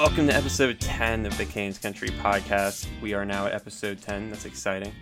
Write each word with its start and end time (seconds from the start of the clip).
Welcome 0.00 0.28
to 0.28 0.34
episode 0.34 0.80
10 0.80 1.26
of 1.26 1.36
the 1.36 1.44
Canes 1.44 1.76
Country 1.76 2.08
podcast. 2.08 2.86
We 3.02 3.12
are 3.12 3.26
now 3.26 3.44
at 3.44 3.52
episode 3.52 4.00
10. 4.00 4.30
That's 4.30 4.46
exciting. 4.46 4.94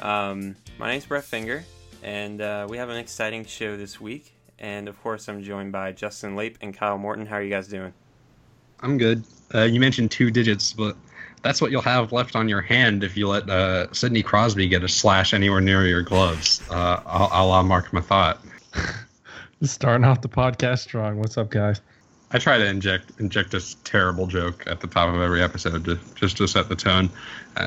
Um, 0.00 0.56
my 0.78 0.90
name's 0.90 1.04
Brett 1.04 1.24
Finger, 1.24 1.62
and 2.02 2.40
uh, 2.40 2.66
we 2.66 2.78
have 2.78 2.88
an 2.88 2.96
exciting 2.96 3.44
show 3.44 3.76
this 3.76 4.00
week. 4.00 4.32
And 4.58 4.88
of 4.88 4.98
course, 5.02 5.28
I'm 5.28 5.42
joined 5.42 5.72
by 5.72 5.92
Justin 5.92 6.36
Lape 6.36 6.56
and 6.62 6.74
Kyle 6.74 6.96
Morton. 6.96 7.26
How 7.26 7.36
are 7.36 7.42
you 7.42 7.50
guys 7.50 7.68
doing? 7.68 7.92
I'm 8.80 8.96
good. 8.96 9.24
Uh, 9.54 9.64
you 9.64 9.78
mentioned 9.78 10.10
two 10.10 10.30
digits, 10.30 10.72
but 10.72 10.96
that's 11.42 11.60
what 11.60 11.70
you'll 11.70 11.82
have 11.82 12.10
left 12.12 12.34
on 12.34 12.48
your 12.48 12.62
hand 12.62 13.04
if 13.04 13.14
you 13.14 13.28
let 13.28 13.50
uh, 13.50 13.92
Sidney 13.92 14.22
Crosby 14.22 14.68
get 14.68 14.82
a 14.82 14.88
slash 14.88 15.34
anywhere 15.34 15.60
near 15.60 15.84
your 15.84 16.00
gloves. 16.00 16.62
Uh, 16.70 17.02
I'll, 17.04 17.52
I'll 17.52 17.62
mark 17.62 17.92
my 17.92 18.00
thought. 18.00 18.42
Starting 19.62 20.06
off 20.06 20.22
the 20.22 20.30
podcast 20.30 20.78
strong. 20.78 21.18
What's 21.18 21.36
up, 21.36 21.50
guys? 21.50 21.82
I 22.36 22.38
try 22.38 22.58
to 22.58 22.66
inject 22.66 23.12
inject 23.18 23.54
a 23.54 23.82
terrible 23.84 24.26
joke 24.26 24.62
at 24.66 24.80
the 24.80 24.86
top 24.86 25.08
of 25.08 25.22
every 25.22 25.42
episode 25.42 25.86
to 25.86 25.98
just 26.16 26.36
to 26.36 26.46
set 26.46 26.68
the 26.68 26.76
tone, 26.76 27.08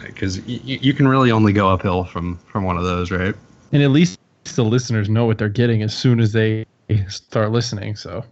because 0.04 0.38
uh, 0.38 0.44
y- 0.48 0.60
you 0.64 0.94
can 0.94 1.08
really 1.08 1.32
only 1.32 1.54
go 1.54 1.68
uphill 1.68 2.04
from 2.04 2.38
from 2.52 2.66
one 2.66 2.78
of 2.78 2.84
those, 2.84 3.10
right? 3.10 3.34
And 3.72 3.82
at 3.82 3.90
least 3.90 4.20
the 4.54 4.64
listeners 4.64 5.10
know 5.10 5.26
what 5.26 5.40
they're 5.40 5.50
getting 5.50 5.82
as 5.82 5.98
soon 5.98 6.20
as 6.20 6.34
they 6.34 6.68
start 7.08 7.50
listening. 7.52 7.96
So, 7.96 8.24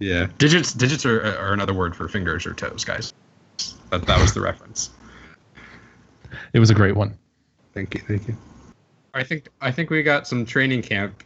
yeah, 0.00 0.26
digits 0.38 0.72
digits 0.72 1.06
are, 1.06 1.22
are 1.38 1.52
another 1.52 1.72
word 1.72 1.94
for 1.94 2.08
fingers 2.08 2.44
or 2.44 2.52
toes, 2.54 2.84
guys. 2.84 3.14
But 3.90 4.08
that 4.08 4.20
was 4.20 4.34
the 4.34 4.40
reference. 4.40 4.90
It 6.52 6.58
was 6.58 6.70
a 6.70 6.74
great 6.74 6.96
one. 6.96 7.16
Thank 7.74 7.94
you, 7.94 8.00
thank 8.08 8.26
you. 8.26 8.36
I 9.14 9.22
think 9.22 9.50
I 9.60 9.70
think 9.70 9.88
we 9.88 10.02
got 10.02 10.26
some 10.26 10.44
training 10.44 10.82
camp 10.82 11.22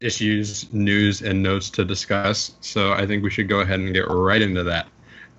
issues, 0.00 0.72
news, 0.72 1.22
and 1.22 1.42
notes 1.42 1.70
to 1.70 1.84
discuss. 1.84 2.52
So 2.60 2.92
I 2.92 3.06
think 3.06 3.22
we 3.22 3.30
should 3.30 3.48
go 3.48 3.60
ahead 3.60 3.80
and 3.80 3.92
get 3.92 4.06
right 4.08 4.42
into 4.42 4.64
that. 4.64 4.88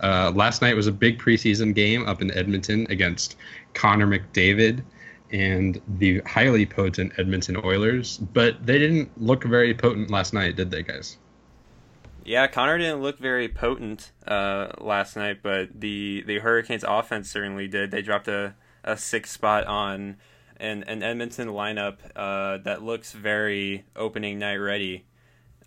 Uh, 0.01 0.31
last 0.33 0.61
night 0.61 0.75
was 0.75 0.87
a 0.87 0.91
big 0.91 1.19
preseason 1.19 1.73
game 1.73 2.07
up 2.07 2.21
in 2.21 2.31
Edmonton 2.31 2.87
against 2.89 3.35
Connor 3.73 4.07
McDavid 4.07 4.83
and 5.31 5.81
the 5.99 6.21
highly 6.21 6.65
potent 6.65 7.13
Edmonton 7.17 7.57
Oilers, 7.63 8.17
but 8.17 8.65
they 8.65 8.79
didn't 8.79 9.09
look 9.21 9.43
very 9.43 9.73
potent 9.73 10.09
last 10.09 10.33
night, 10.33 10.55
did 10.55 10.71
they, 10.71 10.83
guys? 10.83 11.17
Yeah, 12.25 12.47
Connor 12.47 12.77
didn't 12.77 13.01
look 13.01 13.19
very 13.19 13.47
potent 13.47 14.11
uh, 14.27 14.69
last 14.79 15.15
night, 15.15 15.39
but 15.41 15.79
the 15.79 16.23
the 16.27 16.39
Hurricanes 16.39 16.83
offense 16.87 17.29
certainly 17.29 17.67
did. 17.67 17.91
They 17.91 18.01
dropped 18.01 18.27
a, 18.27 18.55
a 18.83 18.97
six 18.97 19.31
spot 19.31 19.65
on 19.65 20.17
an, 20.59 20.83
an 20.83 21.03
Edmonton 21.03 21.49
lineup 21.49 21.97
uh, 22.15 22.57
that 22.59 22.83
looks 22.83 23.13
very 23.13 23.85
opening 23.95 24.39
night 24.39 24.55
ready. 24.55 25.05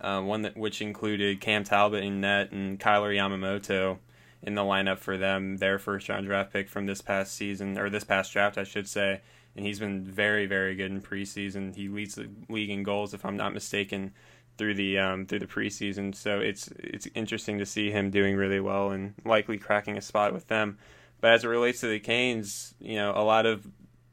Uh, 0.01 0.21
one 0.21 0.43
that 0.43 0.57
which 0.57 0.83
included 0.83 1.41
Cam 1.41 1.65
Talbot 1.65 2.03
in 2.03 2.21
net 2.21 2.51
and 2.51 2.79
Kailer 2.79 3.13
Yamamoto 3.13 3.99
in 4.43 4.55
the 4.55 4.63
lineup 4.63 4.99
for 4.99 5.17
them, 5.17 5.59
their 5.59 5.79
first 5.79 6.09
round 6.09 6.27
draft 6.27 6.53
pick 6.53 6.69
from 6.69 6.87
this 6.87 7.01
past 7.01 7.35
season 7.35 7.79
or 7.79 7.89
this 7.89 8.05
past 8.05 8.33
draft, 8.33 8.59
I 8.59 8.65
should 8.65 8.89
say. 8.89 9.21
And 9.55 9.65
he's 9.65 9.79
been 9.79 10.03
very, 10.03 10.47
very 10.47 10.75
good 10.75 10.91
in 10.91 11.01
preseason. 11.01 11.75
He 11.75 11.89
leads 11.89 12.17
the 12.17 12.29
league 12.49 12.71
in 12.71 12.83
goals, 12.83 13.15
if 13.15 13.25
I'm 13.25 13.37
not 13.37 13.53
mistaken, 13.53 14.13
through 14.59 14.75
the 14.75 14.99
um, 14.99 15.27
through 15.27 15.41
the 15.41 15.47
preseason. 15.47 16.15
So 16.15 16.41
it's 16.41 16.69
it's 16.79 17.07
interesting 17.15 17.59
to 17.59 17.67
see 17.67 17.91
him 17.91 18.11
doing 18.11 18.37
really 18.37 18.61
well 18.61 18.91
and 18.91 19.15
likely 19.25 19.59
cracking 19.59 19.97
a 19.97 20.03
spot 20.03 20.33
with 20.33 20.49
them. 20.49 20.79
But 21.21 21.33
as 21.33 21.45
it 21.45 21.49
relates 21.49 21.81
to 21.81 21.87
the 21.87 22.01
Canes, 22.01 22.75
you 22.81 22.97
know, 22.97 23.13
a 23.15 23.23
lot 23.23 23.47
of 23.47 23.67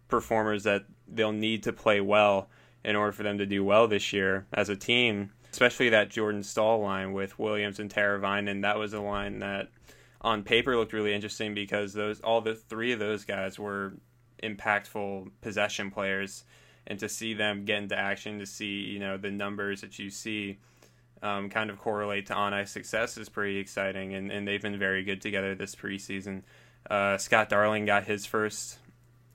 performers 0.09 0.63
that 0.63 0.85
they'll 1.07 1.31
need 1.31 1.63
to 1.63 1.73
play 1.73 2.01
well 2.01 2.49
in 2.83 2.95
order 2.95 3.11
for 3.11 3.23
them 3.23 3.37
to 3.37 3.45
do 3.45 3.63
well 3.63 3.87
this 3.87 4.11
year 4.11 4.45
as 4.53 4.69
a 4.69 4.75
team. 4.75 5.31
Especially 5.51 5.89
that 5.89 6.09
Jordan 6.09 6.43
Staal 6.43 6.81
line 6.81 7.13
with 7.13 7.39
Williams 7.39 7.79
and 7.79 7.89
Teravainen 7.89 8.49
and 8.49 8.63
That 8.63 8.77
was 8.77 8.93
a 8.93 9.01
line 9.01 9.39
that 9.39 9.69
on 10.21 10.43
paper 10.43 10.75
looked 10.75 10.93
really 10.93 11.13
interesting 11.13 11.53
because 11.53 11.93
those 11.93 12.19
all 12.19 12.41
the 12.41 12.53
three 12.53 12.91
of 12.91 12.99
those 12.99 13.25
guys 13.25 13.57
were 13.57 13.93
impactful 14.43 15.31
possession 15.41 15.91
players. 15.91 16.43
And 16.85 16.99
to 16.99 17.09
see 17.09 17.33
them 17.33 17.65
get 17.65 17.77
into 17.83 17.97
action 17.97 18.39
to 18.39 18.45
see 18.45 18.81
you 18.81 18.99
know 18.99 19.17
the 19.17 19.31
numbers 19.31 19.81
that 19.81 19.97
you 19.97 20.09
see 20.09 20.59
um, 21.21 21.49
kind 21.49 21.69
of 21.69 21.79
correlate 21.79 22.27
to 22.27 22.33
on 22.33 22.53
ice 22.53 22.71
success 22.71 23.17
is 23.17 23.29
pretty 23.29 23.57
exciting. 23.57 24.13
And, 24.13 24.31
and 24.31 24.47
they've 24.47 24.61
been 24.61 24.79
very 24.79 25.03
good 25.03 25.21
together 25.21 25.55
this 25.55 25.75
preseason. 25.75 26.43
Uh, 26.89 27.17
Scott 27.17 27.49
Darling 27.49 27.85
got 27.85 28.05
his 28.05 28.25
first 28.25 28.77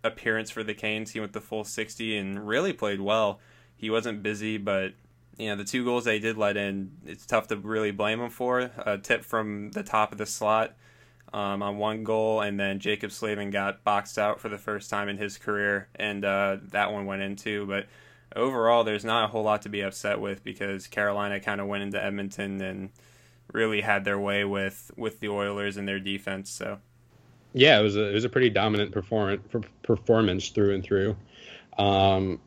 appearance 0.05 0.51
for 0.51 0.63
the 0.63 0.75
Canes. 0.75 1.13
He 1.13 1.21
went 1.21 1.33
the 1.33 1.41
full 1.41 1.65
60 1.65 2.17
and 2.17 2.47
really 2.47 2.73
played 2.73 3.01
well. 3.01 3.41
He 3.75 3.91
wasn't 3.91 4.23
busy, 4.23 4.59
but 4.59 4.93
you 5.37 5.49
know 5.49 5.57
the 5.57 5.65
two 5.65 5.85
goals 5.85 6.05
they 6.05 6.21
did 6.21 6.37
let 6.37 6.57
in, 6.57 6.93
it's 7.05 7.27
tough 7.27 7.49
to 7.49 7.57
really 7.57 7.91
blame 7.91 8.21
him 8.21 8.31
for. 8.31 8.71
A 8.87 8.99
tip 8.99 9.25
from 9.25 9.73
the 9.73 9.83
top 9.83 10.13
of 10.13 10.19
the 10.19 10.27
slot 10.27 10.77
um, 11.33 11.63
on 11.63 11.79
one 11.79 12.05
goal, 12.05 12.41
and 12.41 12.59
then 12.59 12.79
Jaccob 12.79 13.11
Slavin 13.11 13.51
got 13.51 13.83
boxed 13.83 14.19
out 14.19 14.41
for 14.41 14.49
the 14.49 14.59
first 14.59 14.91
time 14.91 15.09
in 15.09 15.19
his 15.19 15.37
career, 15.37 15.89
and 15.97 16.25
uh, 16.25 16.59
that 16.71 16.93
one 16.93 17.07
went 17.07 17.23
in 17.23 17.35
too. 17.35 17.67
But 17.67 17.87
overall, 18.37 18.85
there's 18.85 19.05
not 19.05 19.25
a 19.25 19.29
whole 19.29 19.43
lot 19.43 19.63
to 19.63 19.69
be 19.69 19.81
upset 19.81 20.21
with 20.21 20.45
because 20.45 20.87
Carolina 20.87 21.41
kind 21.41 21.61
of 21.61 21.67
went 21.67 21.83
into 21.83 22.03
Edmonton 22.03 22.61
and 22.61 22.91
really 23.53 23.81
had 23.81 24.05
their 24.05 24.19
way 24.19 24.45
with 24.45 24.91
with 24.97 25.21
the 25.21 25.29
Oilers 25.29 25.77
and 25.77 25.89
their 25.89 26.01
defense. 26.01 26.51
So 26.51 26.79
yeah, 27.55 27.79
it 27.79 27.83
was 27.83 27.97
a, 27.97 28.11
it 28.11 28.15
was 28.15 28.25
a 28.25 28.29
pretty 28.29 28.51
dominant 28.51 28.93
performance 28.93 29.43
performance 29.83 30.49
through 30.49 30.75
and 30.75 30.85
through. 30.85 31.17
Um, 31.79 32.41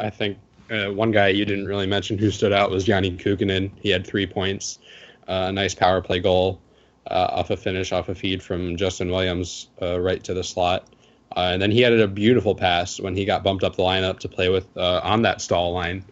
I 0.00 0.10
think 0.10 0.38
uh, 0.70 0.86
one 0.92 1.12
guy 1.12 1.28
you 1.28 1.44
didn't 1.44 1.66
really 1.66 1.86
mention 1.86 2.18
who 2.18 2.30
stood 2.30 2.52
out 2.52 2.70
was 2.70 2.84
Janne 2.84 3.18
Kuokkanen. 3.18 3.70
He 3.80 3.88
had 3.88 4.04
three 4.04 4.26
points, 4.26 4.80
uh, 5.28 5.46
a 5.48 5.52
nice 5.52 5.74
power 5.74 6.02
play 6.02 6.18
goal 6.18 6.60
uh, 7.08 7.28
off 7.30 7.50
a 7.50 7.56
finish, 7.56 7.92
off 7.92 8.08
a 8.08 8.14
feed 8.14 8.42
from 8.42 8.76
Justin 8.76 9.10
Williams 9.10 9.68
uh, 9.80 10.00
right 10.00 10.22
to 10.24 10.34
the 10.34 10.42
slot. 10.42 10.88
Uh, 11.36 11.50
and 11.52 11.62
then 11.62 11.70
he 11.70 11.84
added 11.84 12.00
a 12.00 12.08
beautiful 12.08 12.54
pass 12.54 12.98
when 12.98 13.14
he 13.14 13.24
got 13.24 13.44
bumped 13.44 13.62
up 13.62 13.76
the 13.76 13.82
lineup 13.82 14.18
to 14.18 14.28
play 14.28 14.48
with 14.48 14.66
uh, 14.76 15.00
on 15.04 15.22
that 15.22 15.40
Staal 15.40 15.72
line. 15.72 16.04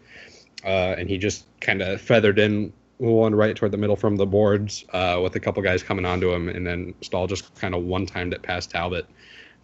and 0.63 1.09
he 1.09 1.17
just 1.17 1.45
kind 1.59 1.81
of 1.81 1.99
feathered 1.99 2.39
in 2.39 2.71
one 2.97 3.35
right 3.35 3.55
toward 3.55 3.71
the 3.71 3.77
middle 3.77 3.95
from 3.95 4.15
the 4.15 4.25
boards 4.25 4.85
uh, 4.93 5.19
with 5.21 5.35
a 5.35 5.39
couple 5.39 5.61
guys 5.61 5.83
coming 5.83 6.05
onto 6.05 6.31
him, 6.31 6.49
and 6.49 6.65
then 6.65 6.93
Staal 7.01 7.27
just 7.27 7.53
kind 7.55 7.75
of 7.75 7.83
one 7.83 8.05
timed 8.05 8.33
it 8.33 8.41
past 8.41 8.71
Talbot. 8.71 9.05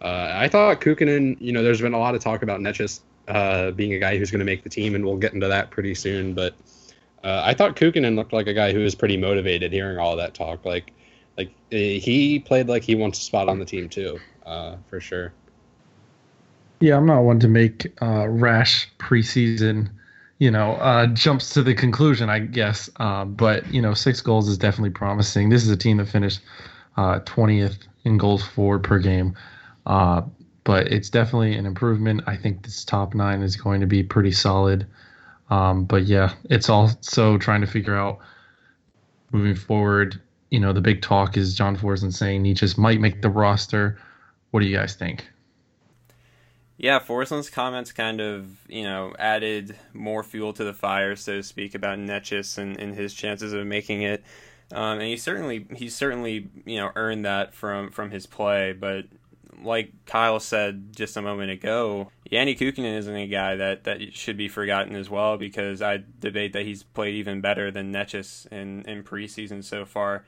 Uh, 0.00 0.32
I 0.34 0.48
thought 0.48 0.80
Kuokkanen, 0.80 1.36
you 1.40 1.52
know, 1.52 1.62
there's 1.62 1.80
been 1.80 1.94
a 1.94 1.98
lot 1.98 2.14
of 2.14 2.22
talk 2.22 2.42
about 2.42 2.60
Necas 2.60 3.00
uh, 3.28 3.70
being 3.70 3.94
a 3.94 3.98
guy 3.98 4.18
who's 4.18 4.30
going 4.30 4.40
to 4.40 4.44
make 4.44 4.64
the 4.64 4.68
team, 4.68 4.94
and 4.94 5.04
we'll 5.04 5.16
get 5.16 5.32
into 5.32 5.48
that 5.48 5.70
pretty 5.70 5.94
soon. 5.94 6.34
But 6.34 6.54
uh, 7.24 7.42
I 7.44 7.54
thought 7.54 7.76
Kuokkanen 7.76 8.16
looked 8.16 8.32
like 8.32 8.48
a 8.48 8.54
guy 8.54 8.72
who 8.72 8.80
was 8.80 8.94
pretty 8.94 9.16
motivated 9.16 9.72
hearing 9.72 9.98
all 9.98 10.16
that 10.16 10.34
talk. 10.34 10.64
Like, 10.64 10.92
like 11.38 11.50
eh, 11.70 11.98
he 11.98 12.38
played 12.38 12.68
like 12.68 12.82
he 12.82 12.94
wants 12.94 13.18
a 13.20 13.22
spot 13.22 13.48
on 13.48 13.58
the 13.58 13.64
team 13.64 13.88
too, 13.88 14.18
uh, 14.44 14.76
for 14.88 15.00
sure. 15.00 15.32
Yeah, 16.80 16.96
I'm 16.96 17.06
not 17.06 17.20
one 17.22 17.38
to 17.40 17.48
make 17.48 17.92
uh, 18.02 18.26
rash 18.28 18.90
preseason 18.98 19.88
you 20.42 20.50
know, 20.50 20.72
uh, 20.72 21.06
jumps 21.06 21.50
to 21.50 21.62
the 21.62 21.72
conclusion, 21.72 22.28
I 22.28 22.40
guess. 22.40 22.90
Uh, 22.96 23.24
but 23.24 23.72
you 23.72 23.80
know, 23.80 23.94
six 23.94 24.20
goals 24.20 24.48
is 24.48 24.58
definitely 24.58 24.90
promising. 24.90 25.50
This 25.50 25.62
is 25.62 25.70
a 25.70 25.76
team 25.76 25.98
that 25.98 26.06
finished 26.06 26.40
uh, 26.96 27.20
20th 27.20 27.86
in 28.02 28.18
goals 28.18 28.44
forward 28.44 28.82
per 28.82 28.98
game, 28.98 29.36
uh, 29.86 30.22
but 30.64 30.88
it's 30.88 31.10
definitely 31.10 31.54
an 31.54 31.64
improvement. 31.64 32.22
I 32.26 32.36
think 32.36 32.64
this 32.64 32.84
top 32.84 33.14
nine 33.14 33.40
is 33.42 33.54
going 33.54 33.82
to 33.82 33.86
be 33.86 34.02
pretty 34.02 34.32
solid. 34.32 34.84
Um, 35.48 35.84
but 35.84 36.06
yeah, 36.06 36.34
it's 36.50 36.68
also 36.68 37.38
trying 37.38 37.60
to 37.60 37.68
figure 37.68 37.94
out 37.94 38.18
moving 39.30 39.54
forward. 39.54 40.20
You 40.50 40.58
know, 40.58 40.72
the 40.72 40.80
big 40.80 41.02
talk 41.02 41.36
is 41.36 41.54
John 41.54 41.76
Forslund 41.76 42.14
saying 42.14 42.44
he 42.44 42.52
just 42.52 42.76
might 42.76 42.98
make 42.98 43.22
the 43.22 43.30
roster. 43.30 43.96
What 44.50 44.58
do 44.58 44.66
you 44.66 44.76
guys 44.76 44.96
think? 44.96 45.24
Yeah, 46.78 46.98
Forslund's 46.98 47.50
comments 47.50 47.92
kind 47.92 48.20
of, 48.20 48.58
you 48.68 48.82
know, 48.82 49.14
added 49.18 49.76
more 49.92 50.22
fuel 50.22 50.52
to 50.54 50.64
the 50.64 50.72
fire, 50.72 51.14
so 51.14 51.36
to 51.36 51.42
speak, 51.42 51.74
about 51.74 51.98
Necas 51.98 52.58
and, 52.58 52.78
and 52.78 52.94
his 52.94 53.14
chances 53.14 53.52
of 53.52 53.66
making 53.66 54.02
it. 54.02 54.24
Um, 54.72 54.98
and 54.98 55.02
he 55.02 55.16
certainly 55.16 55.66
he 55.76 55.90
certainly 55.90 56.48
you 56.64 56.78
know 56.78 56.92
earned 56.96 57.26
that 57.26 57.54
from 57.54 57.90
from 57.90 58.10
his 58.10 58.26
play, 58.26 58.72
but 58.72 59.04
like 59.62 59.92
Kyle 60.06 60.40
said 60.40 60.94
just 60.96 61.16
a 61.16 61.22
moment 61.22 61.50
ago, 61.50 62.10
Janne 62.30 62.56
Kuokkanen 62.58 62.96
isn't 62.98 63.14
a 63.14 63.26
guy 63.26 63.56
that, 63.56 63.84
that 63.84 64.14
should 64.14 64.36
be 64.36 64.48
forgotten 64.48 64.96
as 64.96 65.08
well 65.10 65.36
because 65.36 65.82
I 65.82 66.02
debate 66.20 66.52
that 66.54 66.64
he's 66.64 66.82
played 66.82 67.14
even 67.14 67.40
better 67.40 67.70
than 67.70 67.92
Necas 67.92 68.46
in, 68.50 68.82
in 68.82 69.04
preseason 69.04 69.62
so 69.62 69.84
far 69.84 70.24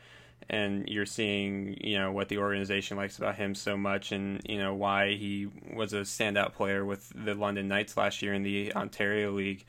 and 0.50 0.88
you're 0.88 1.06
seeing 1.06 1.76
you 1.80 1.98
know 1.98 2.12
what 2.12 2.28
the 2.28 2.38
organization 2.38 2.96
likes 2.96 3.18
about 3.18 3.36
him 3.36 3.54
so 3.54 3.76
much 3.76 4.12
and 4.12 4.40
you 4.48 4.58
know 4.58 4.74
why 4.74 5.14
he 5.14 5.48
was 5.74 5.92
a 5.92 6.00
standout 6.00 6.52
player 6.52 6.84
with 6.84 7.12
the 7.14 7.34
London 7.34 7.68
Knights 7.68 7.96
last 7.96 8.22
year 8.22 8.34
in 8.34 8.42
the 8.42 8.72
Ontario 8.74 9.32
League. 9.32 9.64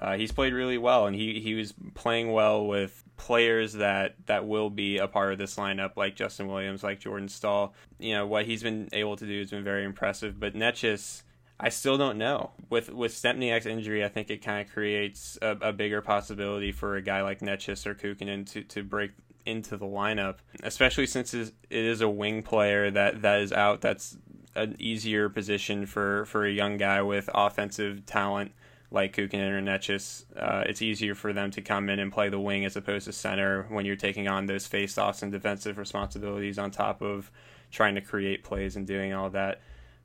Uh, 0.00 0.16
he's 0.16 0.32
played 0.32 0.52
really 0.52 0.78
well, 0.78 1.06
and 1.06 1.14
he, 1.14 1.38
he 1.38 1.54
was 1.54 1.74
playing 1.94 2.32
well 2.32 2.66
with 2.66 3.04
players 3.16 3.74
that, 3.74 4.16
that 4.26 4.46
will 4.46 4.70
be 4.70 4.98
a 4.98 5.06
part 5.06 5.32
of 5.32 5.38
this 5.38 5.56
lineup, 5.56 5.96
like 5.96 6.16
Justin 6.16 6.48
Williams, 6.48 6.82
like 6.82 6.98
Jordan 6.98 7.28
Staal. 7.28 7.74
You 7.98 8.14
know 8.14 8.26
what 8.26 8.46
he's 8.46 8.62
been 8.62 8.88
able 8.92 9.16
to 9.16 9.26
do 9.26 9.38
has 9.38 9.50
been 9.50 9.62
very 9.62 9.84
impressive. 9.84 10.40
But 10.40 10.54
Necas, 10.54 11.22
I 11.60 11.68
still 11.68 11.98
don't 11.98 12.18
know. 12.18 12.50
With 12.70 12.90
with 12.90 13.12
Stempniak's 13.12 13.66
injury, 13.66 14.04
I 14.04 14.08
think 14.08 14.30
it 14.30 14.42
kind 14.42 14.66
of 14.66 14.72
creates 14.72 15.38
a, 15.40 15.50
a, 15.60 15.72
bigger 15.72 16.00
possibility 16.00 16.72
for 16.72 16.96
a 16.96 17.02
guy 17.02 17.22
like 17.22 17.40
Necas 17.40 17.86
or 17.86 17.94
Kuokkanen 17.94 18.50
to, 18.52 18.62
to 18.64 18.82
break 18.82 19.12
into 19.46 19.76
the 19.76 19.86
lineup, 19.86 20.36
especially 20.62 21.06
since 21.06 21.34
it 21.34 21.52
is 21.70 22.00
a 22.00 22.08
wing 22.08 22.42
player 22.42 22.90
that, 22.90 23.22
that 23.22 23.40
is 23.40 23.52
out. 23.52 23.80
That's 23.80 24.16
an 24.54 24.76
easier 24.78 25.28
position 25.28 25.86
for, 25.86 26.26
for 26.26 26.44
a 26.44 26.50
young 26.50 26.76
guy 26.76 27.02
with 27.02 27.28
offensive 27.34 28.04
talent 28.06 28.52
like 28.90 29.16
Kukin 29.16 29.50
or 29.50 29.62
Necas. 29.62 30.24
Uh, 30.36 30.64
it's 30.66 30.82
easier 30.82 31.14
for 31.14 31.32
them 31.32 31.50
to 31.52 31.62
come 31.62 31.88
in 31.88 31.98
and 31.98 32.12
play 32.12 32.28
the 32.28 32.40
wing 32.40 32.64
as 32.64 32.76
opposed 32.76 33.06
to 33.06 33.12
center 33.12 33.64
when 33.70 33.86
you're 33.86 33.96
taking 33.96 34.28
on 34.28 34.46
those 34.46 34.66
face-offs 34.66 35.22
and 35.22 35.32
defensive 35.32 35.78
responsibilities 35.78 36.58
on 36.58 36.70
top 36.70 37.00
of 37.00 37.30
trying 37.70 37.94
to 37.94 38.02
create 38.02 38.44
plays 38.44 38.76
and 38.76 38.86
doing 38.86 39.14
all 39.14 39.30
that 39.30 39.62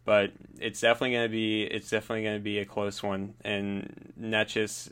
but 0.07 0.31
it's 0.57 0.79
definitely 0.79 1.11
going 1.11 1.25
to 1.25 1.29
be 1.29 1.63
it's 1.63 1.89
definitely 1.89 2.23
going 2.23 2.37
to 2.37 2.43
be 2.43 2.59
a 2.59 2.65
close 2.65 3.03
one. 3.03 3.33
And 3.43 4.13
Necas, 4.17 4.89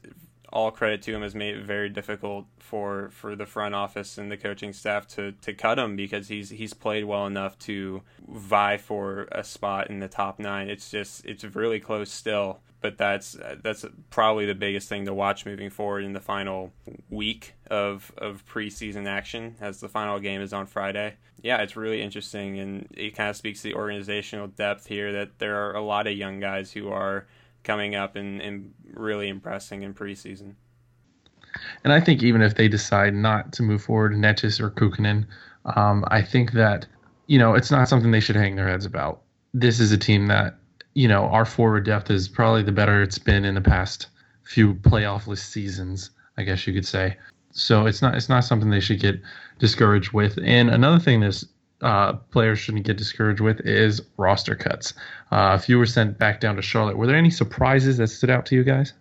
all 0.56 0.72
credit 0.72 1.02
to 1.04 1.14
him, 1.14 1.22
has 1.22 1.36
made 1.36 1.56
it 1.56 1.66
very 1.66 1.90
difficult 1.90 2.46
for 2.60 3.10
for 3.12 3.36
the 3.36 3.46
front 3.46 3.76
office 3.76 4.18
and 4.18 4.32
the 4.32 4.38
coaching 4.38 4.72
staff 4.74 5.06
to 5.10 5.34
to 5.34 5.54
cut 5.54 5.78
him 5.78 5.96
because 5.96 6.30
he's 6.30 6.50
he's 6.50 6.74
played 6.74 7.04
well 7.04 7.28
enough 7.28 7.60
to 7.60 8.02
vie 8.28 8.78
for 8.78 9.28
a 9.32 9.44
spot 9.44 9.90
in 9.90 10.00
the 10.00 10.08
top 10.08 10.40
nine. 10.40 10.70
It's 10.70 10.90
just 10.90 11.26
it's 11.26 11.44
really 11.44 11.82
close 11.82 12.10
still, 12.10 12.62
but 12.80 12.98
that's 12.98 13.38
that's 13.62 13.86
probably 14.10 14.46
the 14.46 14.56
biggest 14.56 14.88
thing 14.88 15.06
to 15.06 15.14
watch 15.14 15.46
moving 15.46 15.70
forward 15.70 16.06
in 16.06 16.14
the 16.14 16.22
final 16.22 16.72
week 17.10 17.54
of 17.70 18.14
of 18.18 18.46
preseason 18.46 19.08
action 19.08 19.56
as 19.60 19.82
the 19.82 19.90
final 19.90 20.20
game 20.20 20.40
is 20.42 20.54
on 20.54 20.66
Friday 20.66 21.16
yeah, 21.46 21.62
it's 21.62 21.76
really 21.76 22.02
interesting, 22.02 22.58
and 22.58 22.88
it 22.98 23.16
kind 23.16 23.30
of 23.30 23.36
speaks 23.36 23.62
to 23.62 23.68
the 23.68 23.76
organizational 23.76 24.48
depth 24.48 24.88
here 24.88 25.12
that 25.14 25.38
there 25.38 25.68
are 25.68 25.76
a 25.76 25.82
lot 25.82 26.08
of 26.08 26.18
young 26.18 26.40
guys 26.40 26.72
who 26.72 26.90
are 26.90 27.28
coming 27.66 27.96
up 27.96 28.16
and, 28.16 28.42
and 28.42 28.74
really 28.94 29.28
impressing 29.28 29.84
in 29.84 29.94
preseason. 29.94 30.54
And 31.84 31.92
I 31.92 32.00
think 32.00 32.24
even 32.24 32.42
if 32.42 32.56
they 32.56 32.68
decide 32.68 33.14
not 33.14 33.52
to 33.54 33.64
move 33.64 33.84
forward, 33.84 34.14
Necas 34.14 34.60
or 34.60 34.70
Kuokkanen, 34.70 35.26
um, 35.76 36.06
I 36.08 36.22
think 36.22 36.52
that 36.54 36.86
you 37.28 37.40
know 37.40 37.56
it's 37.56 37.72
not 37.72 37.90
something 37.90 38.12
they 38.12 38.20
should 38.20 38.36
hang 38.36 38.56
their 38.56 38.68
heads 38.68 38.86
about. 38.86 39.22
This 39.54 39.80
is 39.80 39.92
a 39.92 39.98
team 39.98 40.28
that 40.28 40.58
you 40.94 41.08
know 41.08 41.24
our 41.26 41.46
forward 41.46 41.86
depth 41.86 42.12
is 42.12 42.28
probably 42.28 42.64
the 42.64 42.72
better 42.72 43.02
it's 43.02 43.18
been 43.18 43.46
in 43.46 43.56
the 43.56 43.62
past 43.62 44.08
few 44.44 44.76
playoffless 44.76 45.40
seasons, 45.40 46.12
I 46.38 46.44
guess 46.44 46.68
you 46.68 46.74
could 46.74 46.86
say. 46.86 47.18
So 47.52 47.86
it's 47.86 48.02
not 48.02 48.16
it's 48.16 48.30
not 48.30 48.44
something 48.44 48.70
they 48.70 48.82
should 48.82 49.00
get 49.00 49.22
discouraged 49.60 50.12
with. 50.12 50.38
And 50.44 50.70
another 50.70 51.00
thing 51.00 51.22
that 51.22 51.44
uh, 51.82 52.14
players 52.14 52.60
shouldn't 52.60 52.86
get 52.86 52.98
discouraged 52.98 53.42
with 53.42 53.60
is 53.62 54.02
roster 54.18 54.56
cuts. 54.56 54.94
Uh, 55.32 55.58
if 55.60 55.68
you 55.70 55.78
were 55.78 55.86
sent 55.86 56.18
back 56.18 56.40
down 56.40 56.56
to 56.56 56.62
Charlotte, 56.62 56.98
were 56.98 57.08
there 57.08 57.16
any 57.16 57.30
surprises 57.30 57.98
that 57.98 58.08
stood 58.08 58.30
out 58.30 58.46
to 58.48 58.56
you 58.56 58.64
guys? 58.64 58.94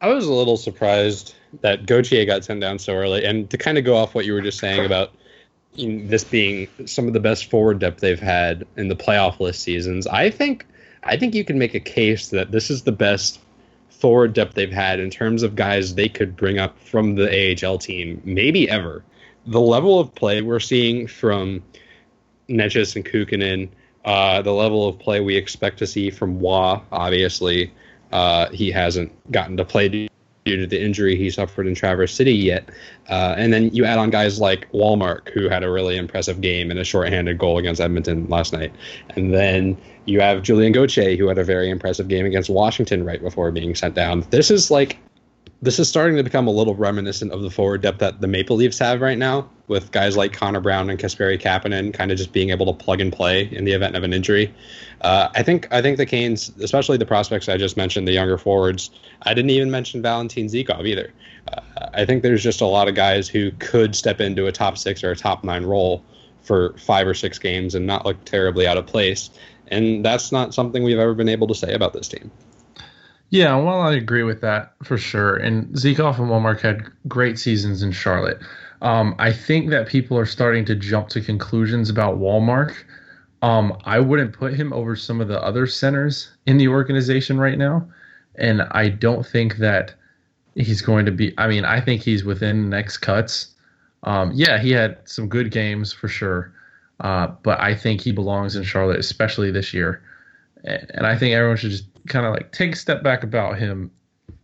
I 0.00 0.08
was 0.08 0.26
a 0.26 0.32
little 0.32 0.56
surprised 0.56 1.34
that 1.60 1.86
Gauthier 1.86 2.24
got 2.24 2.44
sent 2.44 2.60
down 2.60 2.78
so 2.78 2.94
early. 2.94 3.24
And 3.24 3.50
to 3.50 3.58
kind 3.58 3.76
of 3.76 3.84
go 3.84 3.96
off 3.96 4.14
what 4.14 4.24
you 4.24 4.32
were 4.32 4.40
just 4.40 4.58
saying 4.58 4.84
about 4.84 5.12
this 5.76 6.24
being 6.24 6.68
some 6.86 7.06
of 7.06 7.12
the 7.12 7.20
best 7.20 7.50
forward 7.50 7.78
depth 7.78 8.00
they've 8.00 8.18
had 8.18 8.66
in 8.76 8.88
the 8.88 8.96
playoff 8.96 9.40
list 9.40 9.62
seasons, 9.62 10.06
I 10.06 10.30
think 10.30 10.66
I 11.02 11.16
think 11.16 11.34
you 11.34 11.44
can 11.44 11.58
make 11.58 11.74
a 11.74 11.80
case 11.80 12.28
that 12.28 12.50
this 12.50 12.70
is 12.70 12.82
the 12.82 12.92
best 12.92 13.40
forward 13.90 14.32
depth 14.32 14.54
they've 14.54 14.72
had 14.72 15.00
in 15.00 15.10
terms 15.10 15.42
of 15.42 15.54
guys 15.54 15.94
they 15.94 16.08
could 16.08 16.36
bring 16.36 16.58
up 16.58 16.78
from 16.78 17.16
the 17.16 17.66
AHL 17.66 17.78
team, 17.78 18.20
maybe 18.24 18.68
ever. 18.68 19.04
The 19.50 19.60
level 19.60 19.98
of 19.98 20.14
play 20.14 20.42
we're 20.42 20.60
seeing 20.60 21.08
from 21.08 21.62
Necas 22.48 22.94
and 22.94 23.04
Kuokkanen, 23.04 23.68
uh, 24.04 24.42
the 24.42 24.52
level 24.52 24.88
of 24.88 24.98
play 24.98 25.20
we 25.20 25.36
expect 25.36 25.78
to 25.78 25.88
see 25.88 26.08
from 26.08 26.38
Roy, 26.38 26.80
obviously, 26.92 27.72
uh, 28.12 28.48
he 28.50 28.70
hasn't 28.70 29.12
gotten 29.32 29.56
to 29.56 29.64
play 29.64 29.88
due 29.88 30.08
to 30.56 30.66
the 30.66 30.80
injury 30.80 31.16
he 31.16 31.30
suffered 31.30 31.66
in 31.66 31.74
Traverse 31.74 32.14
City 32.14 32.32
yet. 32.32 32.68
Uh, 33.08 33.34
and 33.36 33.52
then 33.52 33.70
you 33.74 33.84
add 33.84 33.98
on 33.98 34.10
guys 34.10 34.40
like 34.40 34.70
Wallmark, 34.72 35.30
who 35.30 35.48
had 35.48 35.64
a 35.64 35.70
really 35.70 35.96
impressive 35.96 36.40
game 36.40 36.70
and 36.70 36.78
a 36.78 36.84
shorthanded 36.84 37.36
goal 37.36 37.58
against 37.58 37.80
Edmonton 37.80 38.28
last 38.28 38.52
night. 38.52 38.72
And 39.16 39.34
then 39.34 39.76
you 40.04 40.20
have 40.20 40.42
Julien 40.42 40.72
Gauthier, 40.72 41.16
who 41.16 41.26
had 41.26 41.38
a 41.38 41.44
very 41.44 41.70
impressive 41.70 42.06
game 42.06 42.24
against 42.24 42.50
Washington 42.50 43.04
right 43.04 43.20
before 43.20 43.50
being 43.50 43.74
sent 43.74 43.96
down. 43.96 44.24
This 44.30 44.50
is 44.50 44.70
like 44.70 44.96
this 45.62 45.78
is 45.78 45.88
starting 45.88 46.16
to 46.16 46.22
become 46.22 46.46
a 46.46 46.50
little 46.50 46.74
reminiscent 46.74 47.32
of 47.32 47.42
the 47.42 47.50
forward 47.50 47.82
depth 47.82 47.98
that 47.98 48.20
the 48.20 48.26
Maple 48.26 48.56
Leafs 48.56 48.78
have 48.78 49.02
right 49.02 49.18
now, 49.18 49.48
with 49.68 49.92
guys 49.92 50.16
like 50.16 50.32
Connor 50.32 50.60
Brown 50.60 50.88
and 50.88 50.98
Kasperi 50.98 51.40
Kapanen 51.40 51.92
kind 51.92 52.10
of 52.10 52.16
just 52.16 52.32
being 52.32 52.50
able 52.50 52.72
to 52.72 52.72
plug 52.72 53.00
and 53.00 53.12
play 53.12 53.44
in 53.52 53.64
the 53.64 53.72
event 53.72 53.94
of 53.94 54.02
an 54.02 54.14
injury. 54.14 54.52
Uh, 55.02 55.28
I 55.34 55.42
think 55.42 55.68
I 55.70 55.82
think 55.82 55.98
the 55.98 56.06
Canes, 56.06 56.50
especially 56.60 56.96
the 56.96 57.06
prospects 57.06 57.48
I 57.48 57.58
just 57.58 57.76
mentioned, 57.76 58.08
the 58.08 58.12
younger 58.12 58.38
forwards. 58.38 58.90
I 59.22 59.34
didn't 59.34 59.50
even 59.50 59.70
mention 59.70 60.00
Valentin 60.00 60.46
Zykov 60.46 60.86
either. 60.86 61.12
Uh, 61.52 61.60
I 61.92 62.06
think 62.06 62.22
there's 62.22 62.42
just 62.42 62.62
a 62.62 62.66
lot 62.66 62.88
of 62.88 62.94
guys 62.94 63.28
who 63.28 63.50
could 63.58 63.94
step 63.94 64.20
into 64.20 64.46
a 64.46 64.52
top 64.52 64.78
six 64.78 65.04
or 65.04 65.10
a 65.10 65.16
top 65.16 65.44
nine 65.44 65.64
role 65.64 66.02
for 66.42 66.72
five 66.78 67.06
or 67.06 67.14
six 67.14 67.38
games 67.38 67.74
and 67.74 67.86
not 67.86 68.06
look 68.06 68.24
terribly 68.24 68.66
out 68.66 68.78
of 68.78 68.86
place. 68.86 69.28
And 69.68 70.04
that's 70.04 70.32
not 70.32 70.54
something 70.54 70.82
we've 70.82 70.98
ever 70.98 71.14
been 71.14 71.28
able 71.28 71.46
to 71.48 71.54
say 71.54 71.74
about 71.74 71.92
this 71.92 72.08
team. 72.08 72.30
Yeah, 73.30 73.56
well, 73.56 73.80
I 73.80 73.94
agree 73.94 74.24
with 74.24 74.40
that 74.40 74.74
for 74.82 74.98
sure. 74.98 75.36
And 75.36 75.68
Zykov 75.74 76.18
and 76.18 76.28
Wallmark 76.28 76.60
had 76.60 76.90
great 77.06 77.38
seasons 77.38 77.82
in 77.82 77.92
Charlotte. 77.92 78.40
Um, 78.82 79.14
I 79.18 79.32
think 79.32 79.70
that 79.70 79.86
people 79.88 80.18
are 80.18 80.26
starting 80.26 80.64
to 80.64 80.74
jump 80.74 81.08
to 81.10 81.20
conclusions 81.20 81.90
about 81.90 82.18
Wallmark. 82.18 82.84
Um, 83.42 83.76
I 83.84 84.00
wouldn't 84.00 84.32
put 84.32 84.54
him 84.54 84.72
over 84.72 84.96
some 84.96 85.20
of 85.20 85.28
the 85.28 85.40
other 85.42 85.66
centers 85.66 86.30
in 86.46 86.58
the 86.58 86.68
organization 86.68 87.38
right 87.38 87.56
now. 87.56 87.88
And 88.34 88.62
I 88.72 88.88
don't 88.88 89.24
think 89.24 89.56
that 89.58 89.94
he's 90.56 90.82
going 90.82 91.06
to 91.06 91.12
be. 91.12 91.32
I 91.38 91.46
mean, 91.46 91.64
I 91.64 91.80
think 91.80 92.02
he's 92.02 92.24
within 92.24 92.68
next 92.68 92.98
cuts. 92.98 93.54
Um, 94.02 94.32
yeah, 94.34 94.58
he 94.58 94.72
had 94.72 94.98
some 95.04 95.28
good 95.28 95.52
games 95.52 95.92
for 95.92 96.08
sure. 96.08 96.52
Uh, 96.98 97.28
but 97.42 97.60
I 97.60 97.74
think 97.74 98.00
he 98.00 98.12
belongs 98.12 98.56
in 98.56 98.64
Charlotte, 98.64 98.98
especially 98.98 99.50
this 99.52 99.72
year. 99.72 100.02
And 100.64 101.06
I 101.06 101.16
think 101.16 101.34
everyone 101.34 101.56
should 101.56 101.70
just 101.70 101.86
kind 102.08 102.26
of 102.26 102.32
like 102.32 102.52
take 102.52 102.72
a 102.72 102.76
step 102.76 103.02
back 103.02 103.22
about 103.22 103.58
him. 103.58 103.90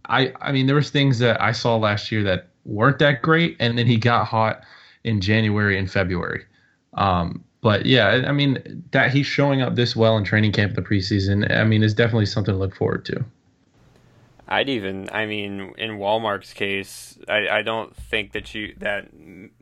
I 0.09 0.33
I 0.41 0.53
mean 0.53 0.67
there 0.67 0.77
was 0.77 0.91
things 0.91 1.19
that 1.21 1.41
I 1.41 1.53
saw 1.53 1.77
last 1.77 2.11
year 2.13 2.23
that 2.25 2.49
weren't 2.65 2.99
that 2.99 3.23
great, 3.23 3.57
and 3.61 3.79
then 3.79 3.87
he 3.87 3.97
got 3.97 4.27
hot 4.27 4.63
in 5.05 5.21
January 5.21 5.79
and 5.79 5.91
February. 5.91 6.45
Um, 6.95 7.45
but 7.61 7.87
yeah, 7.87 8.25
I 8.27 8.33
mean 8.33 8.85
that 8.93 9.11
he's 9.11 9.27
showing 9.27 9.63
up 9.63 9.75
this 9.75 9.97
well 9.97 10.17
in 10.17 10.25
training 10.25 10.53
camp 10.53 10.75
the 10.75 10.83
preseason. 10.83 11.51
I 11.51 11.65
mean 11.65 11.83
is 11.83 11.95
definitely 11.95 12.27
something 12.27 12.55
to 12.55 12.59
look 12.59 12.75
forward 12.75 13.05
to. 13.07 13.25
I'd 14.49 14.69
even, 14.69 15.09
I 15.11 15.27
mean, 15.27 15.75
in 15.77 15.99
Wallmark's 15.99 16.53
case, 16.53 17.19
I, 17.29 17.49
I 17.49 17.63
don't 17.63 17.95
think 17.97 18.33
that 18.33 18.55
you 18.55 18.75
that 18.79 19.09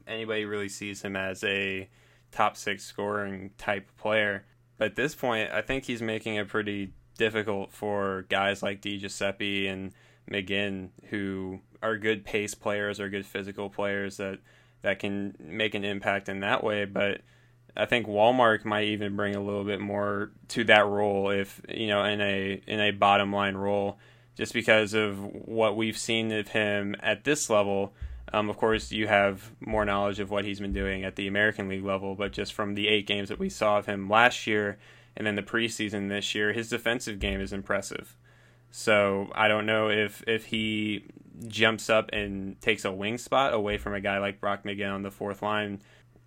anybody 0.07 0.45
really 0.45 0.69
sees 0.69 1.03
him 1.03 1.17
as 1.17 1.43
a 1.43 1.89
top 2.31 2.57
six 2.57 2.85
scoring 2.85 3.53
type 3.57 3.89
player. 3.97 4.45
But 4.77 4.87
at 4.91 4.97
this 4.97 5.15
point, 5.15 5.51
I 5.51 5.63
think 5.63 5.85
he's 5.85 6.03
making 6.03 6.39
a 6.39 6.45
pretty 6.45 6.93
difficult 7.17 7.73
for 7.73 8.27
guys 8.29 8.63
like 8.63 8.81
DiGiuseppe 8.81 9.71
and 9.71 9.93
McGinn 10.31 10.91
who 11.11 11.61
are 11.83 11.97
good 11.97 12.25
pace 12.25 12.55
players 12.55 12.99
or 12.99 13.09
good 13.09 13.27
physical 13.27 13.69
players 13.69 14.17
that 14.17 14.39
that 14.83 14.99
can 14.99 15.35
make 15.39 15.75
an 15.75 15.85
impact 15.85 16.29
in 16.29 16.41
that 16.41 16.63
way. 16.63 16.85
But 16.85 17.23
I 17.77 17.87
think 17.87 18.07
Wallmark 18.07 18.65
might 18.65 18.89
even 18.89 19.17
bring 19.17 19.35
a 19.35 19.43
little 19.43 19.65
bit 19.65 19.81
more 19.81 20.31
to 20.49 20.65
that 20.65 20.87
role 20.87 21.31
if 21.31 21.61
you 21.69 21.89
know 21.89 22.05
in 22.05 22.21
a 22.21 22.63
in 22.67 22.81
a 22.81 22.91
bottom 22.93 23.33
line 23.33 23.57
role, 23.57 23.99
just 24.37 24.53
because 24.53 24.95
of 24.95 25.19
what 25.19 25.77
we've 25.77 25.99
seen 25.99 26.33
of 26.33 26.49
him 26.49 26.97
at 27.01 27.25
this 27.25 27.51
level. 27.51 27.95
Um, 28.33 28.51
of 28.51 28.57
course, 28.57 28.91
you 28.91 29.07
have 29.07 29.53
more 29.61 29.85
knowledge 29.85 30.19
of 30.19 30.31
what 30.31 30.45
he's 30.45 30.59
been 30.59 30.73
doing 30.73 31.05
at 31.05 31.15
the 31.15 31.29
American 31.29 31.69
League 31.69 31.85
level, 31.85 32.17
but 32.17 32.33
just 32.33 32.53
from 32.53 32.75
the 32.75 32.89
eight 32.89 33.07
games 33.07 33.29
that 33.29 33.39
we 33.39 33.49
saw 33.49 33.79
of 33.79 33.87
him 33.87 34.09
last 34.09 34.47
year, 34.47 34.79
and 35.17 35.27
then 35.27 35.35
the 35.35 35.43
preseason 35.43 36.09
this 36.09 36.35
year, 36.35 36.53
his 36.53 36.69
defensive 36.69 37.19
game 37.19 37.41
is 37.41 37.53
impressive. 37.53 38.17
So 38.71 39.31
I 39.35 39.49
don't 39.49 39.67
know 39.67 39.89
if 39.89 40.25
if 40.27 40.47
he 40.47 41.05
jumps 41.47 41.89
up 41.89 42.11
and 42.13 42.61
takes 42.61 42.85
a 42.85 42.93
wing 42.93 43.19
spot 43.19 43.55
away 43.55 43.79
from 43.79 43.95
a 43.95 44.01
guy 44.01 44.19
like 44.19 44.41
Brock 44.41 44.65
McGinn 44.65 44.93
on 44.93 45.03
the 45.03 45.11
fourth 45.11 45.43
line. 45.43 45.81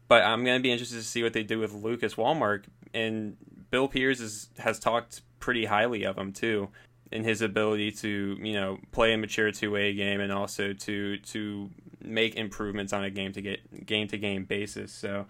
But 0.08 0.24
I'm 0.24 0.46
going 0.46 0.58
to 0.58 0.64
be 0.64 0.72
interested 0.72 0.96
to 0.96 1.04
see 1.04 1.24
what 1.24 1.34
they 1.34 1.44
do 1.44 1.60
with 1.60 1.74
Lucas 1.74 2.16
Wallmark. 2.16 2.66
And 2.94 3.36
Bill 3.70 3.90
Peters 3.90 4.22
is, 4.22 4.50
has 4.60 4.80
talked 4.80 5.22
pretty 5.40 5.66
highly 5.66 6.06
of 6.06 6.18
him 6.18 6.32
too, 6.32 6.70
in 7.12 7.24
his 7.24 7.42
ability 7.42 7.92
to 7.92 8.38
you 8.42 8.54
know 8.54 8.78
play 8.92 9.14
a 9.14 9.18
mature 9.18 9.52
two 9.52 9.72
way 9.72 9.94
game 9.94 10.22
and 10.22 10.32
also 10.32 10.74
to 10.74 11.18
to 11.18 11.70
make 12.02 12.36
improvements 12.36 12.94
on 12.94 13.04
a 13.04 13.10
game 13.10 13.34
to 13.34 13.42
get 13.42 13.86
game 13.86 14.08
to 14.08 14.18
game 14.18 14.46
basis. 14.46 14.94
So 14.94 15.26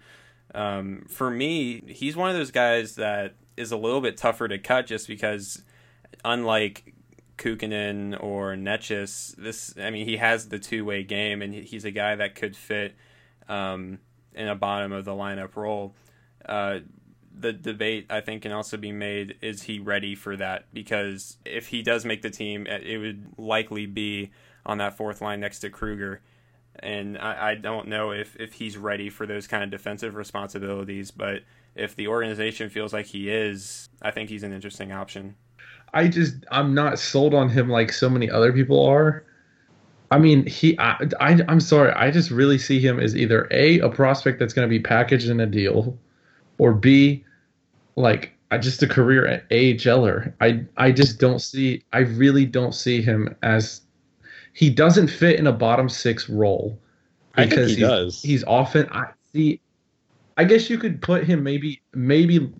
um, 0.54 1.04
for 1.08 1.30
me, 1.30 1.82
he's 1.88 2.16
one 2.16 2.30
of 2.30 2.36
those 2.36 2.50
guys 2.50 2.94
that 2.94 3.34
is 3.58 3.72
a 3.72 3.76
little 3.76 4.00
bit 4.00 4.16
tougher 4.16 4.48
to 4.48 4.58
cut 4.58 4.86
just 4.86 5.08
because, 5.08 5.62
unlike 6.24 6.94
Kuokkanen 7.36 8.22
or 8.22 8.54
Necas, 8.54 9.34
this 9.36 9.74
I 9.78 9.90
mean 9.90 10.06
he 10.06 10.16
has 10.16 10.48
the 10.48 10.58
two 10.58 10.84
way 10.84 11.02
game 11.02 11.42
and 11.42 11.54
he's 11.54 11.84
a 11.84 11.90
guy 11.90 12.16
that 12.16 12.34
could 12.34 12.56
fit 12.56 12.94
um, 13.48 13.98
in 14.34 14.48
a 14.48 14.54
bottom 14.54 14.92
of 14.92 15.04
the 15.04 15.12
lineup 15.12 15.56
role. 15.56 15.94
Uh, 16.46 16.80
the 17.40 17.52
debate 17.52 18.06
I 18.10 18.20
think 18.20 18.42
can 18.42 18.52
also 18.52 18.76
be 18.76 18.90
made 18.90 19.36
is 19.40 19.62
he 19.62 19.78
ready 19.78 20.14
for 20.14 20.36
that 20.36 20.66
because 20.72 21.36
if 21.44 21.68
he 21.68 21.82
does 21.82 22.04
make 22.04 22.22
the 22.22 22.30
team, 22.30 22.66
it 22.66 22.98
would 22.98 23.38
likely 23.38 23.86
be 23.86 24.30
on 24.66 24.78
that 24.78 24.96
fourth 24.96 25.20
line 25.20 25.40
next 25.40 25.60
to 25.60 25.70
Kruger. 25.70 26.20
and 26.80 27.16
I, 27.18 27.50
I 27.50 27.54
don't 27.54 27.88
know 27.88 28.10
if, 28.10 28.36
if 28.36 28.54
he's 28.54 28.76
ready 28.76 29.10
for 29.10 29.26
those 29.26 29.46
kind 29.46 29.62
of 29.62 29.70
defensive 29.70 30.14
responsibilities. 30.14 31.10
But 31.10 31.42
if 31.78 31.96
the 31.96 32.08
organization 32.08 32.68
feels 32.70 32.92
like 32.92 33.06
he 33.06 33.30
is, 33.30 33.88
I 34.02 34.10
think 34.10 34.28
he's 34.28 34.42
an 34.42 34.52
interesting 34.52 34.92
option. 34.92 35.34
I 35.94 36.08
just 36.08 36.34
I'm 36.50 36.74
not 36.74 36.98
sold 36.98 37.34
on 37.34 37.48
him 37.48 37.68
like 37.68 37.92
so 37.92 38.10
many 38.10 38.30
other 38.30 38.52
people 38.52 38.84
are. 38.86 39.24
I 40.10 40.18
mean, 40.18 40.46
he 40.46 40.78
I, 40.78 40.96
I 41.20 41.40
I'm 41.48 41.60
sorry, 41.60 41.92
I 41.92 42.10
just 42.10 42.30
really 42.30 42.58
see 42.58 42.80
him 42.80 42.98
as 42.98 43.16
either 43.16 43.48
a 43.50 43.78
a 43.80 43.88
prospect 43.88 44.38
that's 44.38 44.52
going 44.52 44.66
to 44.66 44.70
be 44.70 44.80
packaged 44.80 45.28
in 45.28 45.40
a 45.40 45.46
deal, 45.46 45.98
or 46.58 46.72
b 46.72 47.24
like 47.96 48.32
just 48.60 48.82
a 48.82 48.86
career 48.86 49.44
AHLer. 49.50 50.32
I 50.40 50.64
I 50.76 50.92
just 50.92 51.18
don't 51.18 51.40
see. 51.40 51.84
I 51.92 52.00
really 52.00 52.46
don't 52.46 52.74
see 52.74 53.02
him 53.02 53.34
as 53.42 53.82
he 54.52 54.70
doesn't 54.70 55.08
fit 55.08 55.38
in 55.38 55.46
a 55.46 55.52
bottom 55.52 55.88
six 55.88 56.28
role. 56.28 56.78
I 57.34 57.46
think 57.46 57.60
he 57.60 57.66
he's, 57.68 57.78
does. 57.78 58.22
He's 58.22 58.44
often 58.44 58.88
I 58.90 59.08
see. 59.32 59.60
I 60.38 60.44
guess 60.44 60.70
you 60.70 60.78
could 60.78 61.02
put 61.02 61.24
him 61.24 61.42
maybe 61.42 61.82
maybe 61.92 62.50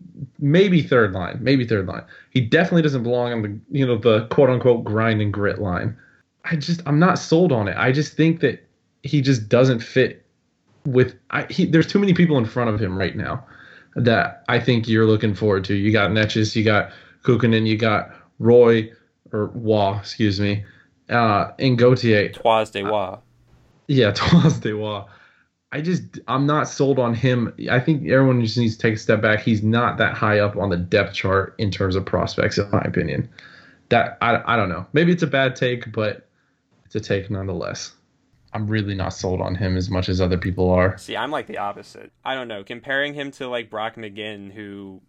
maybe 0.41 0.83
third 0.83 1.13
line, 1.13 1.39
maybe 1.41 1.65
third 1.65 1.87
line. 1.87 2.03
He 2.31 2.41
definitely 2.41 2.83
doesn't 2.83 3.05
belong 3.05 3.33
on 3.33 3.43
the 3.43 3.59
you 3.71 3.87
know 3.87 3.97
the 3.97 4.27
quote 4.27 4.51
unquote 4.51 4.85
grind 4.85 5.23
and 5.23 5.33
grit 5.33 5.61
line. 5.61 5.97
I 6.45 6.57
just 6.57 6.83
I'm 6.87 6.99
not 6.99 7.21
sold 7.21 7.53
on 7.53 7.69
it. 7.69 7.77
I 7.79 7.93
just 7.93 8.15
think 8.15 8.41
that 8.41 8.67
he 9.05 9.21
just 9.21 9.49
doesn't 9.49 9.79
fit 9.79 10.27
with 10.85 11.15
I 11.31 11.47
he, 11.51 11.67
there's 11.67 11.87
too 11.87 12.01
many 12.01 12.15
people 12.15 12.37
in 12.37 12.47
front 12.47 12.69
of 12.69 12.81
him 12.81 12.99
right 12.99 13.17
now 13.17 13.45
that 13.95 14.45
I 14.49 14.59
think 14.59 14.89
you're 14.89 15.07
looking 15.07 15.35
forward 15.35 15.65
to. 15.67 15.75
You 15.75 15.93
got 15.93 16.11
Necas, 16.11 16.57
you 16.57 16.65
got 16.65 16.91
Kuokkanen, 17.23 17.65
you 17.65 17.77
got 17.77 18.11
Roy 18.41 18.91
or 19.33 19.49
Waugh, 19.55 20.01
excuse 20.01 20.41
me, 20.41 20.65
uh, 21.11 21.53
and 21.61 21.79
Gauthier. 21.79 22.31
Toise 22.31 22.71
de 22.71 22.83
Waugh. 22.83 23.21
Yeah, 23.87 24.11
Toise 24.15 24.59
de 24.59 24.73
Waugh. 24.73 25.07
I 25.71 25.83
just 25.83 26.19
I'm 26.27 26.47
not 26.47 26.69
sold 26.69 26.99
on 26.99 27.15
him. 27.15 27.53
I 27.71 27.79
think 27.81 28.09
everyone 28.09 28.43
just 28.43 28.57
needs 28.57 28.77
to 28.77 28.83
take 28.83 28.95
a 28.95 28.99
step 28.99 29.21
back. 29.21 29.41
He's 29.41 29.63
not 29.63 29.99
that 29.99 30.15
high 30.15 30.39
up 30.39 30.57
on 30.57 30.71
the 30.71 30.77
depth 30.77 31.15
chart 31.15 31.55
in 31.59 31.71
terms 31.71 31.95
of 31.95 32.07
prospects, 32.07 32.57
in 32.57 32.71
my 32.71 32.81
opinion. 32.81 33.29
That 33.91 34.17
I 34.23 34.43
I 34.47 34.57
don't 34.57 34.71
know. 34.71 34.87
Maybe 34.93 35.13
it's 35.13 35.23
a 35.23 35.27
bad 35.27 35.57
take, 35.57 35.93
but 35.93 36.27
it's 36.87 36.95
a 36.95 37.01
take 37.01 37.31
nonetheless. 37.31 37.93
I'm 38.55 38.67
really 38.67 38.95
not 38.95 39.13
sold 39.13 39.43
on 39.43 39.55
him 39.55 39.77
as 39.77 39.91
much 39.91 40.09
as 40.09 40.23
other 40.23 40.39
people 40.39 40.71
are. 40.71 40.97
See, 40.97 41.17
I'm 41.17 41.31
like 41.31 41.47
the 41.47 41.59
opposite. 41.59 42.13
I 42.25 42.35
don't 42.35 42.49
know. 42.49 42.65
Comparing 42.65 43.13
him 43.13 43.31
to 43.33 43.47
like 43.47 43.69
Brock 43.69 43.97
McGinn, 43.97 44.51
who 44.51 45.03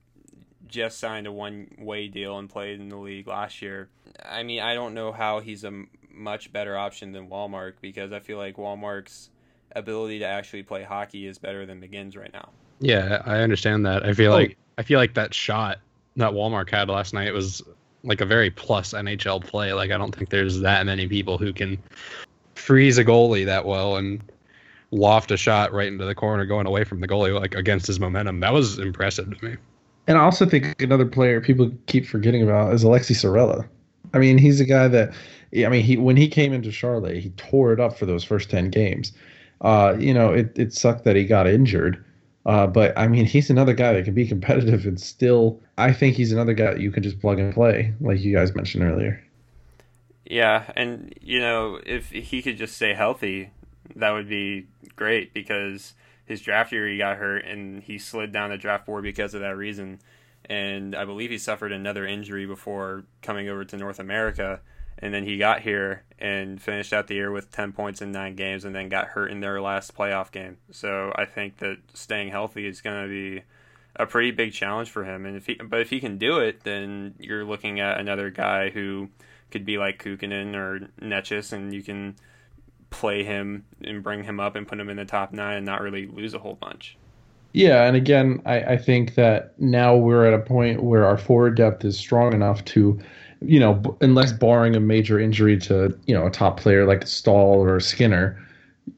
just 0.67 0.99
signed 0.99 1.25
a 1.25 1.31
one-way 1.31 2.09
deal 2.09 2.37
and 2.37 2.49
played 2.49 2.81
in 2.81 2.89
the 2.89 2.97
league 2.97 3.27
last 3.27 3.61
year. 3.61 3.89
I 4.23 4.43
mean, 4.43 4.59
I 4.59 4.73
don't 4.73 4.93
know 4.93 5.13
how 5.13 5.39
he's 5.39 5.63
a 5.63 5.85
much 6.11 6.51
better 6.51 6.77
option 6.77 7.13
than 7.13 7.29
Wallmark 7.29 7.79
because 7.81 8.11
I 8.11 8.19
feel 8.19 8.37
like 8.37 8.57
Wallmark's 8.57 9.29
ability 9.75 10.19
to 10.19 10.25
actually 10.25 10.63
play 10.63 10.83
hockey 10.83 11.27
is 11.27 11.37
better 11.37 11.65
than 11.65 11.81
McGinn's 11.81 12.15
right 12.15 12.33
now. 12.33 12.49
Yeah, 12.79 13.21
I 13.25 13.39
understand 13.39 13.85
that. 13.85 14.05
I 14.05 14.13
feel 14.13 14.31
oh. 14.31 14.37
like 14.37 14.57
I 14.77 14.83
feel 14.83 14.99
like 14.99 15.13
that 15.15 15.33
shot 15.33 15.79
that 16.15 16.33
Wallmark 16.33 16.69
had 16.69 16.89
last 16.89 17.13
night 17.13 17.33
was 17.33 17.61
like 18.03 18.21
a 18.21 18.25
very 18.25 18.49
plus 18.49 18.93
NHL 18.93 19.43
play. 19.45 19.73
Like 19.73 19.91
I 19.91 19.97
don't 19.97 20.15
think 20.15 20.29
there's 20.29 20.61
that 20.61 20.85
many 20.85 21.07
people 21.07 21.37
who 21.37 21.53
can 21.53 21.77
freeze 22.55 22.97
a 22.97 23.05
goalie 23.05 23.45
that 23.45 23.65
well 23.65 23.97
and 23.97 24.21
loft 24.91 25.31
a 25.31 25.37
shot 25.37 25.71
right 25.71 25.87
into 25.87 26.05
the 26.05 26.15
corner 26.15 26.45
going 26.45 26.65
away 26.65 26.83
from 26.83 26.99
the 26.99 27.07
goalie 27.07 27.37
like 27.37 27.55
against 27.55 27.87
his 27.87 27.99
momentum. 27.99 28.39
That 28.39 28.53
was 28.53 28.79
impressive 28.79 29.37
to 29.37 29.45
me. 29.45 29.57
And 30.07 30.17
I 30.17 30.21
also 30.21 30.45
think 30.45 30.81
another 30.81 31.05
player 31.05 31.39
people 31.39 31.71
keep 31.85 32.05
forgetting 32.05 32.41
about 32.41 32.73
is 32.73 32.83
Aleksi 32.83 33.13
Saarela. 33.13 33.67
I 34.13 34.17
mean, 34.17 34.37
he's 34.39 34.59
a 34.59 34.65
guy 34.65 34.87
that 34.87 35.13
I 35.55 35.69
mean, 35.69 35.83
he 35.83 35.97
when 35.97 36.17
he 36.17 36.27
came 36.27 36.53
into 36.53 36.71
Charlotte, 36.71 37.17
he 37.17 37.29
tore 37.31 37.73
it 37.73 37.79
up 37.79 37.97
for 37.97 38.05
those 38.05 38.23
first 38.23 38.49
10 38.49 38.69
games. 38.69 39.11
Uh, 39.61 39.95
you 39.99 40.13
know, 40.13 40.31
it, 40.31 40.57
it 40.57 40.73
sucked 40.73 41.03
that 41.03 41.15
he 41.15 41.25
got 41.25 41.47
injured. 41.47 42.03
Uh, 42.45 42.65
but 42.65 42.97
I 42.97 43.07
mean, 43.07 43.25
he's 43.25 43.49
another 43.49 43.73
guy 43.73 43.93
that 43.93 44.05
can 44.05 44.13
be 44.13 44.27
competitive 44.27 44.85
and 44.85 44.99
still. 44.99 45.61
I 45.77 45.93
think 45.93 46.15
he's 46.15 46.31
another 46.31 46.53
guy 46.53 46.73
that 46.73 46.79
you 46.79 46.91
can 46.91 47.03
just 47.03 47.19
plug 47.19 47.39
and 47.39 47.53
play, 47.53 47.93
like 48.01 48.19
you 48.21 48.33
guys 48.33 48.55
mentioned 48.55 48.83
earlier. 48.83 49.23
Yeah, 50.25 50.71
and 50.75 51.13
you 51.21 51.39
know, 51.39 51.79
if 51.85 52.11
he 52.11 52.41
could 52.41 52.57
just 52.57 52.75
stay 52.75 52.93
healthy, 52.93 53.51
that 53.95 54.11
would 54.11 54.29
be 54.29 54.67
great 54.95 55.33
because 55.33 55.93
his 56.25 56.41
draft 56.41 56.71
year 56.71 56.87
he 56.87 56.97
got 56.97 57.17
hurt 57.17 57.45
and 57.45 57.81
he 57.83 57.97
slid 57.97 58.31
down 58.31 58.51
the 58.51 58.57
draft 58.57 58.85
board 58.85 59.03
because 59.03 59.33
of 59.33 59.41
that 59.41 59.57
reason. 59.57 59.99
And 60.45 60.95
I 60.95 61.05
believe 61.05 61.31
he 61.31 61.37
suffered 61.37 61.71
another 61.71 62.05
injury 62.05 62.45
before 62.45 63.03
coming 63.21 63.49
over 63.49 63.65
to 63.65 63.77
North 63.77 63.99
America. 63.99 64.61
And 65.01 65.13
then 65.13 65.23
he 65.23 65.37
got 65.37 65.61
here 65.61 66.03
and 66.19 66.61
finished 66.61 66.91
out 66.91 67.07
the 67.07 67.15
year 67.15 67.31
with 67.31 67.51
10 67.51 67.71
points 67.71 68.01
in 68.01 68.11
nine 68.11 68.35
games 68.35 68.65
and 68.65 68.75
then 68.75 68.89
got 68.89 69.07
hurt 69.07 69.31
in 69.31 69.39
their 69.39 69.61
last 69.61 69.95
playoff 69.95 70.31
game. 70.31 70.57
So 70.71 71.13
I 71.15 71.25
think 71.25 71.57
that 71.57 71.77
staying 71.93 72.29
healthy 72.29 72.67
is 72.67 72.81
going 72.81 73.03
to 73.03 73.09
be 73.09 73.43
a 73.95 74.05
pretty 74.05 74.31
big 74.31 74.53
challenge 74.53 74.89
for 74.89 75.05
him. 75.05 75.25
And 75.25 75.37
if 75.37 75.45
he, 75.45 75.55
but 75.55 75.79
if 75.79 75.89
he 75.89 75.99
can 75.99 76.17
do 76.17 76.39
it, 76.39 76.63
then 76.63 77.15
you're 77.19 77.45
looking 77.45 77.79
at 77.79 77.99
another 77.99 78.29
guy 78.29 78.69
who 78.69 79.09
could 79.51 79.65
be 79.65 79.77
like 79.77 80.03
Kuokkanen 80.03 80.55
or 80.55 80.89
Necas, 81.01 81.53
and 81.53 81.73
you 81.73 81.81
can 81.81 82.15
play 82.89 83.23
him 83.23 83.65
and 83.83 84.03
bring 84.03 84.23
him 84.23 84.39
up 84.39 84.55
and 84.55 84.67
put 84.67 84.79
him 84.79 84.89
in 84.89 84.97
the 84.97 85.05
top 85.05 85.31
nine 85.31 85.57
and 85.57 85.65
not 85.65 85.81
really 85.81 86.07
lose 86.07 86.33
a 86.33 86.39
whole 86.39 86.55
bunch. 86.55 86.97
Yeah, 87.53 87.87
and 87.87 87.95
again, 87.95 88.41
I, 88.45 88.61
I 88.61 88.77
think 88.77 89.15
that 89.15 89.59
now 89.59 89.95
we're 89.95 90.25
at 90.25 90.33
a 90.33 90.39
point 90.39 90.83
where 90.83 91.05
our 91.05 91.17
forward 91.17 91.55
depth 91.55 91.83
is 91.83 91.97
strong 91.97 92.33
enough 92.33 92.63
to, 92.65 92.99
you 93.41 93.59
know, 93.59 93.97
unless 94.01 94.31
barring 94.31 94.75
a 94.75 94.79
major 94.79 95.19
injury 95.19 95.57
to, 95.59 95.97
you 96.05 96.13
know, 96.13 96.27
a 96.27 96.31
top 96.31 96.59
player 96.59 96.85
like 96.85 97.07
Staal 97.07 97.63
or 97.63 97.79
Skinner, 97.79 98.41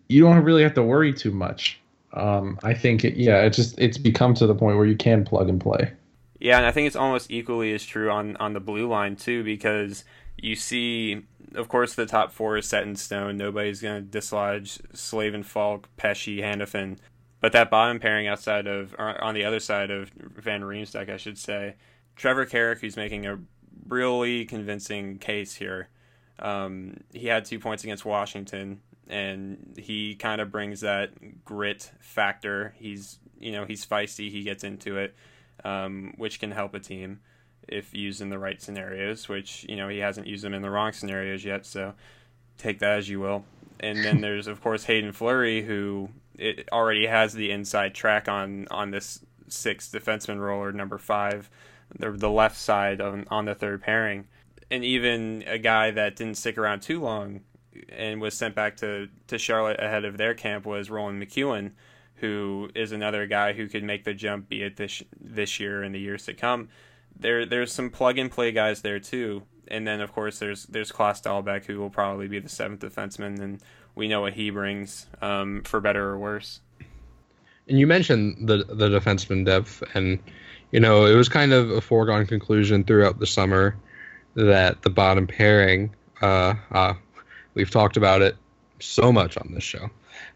you 0.07 0.23
don't 0.23 0.43
really 0.43 0.63
have 0.63 0.73
to 0.75 0.83
worry 0.83 1.13
too 1.13 1.31
much. 1.31 1.79
Um, 2.13 2.59
I 2.63 2.73
think, 2.73 3.05
it, 3.05 3.15
yeah, 3.15 3.41
it 3.43 3.51
just 3.51 3.79
it's 3.79 3.97
become 3.97 4.33
to 4.35 4.47
the 4.47 4.55
point 4.55 4.77
where 4.77 4.85
you 4.85 4.97
can 4.97 5.23
plug 5.23 5.47
and 5.47 5.61
play. 5.61 5.91
Yeah, 6.39 6.57
and 6.57 6.65
I 6.65 6.71
think 6.71 6.87
it's 6.87 6.95
almost 6.95 7.29
equally 7.29 7.71
as 7.73 7.85
true 7.85 8.09
on 8.09 8.35
on 8.37 8.53
the 8.53 8.59
blue 8.59 8.87
line 8.87 9.15
too, 9.15 9.43
because 9.43 10.03
you 10.37 10.55
see, 10.55 11.21
of 11.53 11.69
course, 11.69 11.93
the 11.93 12.07
top 12.07 12.31
four 12.31 12.57
is 12.57 12.67
set 12.67 12.83
in 12.83 12.95
stone. 12.95 13.37
Nobody's 13.37 13.79
going 13.79 14.03
to 14.03 14.09
dislodge 14.09 14.79
Slavin, 14.93 15.43
Faulk, 15.43 15.87
Pesce, 15.97 16.41
Hanifin. 16.41 16.97
But 17.41 17.51
that 17.53 17.69
bottom 17.69 17.99
pairing 17.99 18.27
outside 18.27 18.67
of, 18.67 18.95
or 18.97 19.23
on 19.23 19.33
the 19.33 19.45
other 19.45 19.59
side 19.59 19.91
of 19.91 20.09
Van 20.09 20.61
Riemsdyk, 20.61 21.09
I 21.09 21.17
should 21.17 21.37
say, 21.37 21.75
Trevor 22.15 22.45
Carrick, 22.45 22.81
who's 22.81 22.95
making 22.95 23.25
a 23.25 23.39
really 23.91 24.45
convincing 24.45 25.17
case 25.19 25.53
here. 25.55 25.89
Um, 26.39 27.01
he 27.13 27.27
had 27.27 27.45
two 27.45 27.59
points 27.59 27.83
against 27.83 28.05
Washington, 28.05 28.81
and 29.07 29.75
he 29.77 30.15
kind 30.15 30.41
of 30.41 30.51
brings 30.51 30.81
that 30.81 31.43
grit 31.45 31.91
factor. 31.99 32.73
He's, 32.77 33.19
you 33.39 33.51
know, 33.51 33.65
he's 33.65 33.85
feisty. 33.85 34.31
He 34.31 34.43
gets 34.43 34.63
into 34.63 34.97
it, 34.97 35.13
um, 35.63 36.13
which 36.17 36.39
can 36.39 36.51
help 36.51 36.73
a 36.73 36.79
team 36.79 37.19
if 37.67 37.93
used 37.93 38.21
in 38.21 38.29
the 38.29 38.39
right 38.39 38.61
scenarios, 38.61 39.29
which 39.29 39.65
you 39.69 39.75
know 39.75 39.87
he 39.87 39.99
hasn't 39.99 40.27
used 40.27 40.43
them 40.43 40.53
in 40.53 40.61
the 40.61 40.69
wrong 40.69 40.93
scenarios 40.93 41.45
yet. 41.45 41.65
So 41.65 41.93
take 42.57 42.79
that 42.79 42.97
as 42.97 43.09
you 43.09 43.19
will. 43.19 43.45
And 43.79 44.03
then 44.03 44.21
there's 44.21 44.47
of 44.47 44.61
course 44.61 44.85
Haydn 44.85 45.11
Fleury, 45.11 45.61
who 45.63 46.09
it 46.37 46.67
already 46.71 47.05
has 47.05 47.33
the 47.33 47.51
inside 47.51 47.93
track 47.93 48.27
on 48.27 48.67
on 48.71 48.91
this 48.91 49.19
sixth 49.47 49.91
defenseman 49.91 50.39
role 50.39 50.61
or 50.63 50.71
number 50.71 50.97
five, 50.97 51.49
the 51.97 52.11
the 52.11 52.29
left 52.29 52.57
side 52.57 53.01
on 53.01 53.25
on 53.29 53.45
the 53.45 53.55
third 53.55 53.81
pairing, 53.81 54.27
and 54.69 54.83
even 54.83 55.43
a 55.47 55.57
guy 55.57 55.91
that 55.91 56.15
didn't 56.15 56.37
stick 56.37 56.57
around 56.57 56.81
too 56.81 56.99
long 57.01 57.41
and 57.89 58.19
was 58.19 58.33
sent 58.33 58.55
back 58.55 58.77
to 58.77 59.07
to 59.27 59.37
Charlotte 59.37 59.79
ahead 59.79 60.05
of 60.05 60.17
their 60.17 60.33
camp 60.33 60.65
was 60.65 60.89
Roland 60.89 61.21
McKeown, 61.21 61.71
who 62.15 62.69
is 62.75 62.91
another 62.91 63.25
guy 63.27 63.53
who 63.53 63.67
could 63.67 63.83
make 63.83 64.03
the 64.03 64.13
jump, 64.13 64.49
be 64.49 64.63
it 64.63 64.77
this 64.77 65.03
this 65.19 65.59
year 65.59 65.83
and 65.83 65.95
the 65.95 65.99
years 65.99 66.25
to 66.25 66.33
come 66.33 66.69
there 67.21 67.45
there's 67.45 67.71
some 67.71 67.89
plug 67.89 68.17
and 68.17 68.31
play 68.31 68.51
guys 68.51 68.81
there 68.81 68.99
too. 68.99 69.43
And 69.67 69.87
then 69.87 70.01
of 70.01 70.11
course 70.11 70.39
there's 70.39 70.65
there's 70.65 70.91
Klas 70.91 71.21
Dahlbeck 71.21 71.65
who 71.65 71.79
will 71.79 71.89
probably 71.89 72.27
be 72.27 72.39
the 72.39 72.49
seventh 72.49 72.81
defenseman, 72.81 73.39
and 73.39 73.61
we 73.95 74.07
know 74.07 74.21
what 74.21 74.33
he 74.33 74.49
brings, 74.49 75.07
um, 75.21 75.61
for 75.63 75.79
better 75.79 76.09
or 76.09 76.19
worse. 76.19 76.59
And 77.67 77.79
you 77.79 77.87
mentioned 77.87 78.49
the 78.49 78.65
the 78.65 78.89
defenseman 78.89 79.45
depth, 79.45 79.83
and 79.93 80.19
you 80.71 80.79
know 80.79 81.05
it 81.05 81.15
was 81.15 81.29
kind 81.29 81.53
of 81.53 81.69
a 81.71 81.81
foregone 81.81 82.25
conclusion 82.25 82.83
throughout 82.83 83.19
the 83.19 83.27
summer 83.27 83.75
that 84.35 84.81
the 84.81 84.89
bottom 84.89 85.27
pairing. 85.27 85.93
Uh, 86.21 86.53
uh, 86.71 86.93
we've 87.53 87.71
talked 87.71 87.97
about 87.97 88.21
it 88.21 88.35
so 88.79 89.11
much 89.11 89.37
on 89.37 89.51
this 89.53 89.63
show 89.63 89.89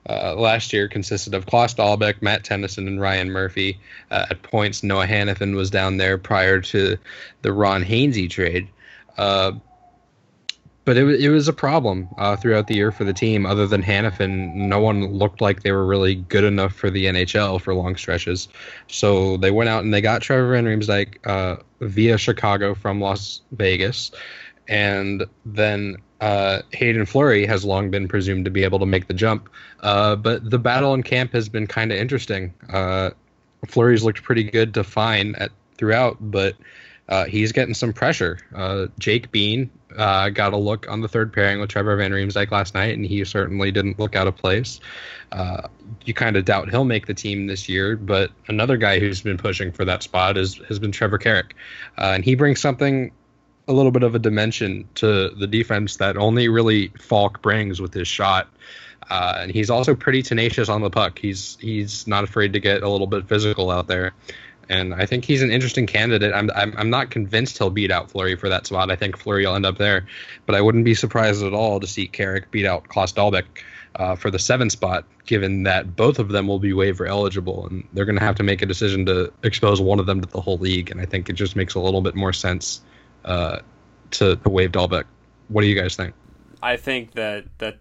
uh, 0.10 0.36
last 0.36 0.72
year 0.72 0.88
consisted 0.88 1.34
of 1.34 1.46
Klas 1.46 1.74
Dahlbeck, 1.74 2.22
Matt 2.22 2.44
Tennyson, 2.44 2.88
and 2.88 3.02
Ryan 3.02 3.32
Murphy. 3.32 3.80
Uh, 4.12 4.28
at 4.30 4.42
points, 4.44 4.84
Noah 4.84 5.08
Hanifin 5.08 5.56
was 5.56 5.70
down 5.70 5.98
there 5.98 6.18
prior 6.18 6.62
to 6.62 6.98
the 7.42 7.54
Ron 7.54 7.84
Hainsey 7.84 8.30
trade. 8.30 8.68
But 10.86 10.98
it, 10.98 11.20
it 11.20 11.30
was 11.30 11.48
a 11.48 11.54
problem 11.54 12.08
uh, 12.18 12.36
throughout 12.36 12.68
the 12.68 12.76
year 12.76 12.92
for 12.92 13.04
the 13.04 13.14
team. 13.14 13.46
Other 13.46 13.66
than 13.66 13.82
Hanifin, 13.82 14.54
no 14.54 14.80
one 14.80 15.08
looked 15.08 15.42
like 15.42 15.64
they 15.64 15.72
were 15.72 15.86
really 15.86 16.16
good 16.16 16.44
enough 16.44 16.74
for 16.74 16.92
the 16.92 17.06
NHL 17.06 17.60
for 17.60 17.74
long 17.74 17.96
stretches. 17.96 18.48
So 18.88 19.38
they 19.38 19.50
went 19.50 19.68
out 19.68 19.84
and 19.84 19.92
they 19.92 20.02
got 20.02 20.22
Trevor 20.22 20.52
Van 20.52 20.66
Riemsdyk 20.66 21.26
uh, 21.26 21.58
via 21.82 22.20
Chicago 22.20 22.76
from 22.76 23.02
Las 23.02 23.42
Vegas, 23.54 24.12
and 24.68 25.26
then 25.44 25.98
uh, 26.22 26.62
Haydn 26.72 27.08
Fleury 27.08 27.48
has 27.48 27.66
long 27.66 27.90
been 27.90 28.08
presumed 28.08 28.46
to 28.46 28.52
be 28.52 28.64
able 28.64 28.80
to 28.80 28.86
make 28.86 29.08
the 29.08 29.14
jump. 29.14 29.50
Uh, 29.80 30.16
but 30.16 30.50
the 30.50 30.60
battle 30.60 30.94
in 30.94 31.02
camp 31.02 31.34
has 31.34 31.50
been 31.50 31.66
kind 31.66 31.92
of 31.92 31.98
interesting. 31.98 32.54
Uh, 32.72 33.10
Fleury's 33.68 34.04
looked 34.04 34.22
pretty 34.22 34.44
good 34.44 34.76
to 34.76 34.84
fine 34.84 35.34
at 35.36 35.50
throughout, 35.78 36.18
but 36.20 36.56
uh, 37.10 37.26
he's 37.26 37.52
getting 37.52 37.74
some 37.74 37.92
pressure. 37.92 38.38
Jake 39.00 39.32
Bean 39.32 39.70
uh, 39.98 40.30
got 40.30 40.54
a 40.54 40.58
look 40.58 40.90
on 40.90 41.02
the 41.02 41.08
third 41.08 41.32
pairing 41.34 41.60
with 41.60 41.70
Trevor 41.70 41.96
Van 41.96 42.12
Riemsdyk 42.12 42.52
last 42.52 42.74
night, 42.74 42.96
and 42.96 43.06
he 43.06 43.24
certainly 43.26 43.72
didn't 43.72 44.00
look 44.00 44.16
out 44.16 44.28
of 44.28 44.36
place. 44.36 44.80
Uh, 45.32 45.68
you 46.06 46.14
kind 46.14 46.36
of 46.36 46.46
doubt 46.46 46.70
he'll 46.70 46.86
make 46.86 47.08
the 47.08 47.14
team 47.14 47.48
this 47.48 47.68
year, 47.68 47.96
but 47.96 48.32
another 48.48 48.78
guy 48.78 49.00
who's 49.00 49.22
been 49.22 49.38
pushing 49.38 49.72
for 49.72 49.86
that 49.86 50.04
spot 50.04 50.38
is 50.38 50.56
has 50.68 50.80
been 50.80 50.92
Trevor 50.92 51.18
Carrick, 51.18 51.56
uh, 51.98 52.12
and 52.16 52.24
he 52.24 52.36
brings 52.36 52.60
something 52.60 53.12
a 53.68 53.74
little 53.74 53.92
bit 53.92 54.04
of 54.04 54.14
a 54.14 54.20
dimension 54.20 54.88
to 54.96 55.30
the 55.32 55.48
defense 55.48 55.98
that 55.98 56.18
only 56.18 56.48
really 56.48 56.90
Faulk 57.00 57.42
brings 57.42 57.82
with 57.82 57.94
his 57.94 58.08
shot. 58.08 58.48
Uh, 59.10 59.38
and 59.40 59.52
he's 59.52 59.70
also 59.70 59.94
pretty 59.94 60.22
tenacious 60.22 60.68
on 60.68 60.82
the 60.82 60.90
puck. 60.90 61.20
He's 61.20 61.58
he's 61.60 62.08
not 62.08 62.24
afraid 62.24 62.54
to 62.54 62.60
get 62.60 62.82
a 62.84 62.90
little 62.90 63.08
bit 63.08 63.28
physical 63.28 63.70
out 63.70 63.88
there 63.88 64.14
and 64.70 64.94
I 64.94 65.06
think 65.06 65.26
he's 65.26 65.42
an 65.42 65.52
interesting 65.52 65.86
candidate. 65.88 66.34
I'm, 66.34 66.50
I'm 66.56 66.74
I'm 66.78 66.90
not 66.90 67.12
convinced 67.12 67.58
he'll 67.58 67.70
beat 67.70 67.92
out 67.92 68.12
Fleury 68.12 68.36
for 68.36 68.50
that 68.50 68.66
spot. 68.68 68.92
I 68.92 68.96
think 68.96 69.18
Fleury 69.18 69.46
will 69.46 69.56
end 69.56 69.66
up 69.66 69.78
there, 69.78 70.06
but 70.46 70.56
I 70.56 70.62
wouldn't 70.62 70.86
be 70.86 70.94
surprised 70.94 71.44
at 71.44 71.54
all 71.54 71.80
to 71.80 71.88
see 71.88 72.08
Carrick 72.08 72.52
beat 72.52 72.66
out 72.66 72.88
Klas 72.88 73.14
Dahlbeck 73.14 73.46
uh, 73.96 74.16
for 74.16 74.30
the 74.30 74.40
seven 74.40 74.70
spot, 74.70 75.06
given 75.26 75.64
that 75.64 75.96
both 75.96 76.20
of 76.20 76.30
them 76.30 76.48
will 76.48 76.60
be 76.60 76.74
waiver 76.74 77.06
eligible, 77.06 77.68
and 77.68 77.88
they're 77.94 78.06
going 78.06 78.18
to 78.18 78.24
have 78.24 78.36
to 78.36 78.44
make 78.44 78.62
a 78.62 78.66
decision 78.66 79.06
to 79.06 79.32
expose 79.44 79.82
one 79.82 80.00
of 80.00 80.06
them 80.06 80.22
to 80.22 80.28
the 80.28 80.42
whole 80.42 80.58
league. 80.58 80.92
And 80.92 81.00
I 81.00 81.06
think 81.06 81.30
it 81.30 81.34
just 81.34 81.56
makes 81.56 81.76
a 81.76 81.80
little 81.80 82.02
bit 82.02 82.16
more 82.16 82.34
sense 82.34 82.82
uh, 83.24 83.60
to, 84.12 84.36
to 84.36 84.50
waive 84.50 84.72
Dahlbeck. 84.72 85.06
What 85.48 85.62
do 85.62 85.68
you 85.68 85.80
guys 85.80 85.96
think? 85.96 86.14
I 86.62 86.78
think 86.78 87.14
that 87.14 87.46
that 87.60 87.78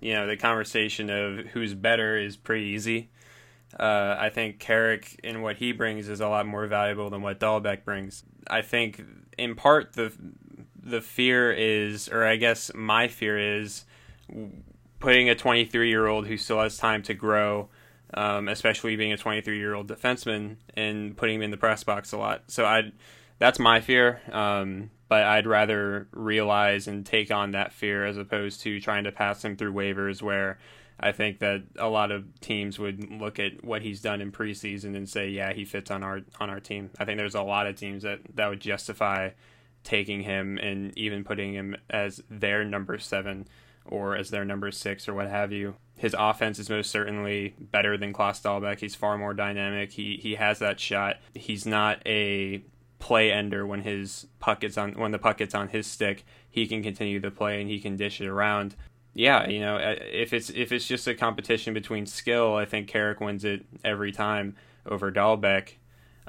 you 0.00 0.14
know 0.14 0.26
the 0.26 0.36
conversation 0.36 1.10
of 1.10 1.46
who's 1.46 1.74
better 1.74 2.16
is 2.16 2.36
pretty 2.36 2.66
easy 2.66 3.08
uh, 3.78 4.16
I 4.18 4.30
think 4.30 4.58
Carrick 4.58 5.20
and 5.22 5.42
what 5.42 5.56
he 5.56 5.72
brings 5.72 6.08
is 6.08 6.20
a 6.20 6.28
lot 6.28 6.46
more 6.46 6.66
valuable 6.66 7.10
than 7.10 7.22
what 7.22 7.38
Dahlbeck 7.38 7.84
brings. 7.84 8.22
I 8.48 8.62
think 8.62 9.02
in 9.36 9.54
part 9.54 9.92
the 9.92 10.12
the 10.82 11.00
fear 11.00 11.52
is, 11.52 12.08
or 12.08 12.24
I 12.24 12.36
guess 12.36 12.70
my 12.74 13.08
fear 13.08 13.58
is, 13.60 13.84
putting 15.00 15.28
a 15.28 15.34
23 15.34 15.88
year 15.88 16.06
old 16.06 16.26
who 16.26 16.36
still 16.36 16.60
has 16.60 16.76
time 16.76 17.02
to 17.02 17.14
grow, 17.14 17.68
um, 18.14 18.48
especially 18.48 18.96
being 18.96 19.12
a 19.12 19.16
23 19.16 19.58
year 19.58 19.74
old 19.74 19.88
defenseman, 19.88 20.56
and 20.74 21.16
putting 21.16 21.36
him 21.36 21.42
in 21.42 21.50
the 21.50 21.56
press 21.56 21.84
box 21.84 22.12
a 22.12 22.18
lot. 22.18 22.44
So 22.46 22.64
I, 22.64 22.92
that's 23.38 23.58
my 23.58 23.80
fear. 23.80 24.20
Um, 24.32 24.90
but 25.08 25.22
I'd 25.22 25.46
rather 25.46 26.08
realize 26.12 26.86
and 26.86 27.04
take 27.04 27.30
on 27.30 27.52
that 27.52 27.72
fear 27.72 28.04
as 28.04 28.18
opposed 28.18 28.60
to 28.62 28.80
trying 28.80 29.04
to 29.04 29.12
pass 29.12 29.44
him 29.44 29.56
through 29.56 29.72
waivers 29.72 30.20
where 30.20 30.58
I 31.00 31.12
think 31.12 31.38
that 31.38 31.62
a 31.78 31.88
lot 31.88 32.10
of 32.10 32.40
teams 32.40 32.78
would 32.78 33.10
look 33.10 33.38
at 33.38 33.64
what 33.64 33.82
he's 33.82 34.00
done 34.00 34.20
in 34.20 34.32
preseason 34.32 34.96
and 34.96 35.08
say, 35.08 35.28
yeah, 35.28 35.52
he 35.52 35.64
fits 35.64 35.90
on 35.90 36.02
our 36.02 36.22
on 36.40 36.50
our 36.50 36.60
team. 36.60 36.90
I 36.98 37.04
think 37.04 37.18
there's 37.18 37.34
a 37.34 37.42
lot 37.42 37.66
of 37.66 37.76
teams 37.76 38.02
that 38.02 38.20
that 38.34 38.48
would 38.48 38.60
justify 38.60 39.30
taking 39.84 40.22
him 40.22 40.58
and 40.58 40.96
even 40.98 41.24
putting 41.24 41.54
him 41.54 41.76
as 41.88 42.22
their 42.28 42.64
number 42.64 42.98
seven 42.98 43.46
or 43.86 44.16
as 44.16 44.30
their 44.30 44.44
number 44.44 44.70
six 44.70 45.08
or 45.08 45.14
what 45.14 45.28
have 45.28 45.52
you. 45.52 45.76
His 45.96 46.14
offense 46.18 46.58
is 46.58 46.68
most 46.68 46.90
certainly 46.90 47.54
better 47.58 47.96
than 47.96 48.12
Klas 48.12 48.40
Dahlbeck. 48.40 48.80
He's 48.80 48.94
far 48.94 49.16
more 49.18 49.34
dynamic. 49.34 49.92
He 49.92 50.18
he 50.20 50.34
has 50.34 50.58
that 50.58 50.80
shot. 50.80 51.18
He's 51.34 51.64
not 51.64 52.02
a 52.06 52.62
play 52.98 53.30
ender 53.30 53.64
when 53.64 53.82
his 53.82 54.26
puck 54.40 54.60
gets 54.60 54.76
on 54.76 54.92
when 54.94 55.12
the 55.12 55.18
puck 55.18 55.38
gets 55.38 55.54
on 55.54 55.68
his 55.68 55.86
stick. 55.86 56.24
He 56.50 56.66
can 56.66 56.82
continue 56.82 57.20
the 57.20 57.30
play 57.30 57.60
and 57.60 57.70
he 57.70 57.78
can 57.78 57.96
dish 57.96 58.20
it 58.20 58.26
around 58.26 58.74
yeah, 59.18 59.48
you 59.48 59.58
know, 59.58 59.78
uh, 59.78 59.96
if 59.98 60.32
it's 60.32 60.48
if 60.48 60.70
it's 60.70 60.86
just 60.86 61.08
a 61.08 61.14
competition 61.14 61.74
between 61.74 62.06
skill, 62.06 62.54
I 62.54 62.64
think 62.64 62.86
Carrick 62.86 63.20
wins 63.20 63.44
it 63.44 63.66
every 63.84 64.12
time 64.12 64.54
over 64.86 65.10
Dahlbeck. 65.10 65.70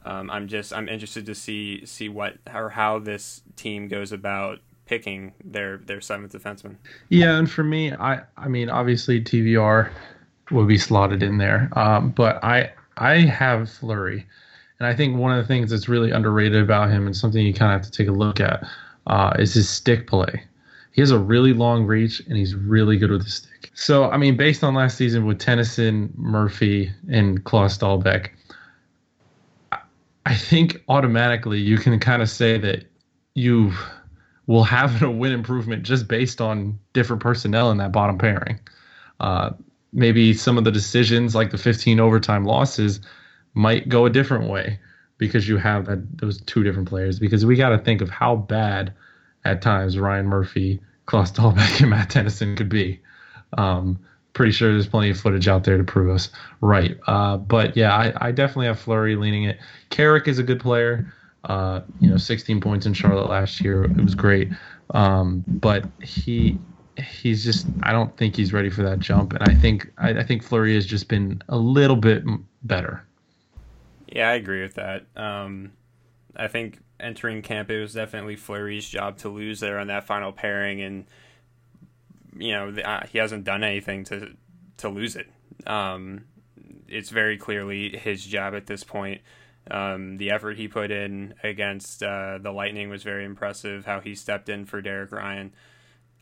Um, 0.04 0.32
I'm 0.32 0.48
just 0.48 0.74
I'm 0.74 0.90
interested 0.90 1.28
to 1.28 1.36
see 1.36 1.86
see 1.86 2.10
what 2.10 2.38
or 2.52 2.70
how 2.70 2.98
this 2.98 3.44
team 3.56 3.90
goes 3.90 4.12
about 4.12 4.58
picking 4.88 5.34
their 5.46 5.78
their 5.78 6.02
seventh 6.02 6.34
defenseman. 6.34 6.78
Yeah, 7.10 7.38
and 7.38 7.50
for 7.50 7.64
me, 7.64 7.94
I 7.94 8.22
I 8.38 8.48
mean 8.48 8.72
obviously 8.72 9.22
TVR 9.22 9.92
will 10.50 10.66
be 10.66 10.80
slotted 10.80 11.22
in 11.22 11.38
there, 11.38 11.70
um, 11.74 12.10
but 12.10 12.44
I 12.44 12.72
I 12.98 13.18
have 13.18 13.70
Fleury, 13.70 14.26
and 14.80 14.88
I 14.88 14.96
think 14.96 15.16
one 15.16 15.32
of 15.32 15.38
the 15.38 15.48
things 15.48 15.70
that's 15.70 15.88
really 15.88 16.10
underrated 16.10 16.64
about 16.64 16.90
him 16.90 17.06
and 17.06 17.16
something 17.16 17.46
you 17.46 17.54
kind 17.54 17.72
of 17.72 17.82
have 17.82 17.92
to 17.92 17.96
take 17.96 18.08
a 18.08 18.18
look 18.18 18.40
at 18.40 18.68
uh, 19.06 19.34
is 19.38 19.54
his 19.54 19.70
stick 19.70 20.08
play. 20.08 20.44
He 21.00 21.02
has 21.02 21.12
a 21.12 21.18
really 21.18 21.54
long 21.54 21.86
reach 21.86 22.20
and 22.28 22.36
he's 22.36 22.54
really 22.54 22.98
good 22.98 23.10
with 23.10 23.24
the 23.24 23.30
stick. 23.30 23.72
So, 23.74 24.12
I 24.12 24.18
mean, 24.18 24.36
based 24.36 24.66
on 24.66 24.74
last 24.74 24.98
season 24.98 25.26
with 25.26 25.40
Tennyson, 25.40 26.14
Murphy, 26.18 26.92
and 27.10 27.42
Klas 27.46 27.78
Dahlbeck, 27.78 28.32
I 30.26 30.36
think 30.36 30.84
automatically 30.90 31.58
you 31.58 31.78
can 31.78 31.98
kind 32.02 32.22
of 32.22 32.30
say 32.30 32.58
that 32.58 32.84
you 33.34 33.72
will 34.46 34.66
have 34.66 35.02
a 35.02 35.10
win 35.10 35.32
improvement 35.32 35.84
just 35.84 36.10
based 36.10 36.42
on 36.42 36.78
different 36.92 37.22
personnel 37.22 37.72
in 37.72 37.78
that 37.78 37.94
bottom 37.94 38.18
pairing. 38.18 38.60
Uh, 39.22 39.52
maybe 39.94 40.34
some 40.34 40.58
of 40.58 40.66
the 40.66 40.72
decisions, 40.72 41.34
like 41.34 41.52
the 41.52 41.58
15 41.58 42.02
overtime 42.02 42.44
losses, 42.44 43.00
might 43.54 43.88
go 43.88 44.06
a 44.06 44.10
different 44.10 44.50
way 44.50 44.78
because 45.18 45.48
you 45.48 45.56
have 45.56 45.86
that 45.86 46.18
those 46.18 46.42
two 46.42 46.62
different 46.62 46.90
players. 46.90 47.20
Because 47.20 47.46
we 47.46 47.56
got 47.56 47.70
to 47.70 47.78
think 47.78 48.02
of 48.02 48.10
how 48.10 48.36
bad 48.36 48.94
at 49.46 49.62
times 49.62 49.98
Ryan 49.98 50.26
Murphy, 50.26 50.82
Klas 51.10 51.32
Dahlbeck, 51.32 51.82
and 51.82 51.90
Matt 51.90 52.12
Tennyson 52.12 52.56
could 52.56 52.70
be. 52.70 53.02
Um, 53.58 54.00
pretty 54.34 54.52
sure 54.52 54.72
there's 54.72 54.88
plenty 54.88 55.10
of 55.10 55.20
footage 55.20 55.48
out 55.48 55.64
there 55.64 55.78
to 55.78 55.84
prove 55.84 56.14
us 56.14 56.30
right. 56.62 56.98
Uh, 57.08 57.36
but 57.36 57.76
yeah, 57.76 57.96
I, 57.96 58.28
I, 58.28 58.32
definitely 58.32 58.68
have 58.68 58.80
Fleury 58.80 59.16
leaning 59.16 59.46
it. 59.46 59.58
Carrick 59.90 60.28
is 60.28 60.38
a 60.38 60.44
good 60.44 60.60
player. 60.60 61.12
Uh, 61.46 61.82
you 62.00 62.10
know, 62.10 62.18
16 62.18 62.62
points 62.62 62.86
in 62.86 62.94
Charlotte 62.94 63.28
last 63.28 63.60
year. 63.60 63.86
It 63.86 63.98
was 63.98 64.14
great. 64.14 64.50
Um, 64.92 65.44
but 65.48 65.84
he 66.02 66.60
he's 66.98 67.44
just 67.44 67.66
I 67.82 67.92
don't 67.92 68.16
think 68.18 68.36
he's 68.36 68.54
ready 68.54 68.70
for 68.70 68.84
that 68.84 69.00
jump, 69.00 69.34
and 69.34 69.44
I 69.44 69.56
think 69.56 69.92
I, 69.98 70.10
I 70.10 70.24
think 70.24 70.44
Fleury 70.44 70.76
has 70.76 70.86
just 70.86 71.08
been 71.08 71.42
a 71.50 71.58
little 71.58 71.96
bit 71.96 72.24
better. 72.64 73.04
Yeah, 74.08 74.30
I 74.30 74.34
agree 74.34 74.62
with 74.62 74.76
that. 74.76 75.06
Um, 75.16 75.72
I 76.36 76.48
think 76.48 76.80
entering 77.00 77.42
camp, 77.42 77.70
it 77.70 77.80
was 77.80 77.94
definitely 77.94 78.36
Fleury's 78.36 78.88
job 78.88 79.18
to 79.20 79.30
lose 79.30 79.60
there 79.60 79.80
on 79.80 79.88
that 79.88 80.06
final 80.06 80.32
pairing, 80.32 80.82
and 80.82 81.06
you 82.38 82.52
know 82.52 82.70
uh, 82.70 83.06
he 83.08 83.18
hasn't 83.18 83.44
done 83.44 83.64
anything 83.64 84.04
to 84.06 84.36
to 84.78 84.90
lose 84.90 85.16
it. 85.16 85.30
Um, 85.68 86.26
it's 86.88 87.10
very 87.10 87.38
clearly 87.38 87.98
his 87.98 88.26
job 88.26 88.54
at 88.56 88.68
this 88.68 88.84
point. 88.84 89.22
Um, 89.70 90.18
the 90.18 90.32
effort 90.32 90.58
he 90.58 90.68
put 90.68 90.90
in 90.90 91.36
against 91.44 92.02
uh, 92.02 92.40
the 92.42 92.52
Lightning 92.52 92.90
was 92.90 93.04
very 93.04 93.26
impressive. 93.26 93.86
How 93.86 94.00
he 94.00 94.16
stepped 94.16 94.50
in 94.50 94.66
for 94.66 94.82
Derek 94.82 95.12
Ryan 95.12 95.54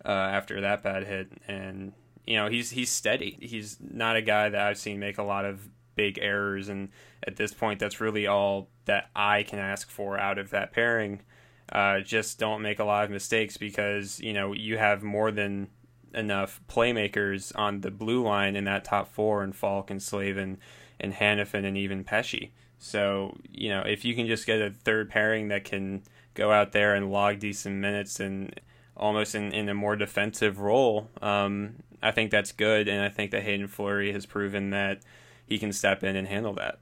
uh, 0.04 0.10
after 0.10 0.62
that 0.62 0.84
bad 0.84 1.06
hit, 1.06 1.32
and 1.48 1.94
you 2.26 2.36
know 2.36 2.50
he's 2.50 2.72
he's 2.72 2.90
steady. 2.90 3.38
He's 3.42 3.78
not 3.80 4.16
a 4.16 4.22
guy 4.22 4.50
that 4.50 4.62
I've 4.62 4.78
seen 4.78 5.00
make 5.00 5.18
a 5.18 5.24
lot 5.24 5.46
of 5.46 5.70
big 5.98 6.18
errors. 6.22 6.70
And 6.70 6.90
at 7.24 7.36
this 7.36 7.54
point, 7.54 7.80
that's 7.80 8.00
really 8.00 8.26
all 8.26 8.70
that 8.86 9.10
I 9.14 9.44
can 9.44 9.60
ask 9.60 9.90
for 9.90 10.18
out 10.18 10.38
of 10.38 10.52
that 10.52 10.72
pairing. 10.72 11.22
Uh, 11.70 12.00
just 12.00 12.40
don't 12.40 12.62
make 12.62 12.80
a 12.80 12.86
lot 12.86 13.04
of 13.04 13.12
mistakes 13.12 13.58
because 13.58 14.22
you 14.22 14.32
know 14.32 14.54
you 14.54 14.78
have 14.78 15.04
more 15.04 15.32
than 15.32 15.68
enough 16.14 16.62
playmakers 16.70 17.52
on 17.56 17.82
the 17.82 17.92
blue 17.92 18.24
line 18.24 18.56
in 18.56 18.64
that 18.64 18.86
top 18.86 19.10
four 19.10 19.44
and 19.44 19.54
Faulk 19.54 19.92
and 19.92 20.02
Slavin 20.02 20.60
and 20.98 21.14
Hanifin 21.14 21.66
and 21.66 21.78
even 21.78 22.06
Pesce. 22.06 22.52
So 22.80 23.36
you 23.52 23.68
know 23.68 23.82
if 23.82 24.06
you 24.06 24.16
can 24.16 24.28
just 24.28 24.46
get 24.46 24.62
a 24.62 24.70
third 24.72 25.10
pairing 25.10 25.50
that 25.50 25.66
can 25.66 26.04
go 26.36 26.54
out 26.54 26.72
there 26.72 26.96
and 26.96 27.12
log 27.12 27.40
decent 27.40 27.76
minutes 27.76 28.22
and 28.22 28.58
almost 28.96 29.36
in, 29.36 29.52
in 29.52 29.68
a 29.68 29.74
more 29.74 29.96
defensive 29.96 30.60
role, 30.60 31.10
um, 31.22 31.76
I 32.02 32.12
think 32.12 32.32
that's 32.32 32.52
good. 32.52 32.88
And 32.88 33.02
I 33.02 33.10
think 33.10 33.32
that 33.32 33.44
Haydn 33.44 33.68
Fleury 33.68 34.12
has 34.12 34.26
proven 34.26 34.70
that 34.72 35.02
he 35.48 35.58
can 35.58 35.74
step 35.74 36.04
in 36.04 36.16
and 36.16 36.28
handle 36.28 36.54
that. 36.54 36.78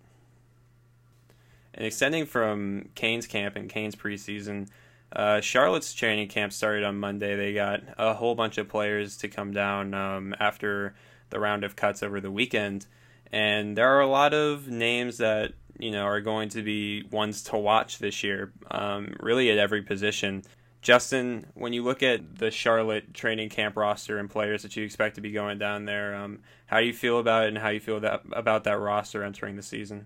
And 1.73 1.85
extending 1.85 2.25
from 2.25 2.89
Canes 2.95 3.27
camp 3.27 3.55
and 3.55 3.69
Canes 3.69 3.95
preseason, 3.95 4.67
uh, 5.13 5.39
Charlotte's 5.41 5.93
training 5.93 6.27
camp 6.27 6.51
started 6.51 6.83
on 6.83 6.97
Monday. 6.97 7.35
They 7.35 7.53
got 7.53 7.81
a 7.97 8.13
whole 8.13 8.35
bunch 8.35 8.57
of 8.57 8.67
players 8.67 9.17
to 9.17 9.27
come 9.27 9.51
down 9.51 9.93
um, 9.93 10.35
after 10.39 10.95
the 11.29 11.39
round 11.39 11.63
of 11.63 11.75
cuts 11.75 12.01
over 12.01 12.19
the 12.19 12.31
weekend, 12.31 12.85
and 13.31 13.77
there 13.77 13.89
are 13.89 14.01
a 14.01 14.07
lot 14.07 14.33
of 14.33 14.67
names 14.67 15.17
that 15.17 15.53
you 15.79 15.91
know 15.91 16.03
are 16.03 16.21
going 16.21 16.49
to 16.49 16.61
be 16.61 17.03
ones 17.11 17.43
to 17.43 17.57
watch 17.57 17.99
this 17.99 18.23
year. 18.23 18.51
Um, 18.71 19.15
really 19.19 19.49
at 19.51 19.57
every 19.57 19.81
position. 19.81 20.43
Justin, 20.85 21.47
when 21.55 21.73
you 21.73 21.81
look 21.81 22.03
at 22.03 22.37
the 22.37 22.51
Charlotte 22.51 23.11
training 23.11 23.49
camp 23.49 23.75
roster 23.75 24.19
and 24.19 24.29
players 24.29 24.61
that 24.61 24.75
you 24.75 24.85
expect 24.85 25.15
to 25.15 25.21
be 25.21 25.31
going 25.31 25.57
down 25.57 25.85
there, 25.85 26.13
um, 26.13 26.41
how 26.67 26.79
do 26.79 26.85
you 26.85 26.93
feel 26.93 27.17
about 27.17 27.45
it, 27.45 27.47
and 27.47 27.57
how 27.57 27.69
you 27.69 27.79
feel 27.79 27.99
that 28.01 28.21
about 28.33 28.65
that 28.65 28.79
roster 28.79 29.23
entering 29.23 29.55
the 29.55 29.63
season? 29.63 30.05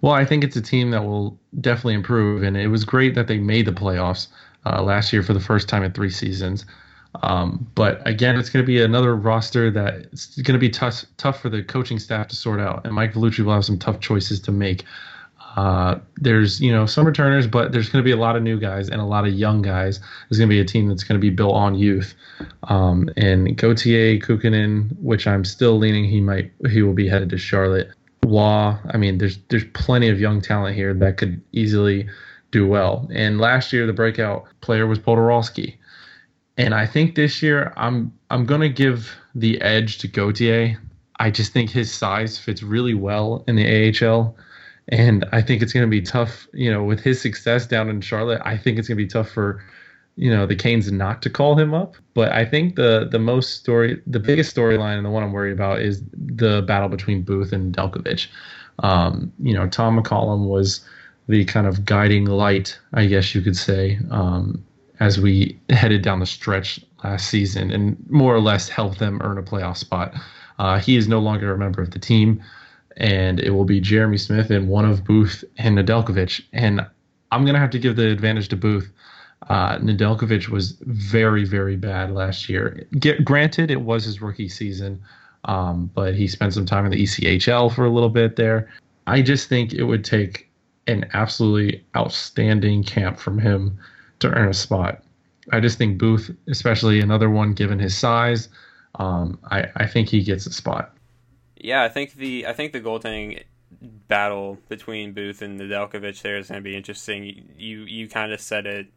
Well, 0.00 0.14
I 0.14 0.24
think 0.24 0.44
it's 0.44 0.56
a 0.56 0.62
team 0.62 0.92
that 0.92 1.04
will 1.04 1.38
definitely 1.60 1.92
improve, 1.92 2.42
and 2.42 2.56
it 2.56 2.68
was 2.68 2.86
great 2.86 3.14
that 3.16 3.26
they 3.26 3.36
made 3.36 3.66
the 3.66 3.72
playoffs 3.72 4.28
uh, 4.64 4.82
last 4.82 5.12
year 5.12 5.22
for 5.22 5.34
the 5.34 5.40
first 5.40 5.68
time 5.68 5.82
in 5.82 5.92
three 5.92 6.08
seasons. 6.08 6.64
Um, 7.22 7.70
but 7.74 8.00
again, 8.08 8.38
it's 8.38 8.48
going 8.48 8.64
to 8.64 8.66
be 8.66 8.80
another 8.80 9.14
roster 9.14 9.70
that 9.72 10.06
it's 10.10 10.40
going 10.40 10.54
to 10.54 10.58
be 10.58 10.70
tough 10.70 11.04
tough 11.18 11.42
for 11.42 11.50
the 11.50 11.62
coaching 11.62 11.98
staff 11.98 12.28
to 12.28 12.36
sort 12.36 12.60
out, 12.60 12.86
and 12.86 12.94
Mike 12.94 13.12
Vellucci 13.12 13.40
will 13.40 13.52
have 13.52 13.66
some 13.66 13.78
tough 13.78 14.00
choices 14.00 14.40
to 14.40 14.52
make. 14.52 14.84
Uh, 15.56 15.98
there's 16.16 16.60
you 16.60 16.72
know 16.72 16.86
some 16.86 17.06
returners, 17.06 17.46
but 17.46 17.72
there's 17.72 17.88
going 17.88 18.02
to 18.02 18.06
be 18.06 18.12
a 18.12 18.16
lot 18.16 18.36
of 18.36 18.42
new 18.42 18.58
guys 18.58 18.88
and 18.88 19.00
a 19.00 19.04
lot 19.04 19.26
of 19.26 19.34
young 19.34 19.60
guys. 19.60 20.00
There's 20.28 20.38
going 20.38 20.48
to 20.48 20.54
be 20.54 20.60
a 20.60 20.64
team 20.64 20.88
that's 20.88 21.04
going 21.04 21.20
to 21.20 21.22
be 21.22 21.30
built 21.30 21.54
on 21.54 21.74
youth. 21.74 22.14
Um, 22.64 23.10
and 23.16 23.56
Gauthier 23.56 24.18
Kuokkanen, 24.18 24.96
which 24.98 25.26
I'm 25.26 25.44
still 25.44 25.76
leaning 25.76 26.04
he 26.04 26.20
might 26.20 26.50
he 26.70 26.82
will 26.82 26.94
be 26.94 27.08
headed 27.08 27.30
to 27.30 27.38
Charlotte. 27.38 27.90
Waugh, 28.24 28.78
I 28.90 28.96
mean, 28.96 29.18
there's 29.18 29.38
there's 29.48 29.64
plenty 29.74 30.08
of 30.08 30.20
young 30.20 30.40
talent 30.40 30.74
here 30.74 30.94
that 30.94 31.18
could 31.18 31.42
easily 31.52 32.08
do 32.50 32.66
well. 32.66 33.08
And 33.12 33.38
last 33.38 33.72
year 33.72 33.86
the 33.86 33.92
breakout 33.92 34.44
player 34.62 34.86
was 34.86 34.98
Poturalski. 34.98 35.76
And 36.56 36.74
I 36.74 36.86
think 36.86 37.14
this 37.14 37.42
year 37.42 37.74
I'm 37.76 38.12
I'm 38.30 38.46
gonna 38.46 38.68
give 38.70 39.14
the 39.34 39.60
edge 39.60 39.98
to 39.98 40.08
Gauthier. 40.08 40.80
I 41.18 41.30
just 41.30 41.52
think 41.52 41.70
his 41.70 41.92
size 41.92 42.38
fits 42.38 42.62
really 42.62 42.94
well 42.94 43.44
in 43.46 43.56
the 43.56 44.06
AHL 44.06 44.34
and 44.88 45.24
I 45.32 45.42
think 45.42 45.62
it's 45.62 45.72
going 45.72 45.86
to 45.86 45.90
be 45.90 46.02
tough. 46.02 46.46
You 46.52 46.70
know, 46.72 46.82
with 46.84 47.00
his 47.00 47.20
success 47.20 47.66
down 47.66 47.88
in 47.88 48.00
Charlotte, 48.00 48.42
I 48.44 48.56
think 48.56 48.78
it's 48.78 48.88
going 48.88 48.98
to 48.98 49.04
be 49.04 49.08
tough 49.08 49.30
for 49.30 49.62
you 50.16 50.30
know 50.30 50.46
the 50.46 50.56
Canes 50.56 50.90
not 50.90 51.22
to 51.22 51.30
call 51.30 51.58
him 51.58 51.74
up. 51.74 51.96
But 52.14 52.32
I 52.32 52.44
think 52.44 52.76
the 52.76 53.08
the 53.10 53.18
most 53.18 53.60
story, 53.60 54.00
the 54.06 54.20
biggest 54.20 54.54
storyline, 54.54 54.96
and 54.96 55.06
the 55.06 55.10
one 55.10 55.22
I'm 55.22 55.32
worried 55.32 55.52
about 55.52 55.80
is 55.80 56.02
the 56.14 56.62
battle 56.62 56.88
between 56.88 57.22
Booth 57.22 57.52
and 57.52 57.74
Delkovich. 57.74 58.28
Um, 58.80 59.32
you 59.38 59.54
know, 59.54 59.68
Tom 59.68 60.00
McCollum 60.00 60.48
was 60.48 60.80
the 61.28 61.44
kind 61.44 61.66
of 61.66 61.84
guiding 61.84 62.24
light, 62.24 62.78
I 62.94 63.06
guess 63.06 63.34
you 63.34 63.42
could 63.42 63.56
say, 63.56 63.98
um, 64.10 64.64
as 64.98 65.20
we 65.20 65.58
headed 65.70 66.02
down 66.02 66.18
the 66.18 66.26
stretch 66.26 66.80
last 67.04 67.28
season, 67.28 67.70
and 67.70 67.96
more 68.10 68.34
or 68.34 68.40
less 68.40 68.68
helped 68.68 68.98
them 68.98 69.20
earn 69.22 69.38
a 69.38 69.42
playoff 69.42 69.76
spot. 69.76 70.14
Uh, 70.58 70.78
he 70.78 70.96
is 70.96 71.08
no 71.08 71.18
longer 71.18 71.52
a 71.52 71.58
member 71.58 71.80
of 71.80 71.90
the 71.92 71.98
team 71.98 72.42
and 72.96 73.40
it 73.40 73.50
will 73.50 73.64
be 73.64 73.80
Jeremy 73.80 74.18
Smith 74.18 74.50
and 74.50 74.68
one 74.68 74.84
of 74.84 75.04
Booth 75.04 75.44
and 75.58 75.76
Nedeljkovic. 75.76 76.42
And 76.52 76.86
I'm 77.30 77.44
gonna 77.44 77.58
have 77.58 77.70
to 77.70 77.78
give 77.78 77.96
the 77.96 78.10
advantage 78.10 78.48
to 78.48 78.56
Booth. 78.56 78.92
Uh, 79.48 79.78
Nedeljkovic 79.78 80.48
was 80.48 80.72
very, 80.82 81.44
very 81.44 81.76
bad 81.76 82.12
last 82.12 82.48
year. 82.48 82.86
Get, 82.98 83.24
granted, 83.24 83.70
it 83.70 83.82
was 83.82 84.04
his 84.04 84.22
rookie 84.22 84.48
season, 84.48 85.02
um, 85.44 85.90
but 85.94 86.14
he 86.14 86.28
spent 86.28 86.54
some 86.54 86.66
time 86.66 86.84
in 86.84 86.92
the 86.92 87.02
ECHL 87.02 87.74
for 87.74 87.84
a 87.84 87.90
little 87.90 88.08
bit 88.08 88.36
there. 88.36 88.70
I 89.06 89.22
just 89.22 89.48
think 89.48 89.72
it 89.72 89.84
would 89.84 90.04
take 90.04 90.48
an 90.86 91.06
absolutely 91.12 91.84
outstanding 91.96 92.84
camp 92.84 93.18
from 93.18 93.38
him 93.38 93.78
to 94.20 94.30
earn 94.30 94.48
a 94.48 94.54
spot. 94.54 95.02
I 95.50 95.60
just 95.60 95.78
think 95.78 95.98
Booth, 95.98 96.30
especially 96.46 97.00
another 97.00 97.28
one 97.28 97.52
given 97.52 97.78
his 97.78 97.96
size, 97.96 98.48
um, 98.96 99.38
I, 99.50 99.66
I 99.76 99.86
think 99.86 100.08
he 100.08 100.22
gets 100.22 100.46
a 100.46 100.52
spot. 100.52 100.96
Yeah, 101.62 101.84
I 101.84 101.88
think 101.88 102.14
the 102.14 102.46
I 102.46 102.52
think 102.52 102.72
the 102.72 102.80
goaltending 102.80 103.44
battle 103.80 104.58
between 104.68 105.12
Booth 105.12 105.42
and 105.42 105.60
Nedeljkovic 105.60 106.20
there 106.20 106.36
is 106.36 106.48
going 106.48 106.58
to 106.58 106.62
be 106.62 106.76
interesting. 106.76 107.50
You 107.56 107.82
you 107.82 108.08
kind 108.08 108.32
of 108.32 108.40
said 108.40 108.66
it 108.66 108.88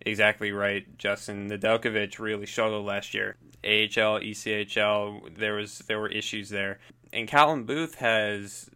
exactly 0.00 0.50
right, 0.50 0.96
Justin. 0.96 1.50
Nedeljkovic 1.50 2.18
really 2.18 2.46
struggled 2.46 2.86
last 2.86 3.12
year. 3.12 3.36
AHL, 3.62 4.20
ECHL, 4.20 5.36
there 5.36 5.54
was 5.54 5.80
there 5.80 6.00
were 6.00 6.08
issues 6.08 6.48
there, 6.48 6.78
and 7.12 7.28
Callum 7.28 7.64
Booth 7.64 7.96
has 7.96 8.70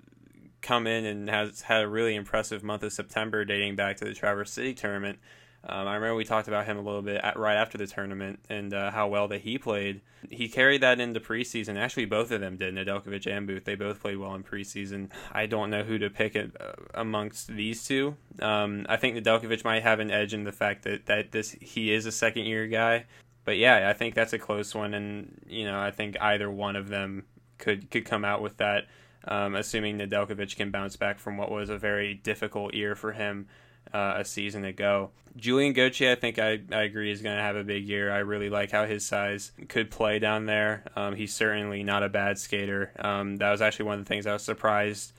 come 0.60 0.86
in 0.86 1.06
and 1.06 1.30
has 1.30 1.62
had 1.62 1.82
a 1.82 1.88
really 1.88 2.14
impressive 2.14 2.62
month 2.62 2.82
of 2.82 2.92
September, 2.92 3.46
dating 3.46 3.76
back 3.76 3.96
to 3.96 4.04
the 4.04 4.12
Traverse 4.12 4.52
City 4.52 4.74
tournament. 4.74 5.18
Um, 5.64 5.86
I 5.86 5.94
remember 5.94 6.16
we 6.16 6.24
talked 6.24 6.48
about 6.48 6.66
him 6.66 6.76
a 6.76 6.80
little 6.80 7.02
bit 7.02 7.20
at, 7.22 7.38
right 7.38 7.54
after 7.54 7.78
the 7.78 7.86
tournament 7.86 8.40
and 8.48 8.74
uh, 8.74 8.90
how 8.90 9.06
well 9.06 9.28
that 9.28 9.42
he 9.42 9.58
played. 9.58 10.00
He 10.28 10.48
carried 10.48 10.80
that 10.80 10.98
into 10.98 11.20
preseason. 11.20 11.76
Actually, 11.76 12.06
both 12.06 12.32
of 12.32 12.40
them 12.40 12.56
did. 12.56 12.74
Nedeljkovic 12.74 13.30
and 13.30 13.46
Booth. 13.46 13.64
They 13.64 13.76
both 13.76 14.00
played 14.00 14.18
well 14.18 14.34
in 14.34 14.42
preseason. 14.42 15.10
I 15.30 15.46
don't 15.46 15.70
know 15.70 15.84
who 15.84 15.98
to 15.98 16.10
pick 16.10 16.34
it, 16.34 16.56
uh, 16.60 16.72
amongst 16.94 17.46
these 17.46 17.84
two. 17.84 18.16
Um, 18.40 18.86
I 18.88 18.96
think 18.96 19.16
Nedeljkovic 19.16 19.64
might 19.64 19.84
have 19.84 20.00
an 20.00 20.10
edge 20.10 20.34
in 20.34 20.42
the 20.44 20.52
fact 20.52 20.82
that, 20.82 21.06
that 21.06 21.30
this 21.30 21.52
he 21.60 21.92
is 21.92 22.06
a 22.06 22.12
second 22.12 22.44
year 22.44 22.66
guy. 22.66 23.04
But 23.44 23.56
yeah, 23.56 23.88
I 23.88 23.92
think 23.92 24.14
that's 24.14 24.32
a 24.32 24.38
close 24.38 24.74
one, 24.74 24.94
and 24.94 25.40
you 25.48 25.64
know 25.64 25.80
I 25.80 25.90
think 25.90 26.16
either 26.20 26.50
one 26.50 26.76
of 26.76 26.88
them 26.88 27.24
could 27.58 27.90
could 27.90 28.04
come 28.04 28.24
out 28.24 28.42
with 28.42 28.58
that. 28.58 28.86
Um, 29.24 29.54
assuming 29.54 29.98
Nedeljkovic 29.98 30.56
can 30.56 30.70
bounce 30.72 30.96
back 30.96 31.20
from 31.20 31.36
what 31.36 31.50
was 31.50 31.70
a 31.70 31.78
very 31.78 32.14
difficult 32.14 32.74
year 32.74 32.96
for 32.96 33.12
him 33.12 33.46
uh, 33.92 34.14
a 34.16 34.24
season 34.24 34.64
ago. 34.64 35.10
Julien 35.36 35.72
Gauthier, 35.72 36.12
I 36.12 36.14
think 36.14 36.38
I, 36.38 36.60
I 36.72 36.82
agree, 36.82 37.10
is 37.10 37.22
going 37.22 37.36
to 37.36 37.42
have 37.42 37.56
a 37.56 37.64
big 37.64 37.88
year. 37.88 38.12
I 38.12 38.18
really 38.18 38.50
like 38.50 38.70
how 38.70 38.84
his 38.84 39.06
size 39.06 39.52
could 39.68 39.90
play 39.90 40.18
down 40.18 40.46
there. 40.46 40.84
Um, 40.94 41.14
he's 41.14 41.32
certainly 41.34 41.82
not 41.82 42.02
a 42.02 42.08
bad 42.08 42.38
skater. 42.38 42.92
Um, 42.98 43.36
that 43.36 43.50
was 43.50 43.62
actually 43.62 43.86
one 43.86 43.98
of 43.98 44.04
the 44.04 44.08
things 44.08 44.26
I 44.26 44.34
was 44.34 44.42
surprised 44.42 45.12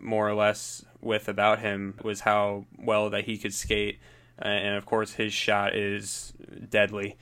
more 0.00 0.28
or 0.28 0.34
less 0.34 0.84
with 1.00 1.28
about 1.28 1.60
him 1.60 1.94
was 2.02 2.20
how 2.20 2.66
well 2.76 3.10
that 3.10 3.24
he 3.24 3.38
could 3.38 3.54
skate. 3.54 4.00
And 4.38 4.76
of 4.76 4.86
course, 4.86 5.12
his 5.12 5.32
shot 5.32 5.76
is 5.76 6.32
deadly. 6.68 7.16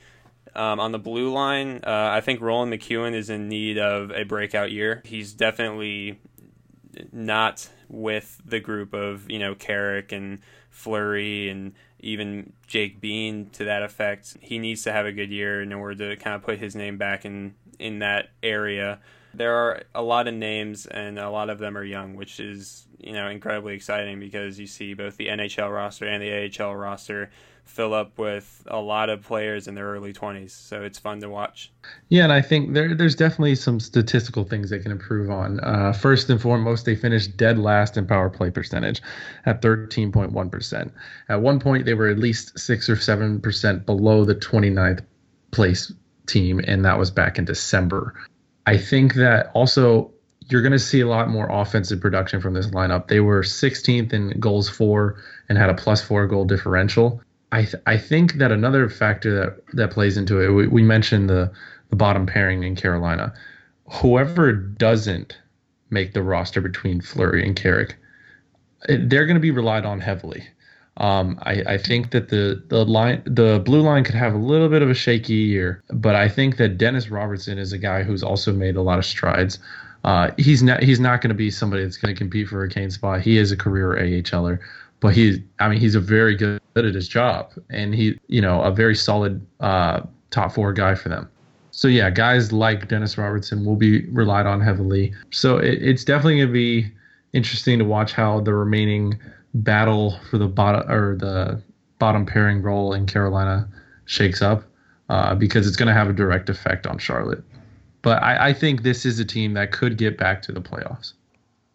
Um, 0.55 0.79
on 0.79 0.91
the 0.91 0.99
blue 0.99 1.31
line, 1.31 1.81
uh, 1.85 2.09
I 2.11 2.21
think 2.21 2.41
Roland 2.41 2.73
McKeown 2.73 3.13
is 3.13 3.29
in 3.29 3.47
need 3.47 3.77
of 3.77 4.11
a 4.11 4.23
breakout 4.23 4.71
year. 4.71 5.01
He's 5.05 5.33
definitely 5.33 6.19
not 7.11 7.69
with 7.87 8.41
the 8.45 8.59
group 8.59 8.93
of 8.93 9.29
you 9.29 9.39
know 9.39 9.55
Carrick 9.55 10.11
and 10.11 10.39
Fleury 10.69 11.49
and 11.49 11.73
even 12.01 12.53
Jake 12.67 12.99
Bean 12.99 13.49
to 13.51 13.65
that 13.65 13.83
effect. 13.83 14.37
He 14.41 14.59
needs 14.59 14.83
to 14.83 14.91
have 14.91 15.05
a 15.05 15.11
good 15.11 15.29
year 15.29 15.61
in 15.61 15.71
order 15.71 16.09
to 16.09 16.21
kind 16.21 16.35
of 16.35 16.41
put 16.41 16.59
his 16.59 16.75
name 16.75 16.97
back 16.97 17.25
in 17.25 17.55
in 17.79 17.99
that 17.99 18.29
area. 18.43 18.99
There 19.33 19.55
are 19.55 19.83
a 19.95 20.01
lot 20.01 20.27
of 20.27 20.33
names, 20.33 20.85
and 20.85 21.17
a 21.17 21.29
lot 21.29 21.49
of 21.49 21.57
them 21.59 21.77
are 21.77 21.83
young, 21.83 22.15
which 22.15 22.39
is 22.39 22.87
you 22.99 23.13
know 23.13 23.27
incredibly 23.29 23.75
exciting 23.75 24.19
because 24.19 24.59
you 24.59 24.67
see 24.67 24.93
both 24.93 25.17
the 25.17 25.27
NHL 25.27 25.73
roster 25.73 26.05
and 26.05 26.21
the 26.21 26.63
AHL 26.63 26.75
roster 26.75 27.31
fill 27.65 27.93
up 27.93 28.17
with 28.17 28.63
a 28.67 28.79
lot 28.79 29.09
of 29.09 29.23
players 29.23 29.67
in 29.67 29.75
their 29.75 29.85
early 29.87 30.13
20s. 30.13 30.51
So 30.51 30.81
it's 30.81 30.99
fun 30.99 31.21
to 31.21 31.29
watch. 31.29 31.71
Yeah, 32.09 32.23
and 32.23 32.33
I 32.33 32.41
think 32.41 32.73
there, 32.73 32.93
there's 32.93 33.15
definitely 33.15 33.55
some 33.55 33.79
statistical 33.79 34.43
things 34.43 34.69
they 34.69 34.79
can 34.79 34.91
improve 34.91 35.29
on. 35.29 35.59
Uh, 35.61 35.93
first 35.93 36.29
and 36.29 36.41
foremost, 36.41 36.85
they 36.85 36.95
finished 36.95 37.37
dead 37.37 37.57
last 37.57 37.97
in 37.97 38.05
power 38.05 38.29
play 38.29 38.51
percentage 38.51 39.01
at 39.45 39.61
13.1%. 39.61 40.91
At 41.29 41.41
one 41.41 41.59
point, 41.59 41.85
they 41.85 41.93
were 41.93 42.09
at 42.09 42.19
least 42.19 42.59
6 42.59 42.89
or 42.89 42.95
7% 42.95 43.85
below 43.85 44.25
the 44.25 44.35
29th 44.35 45.05
place 45.51 45.91
team, 46.27 46.59
and 46.59 46.83
that 46.85 46.97
was 46.97 47.11
back 47.11 47.37
in 47.37 47.45
December. 47.45 48.13
I 48.65 48.77
think 48.77 49.15
that 49.15 49.51
also 49.53 50.11
you're 50.49 50.61
going 50.61 50.71
to 50.71 50.79
see 50.79 50.99
a 50.99 51.07
lot 51.07 51.29
more 51.29 51.49
offensive 51.49 52.01
production 52.01 52.41
from 52.41 52.53
this 52.53 52.67
lineup. 52.67 53.07
They 53.07 53.19
were 53.21 53.41
16th 53.41 54.11
in 54.11 54.39
goals 54.39 54.67
for 54.69 55.21
and 55.47 55.57
had 55.57 55.69
a 55.69 55.73
plus 55.73 56.01
four 56.01 56.27
goal 56.27 56.45
differential. 56.45 57.21
I 57.51 57.63
th- 57.63 57.83
I 57.85 57.97
think 57.97 58.33
that 58.33 58.51
another 58.51 58.89
factor 58.89 59.35
that 59.35 59.75
that 59.75 59.91
plays 59.91 60.17
into 60.17 60.39
it. 60.39 60.49
We, 60.49 60.67
we 60.67 60.83
mentioned 60.83 61.29
the 61.29 61.51
the 61.89 61.95
bottom 61.95 62.25
pairing 62.25 62.63
in 62.63 62.75
Carolina. 62.75 63.33
Whoever 63.91 64.53
doesn't 64.53 65.37
make 65.89 66.13
the 66.13 66.23
roster 66.23 66.61
between 66.61 67.01
Fleury 67.01 67.45
and 67.45 67.55
Carrick, 67.55 67.97
they're 68.87 69.25
going 69.25 69.35
to 69.35 69.41
be 69.41 69.51
relied 69.51 69.85
on 69.85 69.99
heavily. 69.99 70.47
Um, 70.97 71.39
I, 71.43 71.63
I 71.67 71.77
think 71.77 72.11
that 72.11 72.29
the 72.29 72.63
the 72.67 72.85
line 72.85 73.21
the 73.25 73.59
blue 73.59 73.81
line 73.81 74.03
could 74.03 74.15
have 74.15 74.33
a 74.33 74.37
little 74.37 74.69
bit 74.69 74.81
of 74.81 74.89
a 74.89 74.93
shaky 74.93 75.33
year, 75.33 75.83
but 75.89 76.15
I 76.15 76.27
think 76.27 76.57
that 76.57 76.77
Dennis 76.77 77.09
Robertson 77.09 77.57
is 77.57 77.73
a 77.73 77.77
guy 77.77 78.03
who's 78.03 78.23
also 78.23 78.51
made 78.53 78.75
a 78.75 78.81
lot 78.81 78.99
of 78.99 79.05
strides. 79.05 79.59
Uh, 80.03 80.31
he's 80.37 80.63
not 80.63 80.83
he's 80.83 80.99
not 80.99 81.21
going 81.21 81.29
to 81.29 81.35
be 81.35 81.51
somebody 81.51 81.83
that's 81.83 81.97
going 81.97 82.13
to 82.13 82.17
compete 82.17 82.47
for 82.47 82.63
a 82.63 82.69
Kane 82.69 82.91
spot. 82.91 83.21
He 83.21 83.37
is 83.37 83.51
a 83.51 83.57
career 83.57 83.95
AHLer, 83.95 84.59
but 85.01 85.13
he's 85.13 85.39
I 85.59 85.67
mean 85.67 85.79
he's 85.79 85.95
a 85.95 85.99
very 85.99 86.35
good 86.35 86.61
at 86.77 86.85
his 86.85 87.09
job 87.09 87.51
and 87.69 87.93
he 87.93 88.17
you 88.27 88.41
know 88.41 88.61
a 88.61 88.71
very 88.71 88.95
solid 88.95 89.45
uh, 89.59 90.01
top 90.29 90.53
four 90.53 90.71
guy 90.71 90.95
for 90.95 91.09
them. 91.09 91.29
So 91.71 91.87
yeah, 91.87 92.09
guys 92.09 92.53
like 92.53 92.87
Dennis 92.87 93.17
Robertson 93.17 93.65
will 93.65 93.75
be 93.75 94.05
relied 94.07 94.45
on 94.45 94.61
heavily. 94.61 95.13
So 95.31 95.57
it, 95.57 95.81
it's 95.81 96.03
definitely 96.03 96.37
going 96.37 96.47
to 96.47 96.53
be 96.53 96.91
interesting 97.33 97.79
to 97.79 97.85
watch 97.85 98.13
how 98.13 98.41
the 98.41 98.53
remaining 98.53 99.19
battle 99.53 100.19
for 100.29 100.37
the 100.37 100.47
bottom 100.47 100.89
or 100.89 101.17
the 101.17 101.61
bottom 101.99 102.25
pairing 102.25 102.61
role 102.61 102.93
in 102.93 103.05
Carolina 103.05 103.67
shakes 104.05 104.41
up 104.41 104.63
uh, 105.09 105.35
because 105.35 105.67
it's 105.67 105.77
going 105.77 105.87
to 105.87 105.93
have 105.93 106.09
a 106.09 106.13
direct 106.13 106.49
effect 106.49 106.87
on 106.87 106.97
Charlotte. 106.97 107.43
But 108.01 108.21
I, 108.21 108.49
I 108.49 108.53
think 108.53 108.83
this 108.83 109.05
is 109.05 109.19
a 109.19 109.25
team 109.25 109.53
that 109.53 109.71
could 109.71 109.97
get 109.97 110.17
back 110.17 110.41
to 110.43 110.51
the 110.51 110.61
playoffs. 110.61 111.13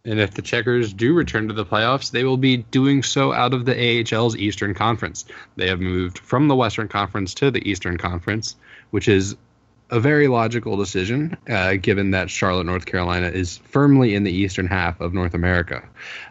And 0.07 0.21
if 0.21 0.31
the 0.35 0.43
Checkers 0.43 0.93
do 0.93 1.13
return 1.13 1.49
to 1.49 1.55
the 1.55 1.67
playoffs, 1.67 2.13
they 2.13 2.23
will 2.23 2.37
be 2.37 2.59
doing 2.59 3.03
so 3.03 3.33
out 3.33 3.53
of 3.53 3.65
the 3.65 3.75
AHL's 3.75 4.37
Eastern 4.37 4.73
Conference. 4.73 5.25
They 5.57 5.67
have 5.67 5.81
moved 5.81 6.19
from 6.19 6.47
the 6.47 6.55
Western 6.55 6.87
Conference 6.87 7.35
to 7.35 7.51
the 7.51 7.69
Eastern 7.69 7.99
Conference, 7.99 8.55
which 8.93 9.09
is 9.09 9.37
a 9.91 10.01
very 10.01 10.27
logical 10.27 10.77
decision, 10.77 11.37
uh, 11.49 11.75
given 11.75 12.11
that 12.11 12.29
Charlotte, 12.29 12.67
North 12.67 12.87
Carolina 12.87 13.29
is 13.29 13.59
firmly 13.59 14.17
in 14.17 14.25
the 14.25 14.33
eastern 14.33 14.67
half 14.67 15.01
of 15.01 15.15
North 15.15 15.33
America. 15.33 15.81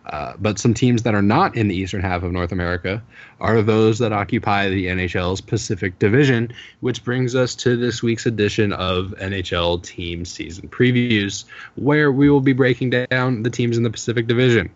Uh, 0.07 0.33
but 0.39 0.59
some 0.59 0.73
teams 0.73 1.03
that 1.03 1.15
are 1.15 1.21
not 1.21 1.55
in 1.55 1.69
the 1.69 1.75
eastern 1.75 2.01
half 2.01 2.21
of 2.21 2.33
North 2.33 2.51
America 2.51 3.01
are 3.39 3.61
those 3.61 3.97
that 3.99 4.11
occupy 4.11 4.67
the 4.67 4.87
NHL's 4.87 5.39
Pacific 5.39 5.97
Division, 5.99 6.51
which 6.81 7.01
brings 7.05 7.33
us 7.33 7.55
to 7.55 7.77
this 7.77 8.03
week's 8.03 8.25
edition 8.25 8.73
of 8.73 9.13
NHL 9.19 9.81
Team 9.81 10.25
Season 10.25 10.67
Previews, 10.67 11.45
where 11.75 12.11
we 12.11 12.29
will 12.29 12.41
be 12.41 12.53
breaking 12.53 12.89
down 12.89 13.43
the 13.43 13.49
teams 13.49 13.77
in 13.77 13.83
the 13.83 13.89
Pacific 13.89 14.27
Division. 14.27 14.69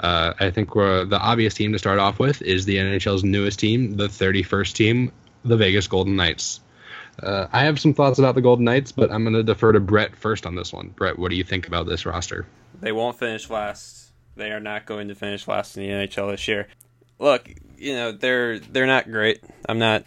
Uh, 0.00 0.34
I 0.40 0.50
think 0.50 0.74
the 0.74 1.18
obvious 1.20 1.54
team 1.54 1.72
to 1.72 1.78
start 1.78 2.00
off 2.00 2.18
with 2.18 2.42
is 2.42 2.64
the 2.64 2.78
NHL's 2.78 3.22
newest 3.22 3.60
team, 3.60 3.96
the 3.96 4.08
31st 4.08 4.72
team, 4.72 5.12
the 5.44 5.56
Vegas 5.56 5.86
Golden 5.86 6.16
Knights. 6.16 6.60
Uh, 7.22 7.46
I 7.52 7.64
have 7.64 7.78
some 7.78 7.94
thoughts 7.94 8.18
about 8.18 8.34
the 8.34 8.42
Golden 8.42 8.64
Knights, 8.64 8.92
but 8.92 9.10
I'm 9.12 9.24
going 9.24 9.34
to 9.34 9.42
defer 9.42 9.72
to 9.72 9.80
Brett 9.80 10.16
first 10.16 10.46
on 10.46 10.54
this 10.54 10.72
one. 10.72 10.88
Brett, 10.88 11.18
what 11.18 11.30
do 11.30 11.36
you 11.36 11.44
think 11.44 11.66
about 11.66 11.86
this 11.86 12.06
roster? 12.06 12.46
They 12.80 12.92
won't 12.92 13.18
finish 13.18 13.48
last. 13.50 14.12
They 14.36 14.50
are 14.50 14.60
not 14.60 14.86
going 14.86 15.08
to 15.08 15.14
finish 15.14 15.46
last 15.46 15.76
in 15.76 15.84
the 15.84 15.88
NHL 15.90 16.30
this 16.30 16.48
year. 16.48 16.68
Look, 17.18 17.48
you 17.78 17.94
know 17.94 18.12
they're 18.12 18.58
they're 18.58 18.86
not 18.86 19.10
great. 19.10 19.42
I'm 19.68 19.78
not 19.78 20.04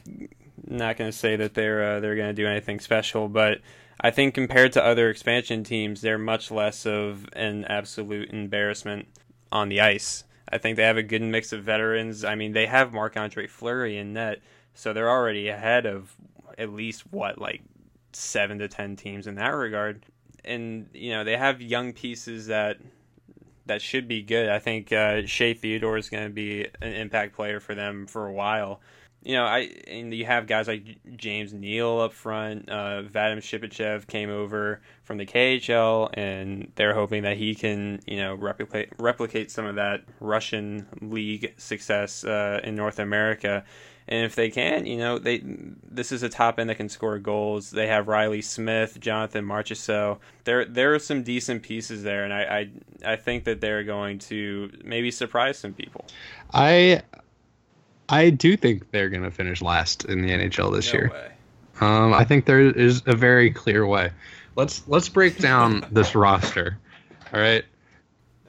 not 0.65 0.97
going 0.97 1.09
to 1.09 1.17
say 1.17 1.35
that 1.37 1.53
they're 1.53 1.95
uh, 1.95 1.99
they're 1.99 2.15
going 2.15 2.35
to 2.35 2.41
do 2.41 2.47
anything 2.47 2.79
special, 2.79 3.29
but 3.29 3.61
I 3.99 4.11
think 4.11 4.33
compared 4.33 4.73
to 4.73 4.83
other 4.83 5.09
expansion 5.09 5.63
teams, 5.63 6.01
they're 6.01 6.17
much 6.17 6.51
less 6.51 6.85
of 6.85 7.27
an 7.33 7.65
absolute 7.65 8.29
embarrassment 8.29 9.07
on 9.51 9.69
the 9.69 9.81
ice. 9.81 10.23
I 10.49 10.57
think 10.57 10.77
they 10.77 10.83
have 10.83 10.97
a 10.97 11.03
good 11.03 11.21
mix 11.21 11.51
of 11.51 11.63
veterans. 11.63 12.23
I 12.23 12.35
mean, 12.35 12.53
they 12.53 12.67
have 12.67 12.93
Marc 12.93 13.17
Andre 13.17 13.47
Fleury 13.47 13.97
in 13.97 14.13
net, 14.13 14.41
so 14.73 14.93
they're 14.93 15.09
already 15.09 15.47
ahead 15.47 15.85
of 15.85 16.13
at 16.57 16.73
least 16.73 17.03
what 17.11 17.39
like 17.39 17.61
seven 18.13 18.59
to 18.59 18.67
ten 18.67 18.95
teams 18.95 19.27
in 19.27 19.35
that 19.35 19.49
regard. 19.49 20.05
And 20.43 20.89
you 20.93 21.11
know 21.11 21.23
they 21.23 21.37
have 21.37 21.61
young 21.61 21.93
pieces 21.93 22.47
that 22.47 22.77
that 23.67 23.81
should 23.81 24.07
be 24.07 24.21
good. 24.21 24.49
I 24.49 24.59
think 24.59 24.91
uh, 24.91 25.25
Shea 25.25 25.53
Theodore 25.53 25.97
is 25.97 26.09
going 26.09 26.23
to 26.23 26.33
be 26.33 26.67
an 26.81 26.93
impact 26.93 27.35
player 27.35 27.59
for 27.59 27.75
them 27.75 28.07
for 28.07 28.25
a 28.25 28.33
while. 28.33 28.81
You 29.23 29.33
know, 29.33 29.43
I 29.43 29.71
and 29.87 30.13
you 30.13 30.25
have 30.25 30.47
guys 30.47 30.67
like 30.67 30.99
James 31.17 31.53
Neal 31.53 31.99
up 31.99 32.13
front. 32.13 32.69
Uh, 32.69 33.03
Vadim 33.03 33.39
Shipachyov 33.39 34.07
came 34.07 34.29
over 34.29 34.79
from 35.03 35.17
the 35.17 35.25
KHL, 35.25 36.09
and 36.13 36.71
they're 36.75 36.93
hoping 36.93 37.23
that 37.23 37.35
he 37.35 37.53
can, 37.53 37.99
you 38.05 38.17
know, 38.17 38.35
replicate 38.35 38.89
replicate 38.99 39.51
some 39.51 39.65
of 39.65 39.75
that 39.75 40.03
Russian 40.21 40.87
league 41.01 41.53
success 41.57 42.23
uh, 42.23 42.61
in 42.63 42.75
North 42.75 42.99
America. 42.99 43.65
And 44.09 44.23
if 44.25 44.35
they 44.35 44.49
can, 44.49 44.85
you 44.85 44.97
know, 44.97 45.19
they 45.19 45.43
this 45.43 46.11
is 46.11 46.23
a 46.23 46.29
top 46.29 46.59
end 46.59 46.69
that 46.69 46.75
can 46.75 46.87
score 46.87 47.19
goals. 47.19 47.71
They 47.71 47.87
have 47.87 48.07
Reilly 48.07 48.41
Smith, 48.41 48.99
Jonathan 48.99 49.45
Marchessault. 49.45 50.19
There 50.45 50.63
there 50.63 50.93
are 50.95 50.99
some 50.99 51.23
decent 51.23 51.63
pieces 51.63 52.03
there, 52.03 52.23
and 52.23 52.33
I 52.33 52.69
I, 53.05 53.13
I 53.13 53.15
think 53.17 53.43
that 53.43 53.59
they're 53.59 53.83
going 53.83 54.19
to 54.19 54.71
maybe 54.83 55.11
surprise 55.11 55.57
some 55.57 55.73
people. 55.73 56.05
I 56.53 57.01
I 58.07 58.29
do 58.29 58.55
think 58.55 58.91
they're 58.91 59.09
going 59.09 59.23
to 59.23 59.31
finish 59.31 59.61
last 59.61 60.05
in 60.05 60.21
the 60.21 60.29
NHL 60.29 60.73
this 60.73 60.93
no 60.93 60.99
year. 60.99 61.11
Way. 61.13 61.31
Um, 61.81 62.13
I 62.13 62.23
think 62.23 62.45
there 62.45 62.61
is 62.61 63.03
a 63.05 63.15
very 63.15 63.51
clear 63.51 63.85
way. 63.85 64.11
Let's 64.55 64.87
let's 64.87 65.09
break 65.09 65.37
down 65.37 65.85
this 65.91 66.15
roster. 66.15 66.77
All 67.33 67.41
right. 67.41 67.65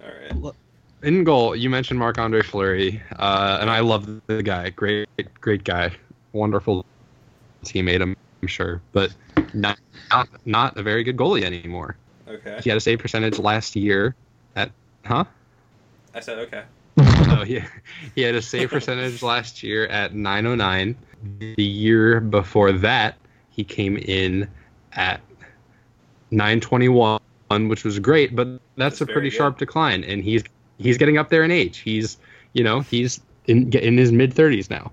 All 0.00 0.08
right 0.08 0.54
in 1.02 1.24
goal, 1.24 1.54
you 1.54 1.70
mentioned 1.70 1.98
Marc 1.98 2.18
Andre 2.18 2.42
Fleury, 2.42 3.02
uh, 3.16 3.58
and 3.60 3.70
I 3.70 3.80
love 3.80 4.20
the 4.26 4.42
guy. 4.42 4.70
Great, 4.70 5.08
great 5.40 5.64
guy. 5.64 5.92
Wonderful 6.32 6.84
teammate, 7.64 8.02
I'm 8.02 8.16
sure, 8.46 8.80
but 8.92 9.14
not, 9.54 9.78
not 10.10 10.28
not 10.44 10.76
a 10.76 10.82
very 10.82 11.04
good 11.04 11.16
goalie 11.16 11.44
anymore. 11.44 11.96
Okay. 12.28 12.60
He 12.62 12.70
had 12.70 12.76
a 12.76 12.80
save 12.80 12.98
percentage 12.98 13.38
last 13.38 13.76
year 13.76 14.14
at 14.56 14.70
huh? 15.04 15.24
I 16.14 16.20
said 16.20 16.38
okay. 16.40 16.64
oh 16.98 17.44
yeah, 17.46 17.66
he 18.14 18.22
had 18.22 18.34
a 18.34 18.42
save 18.42 18.70
percentage 18.70 19.22
last 19.22 19.62
year 19.62 19.86
at 19.86 20.14
909. 20.14 20.96
The 21.38 21.62
year 21.62 22.20
before 22.20 22.72
that, 22.72 23.16
he 23.50 23.64
came 23.64 23.96
in 23.96 24.48
at 24.92 25.20
921, 26.30 27.20
which 27.68 27.84
was 27.84 27.98
great, 27.98 28.34
but 28.34 28.48
that's, 28.76 28.98
that's 28.98 29.00
a 29.00 29.06
pretty 29.06 29.30
sharp 29.30 29.58
decline, 29.58 30.04
and 30.04 30.22
he's 30.22 30.42
he's 30.78 30.98
getting 30.98 31.18
up 31.18 31.28
there 31.28 31.44
in 31.44 31.50
age. 31.50 31.78
He's 31.78 32.18
you 32.52 32.64
know 32.64 32.80
he's 32.80 33.20
in 33.46 33.72
in 33.72 33.98
his 33.98 34.12
mid 34.12 34.34
30s 34.34 34.70
now. 34.70 34.92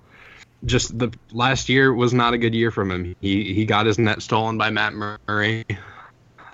Just 0.66 0.98
the 0.98 1.14
last 1.32 1.70
year 1.70 1.94
was 1.94 2.14
not 2.14 2.34
a 2.34 2.38
good 2.38 2.56
year 2.56 2.72
from 2.72 2.92
him. 2.92 3.16
He 3.22 3.54
he 3.54 3.66
got 3.66 3.86
his 3.86 4.00
net 4.00 4.22
stolen 4.22 4.58
by 4.58 4.70
Matt 4.70 4.94
Murray. 4.94 5.66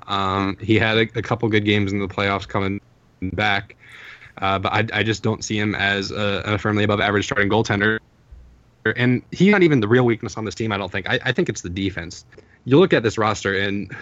Um, 0.08 0.58
he 0.60 0.78
had 0.78 0.98
a, 0.98 1.02
a, 1.15 1.22
couple 1.22 1.48
good 1.48 1.63
games 1.63 1.94
in 1.94 2.00
the 2.00 2.08
playoffs 2.08 2.46
coming 2.46 2.82
back, 3.22 3.78
uh, 4.39 4.60
but 4.60 4.74
I, 4.74 5.00
I 5.00 5.04
just 5.04 5.24
don't 5.24 5.41
see 5.41 5.58
him 5.58 5.74
as 5.74 6.12
a, 6.12 6.41
a 6.46 6.58
firmly 6.58 6.84
above 6.84 7.00
average 7.00 7.26
starting 7.26 7.50
goaltender. 7.50 8.00
And 8.98 9.22
he's 9.32 9.52
not 9.52 9.63
even 9.63 9.80
the 9.80 9.88
real 9.88 10.04
weakness 10.04 10.36
on 10.36 10.44
this 10.44 10.56
team. 10.56 10.74
I 10.74 10.78
don't 10.78 10.91
think. 10.91 11.10
I, 11.10 11.20
I 11.24 11.32
think 11.32 11.48
it's 11.48 11.62
the 11.62 11.70
defense. 11.70 12.26
You 12.65 12.78
look 12.78 12.91
at 12.91 13.04
this 13.04 13.17
roster 13.17 13.58
and 13.58 13.96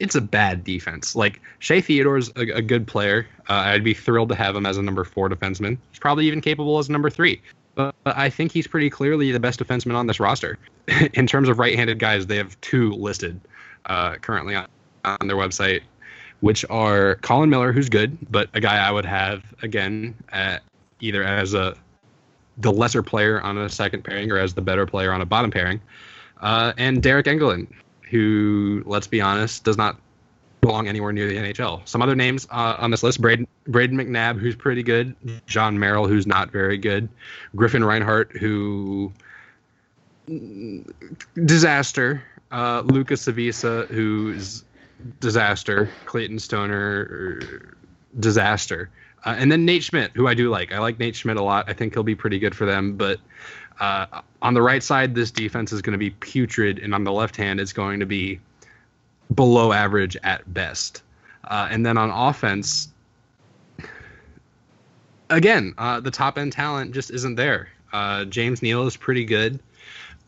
it's 0.00 0.14
a 0.14 0.20
bad 0.20 0.64
defense. 0.64 1.16
Like 1.16 1.40
Shea 1.58 1.80
Theodore's 1.80 2.30
a, 2.36 2.56
a 2.56 2.62
good 2.62 2.86
player. 2.86 3.26
Uh, 3.48 3.54
I'd 3.54 3.84
be 3.84 3.94
thrilled 3.94 4.28
to 4.30 4.34
have 4.34 4.54
him 4.54 4.66
as 4.66 4.76
a 4.76 4.82
number 4.82 5.04
four 5.04 5.28
defenseman. 5.28 5.78
He's 5.90 5.98
probably 5.98 6.26
even 6.26 6.40
capable 6.40 6.78
as 6.78 6.88
a 6.88 6.92
number 6.92 7.10
three. 7.10 7.40
But 7.74 7.94
I 8.04 8.28
think 8.28 8.50
he's 8.50 8.66
pretty 8.66 8.90
clearly 8.90 9.30
the 9.30 9.38
best 9.38 9.60
defenseman 9.60 9.94
on 9.94 10.08
this 10.08 10.18
roster. 10.18 10.58
In 11.14 11.28
terms 11.28 11.48
of 11.48 11.60
right-handed 11.60 12.00
guys, 12.00 12.26
they 12.26 12.36
have 12.36 12.60
two 12.60 12.90
listed 12.92 13.40
uh, 13.86 14.16
currently 14.16 14.56
on, 14.56 14.66
on 15.04 15.28
their 15.28 15.36
website, 15.36 15.82
which 16.40 16.64
are 16.70 17.16
Colin 17.16 17.50
Miller, 17.50 17.72
who's 17.72 17.88
good, 17.88 18.18
but 18.32 18.48
a 18.54 18.60
guy 18.60 18.78
I 18.78 18.90
would 18.90 19.04
have 19.04 19.44
again 19.62 20.16
at, 20.30 20.62
either 21.00 21.22
as 21.22 21.54
a 21.54 21.76
the 22.60 22.72
lesser 22.72 23.04
player 23.04 23.40
on 23.40 23.56
a 23.56 23.68
second 23.68 24.02
pairing 24.02 24.32
or 24.32 24.38
as 24.38 24.54
the 24.54 24.60
better 24.60 24.84
player 24.84 25.12
on 25.12 25.20
a 25.20 25.26
bottom 25.26 25.48
pairing, 25.48 25.80
uh, 26.40 26.72
and 26.76 27.00
Deryk 27.00 27.26
Engelland, 27.26 27.68
who, 28.10 28.82
let's 28.86 29.06
be 29.06 29.20
honest, 29.20 29.64
does 29.64 29.76
not 29.76 30.00
belong 30.60 30.88
anywhere 30.88 31.12
near 31.12 31.28
the 31.28 31.36
NHL. 31.36 31.86
Some 31.86 32.02
other 32.02 32.14
names 32.14 32.46
uh, 32.50 32.76
on 32.78 32.90
this 32.90 33.02
list: 33.02 33.20
Braden, 33.20 33.46
Brayden 33.68 33.94
McNabb, 33.94 34.38
who's 34.38 34.56
pretty 34.56 34.82
good; 34.82 35.14
Jon 35.46 35.78
Merrill, 35.78 36.06
who's 36.06 36.26
not 36.26 36.50
very 36.50 36.78
good; 36.78 37.08
Griffin 37.56 37.84
Reinhart, 37.84 38.32
who 38.32 39.12
disaster; 41.44 42.22
uh, 42.50 42.82
Luca 42.84 43.14
Sbisa, 43.14 43.86
who's 43.88 44.64
disaster; 45.20 45.90
Clayton 46.06 46.38
Stoner, 46.38 47.74
disaster. 48.18 48.90
Uh, 49.24 49.34
and 49.36 49.50
then 49.50 49.64
Nate 49.64 49.82
Schmidt, 49.82 50.12
who 50.14 50.28
I 50.28 50.34
do 50.34 50.48
like. 50.48 50.72
I 50.72 50.78
like 50.78 50.98
Nate 50.98 51.16
Schmidt 51.16 51.36
a 51.36 51.42
lot. 51.42 51.68
I 51.68 51.72
think 51.72 51.92
he'll 51.92 52.04
be 52.04 52.14
pretty 52.14 52.38
good 52.38 52.54
for 52.54 52.66
them. 52.66 52.96
But 52.96 53.18
uh, 53.80 54.22
on 54.42 54.54
the 54.54 54.62
right 54.62 54.82
side, 54.82 55.14
this 55.14 55.30
defense 55.30 55.72
is 55.72 55.82
going 55.82 55.92
to 55.92 55.98
be 55.98 56.10
putrid, 56.10 56.78
and 56.78 56.94
on 56.94 57.04
the 57.04 57.12
left 57.12 57.36
hand, 57.36 57.60
it's 57.60 57.72
going 57.72 58.00
to 58.00 58.06
be 58.06 58.40
below 59.34 59.72
average 59.72 60.16
at 60.22 60.52
best. 60.52 61.02
Uh, 61.44 61.68
and 61.70 61.84
then 61.84 61.96
on 61.96 62.10
offense, 62.10 62.88
again, 65.30 65.74
uh, 65.78 66.00
the 66.00 66.10
top 66.10 66.38
end 66.38 66.52
talent 66.52 66.92
just 66.92 67.10
isn't 67.10 67.36
there. 67.36 67.68
Uh, 67.92 68.24
James 68.24 68.62
Neal 68.62 68.86
is 68.86 68.96
pretty 68.96 69.24
good, 69.24 69.60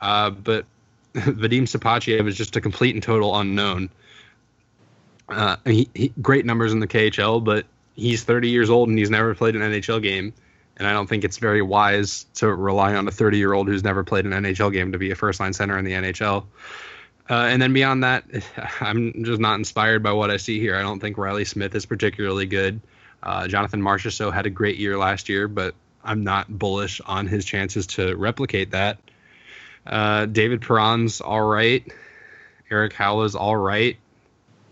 uh, 0.01 0.31
but 0.31 0.65
Vadim 1.15 1.63
Shipachyov 1.63 2.27
is 2.29 2.37
just 2.37 2.57
a 2.57 2.61
complete 2.61 2.95
and 2.95 3.03
total 3.03 3.37
unknown. 3.37 3.91
Uh, 5.29 5.57
he, 5.65 5.89
he, 5.95 6.13
great 6.21 6.45
numbers 6.45 6.73
in 6.73 6.81
the 6.81 6.89
KHL, 6.89 7.43
but 7.45 7.67
he's 7.95 8.25
30 8.25 8.49
years 8.49 8.71
old 8.71 8.89
and 8.89 8.99
he's 8.99 9.11
never 9.11 9.35
played 9.35 9.55
an 9.55 9.63
NHL 9.63 10.03
game 10.03 10.33
and 10.81 10.89
I 10.89 10.95
don't 10.95 11.07
think 11.07 11.25
it's 11.25 11.37
very 11.37 11.61
wise 11.61 12.25
to 12.37 12.49
rely 12.49 12.95
on 12.95 13.07
a 13.07 13.11
30 13.11 13.37
year 13.37 13.53
old 13.53 13.69
who's 13.69 13.85
never 13.85 14.03
played 14.03 14.25
an 14.25 14.33
NHL 14.33 14.73
game 14.73 14.93
to 14.93 14.99
be 14.99 15.11
a 15.11 15.15
first 15.15 15.39
line 15.39 15.53
center 15.53 15.79
in 15.79 15.85
the 15.85 15.93
NHL. 15.93 16.47
Uh, 17.29 17.35
and 17.35 17.61
then 17.61 17.75
beyond 17.75 18.03
that, 18.03 18.25
I'm 18.81 19.23
just 19.23 19.43
not 19.43 19.57
inspired 19.57 20.03
by 20.03 20.13
what 20.13 20.31
I 20.31 20.39
see 20.39 20.59
here. 20.59 20.75
I 20.75 20.81
don't 20.81 20.99
think 20.99 21.19
Reilly 21.19 21.45
Smith 21.45 21.75
is 21.75 21.85
particularly 21.85 22.47
good. 22.47 22.81
Uh, 23.23 23.47
Jonathan 23.47 23.83
Marchessault 23.83 24.33
had 24.33 24.47
a 24.47 24.51
great 24.51 24.79
year 24.79 24.97
last 24.97 25.29
year, 25.29 25.49
but 25.49 25.75
I'm 26.03 26.25
not 26.25 26.49
bullish 26.49 27.03
on 27.05 27.27
his 27.27 27.45
chances 27.45 27.87
to 27.89 28.17
replicate 28.17 28.71
that. 28.71 28.99
Uh, 29.87 30.25
David 30.25 30.63
Perron's 30.63 31.21
all 31.21 31.43
right. 31.43 31.87
Erik 32.71 32.95
Haula's 32.95 33.35
all 33.35 33.57
right. 33.57 33.99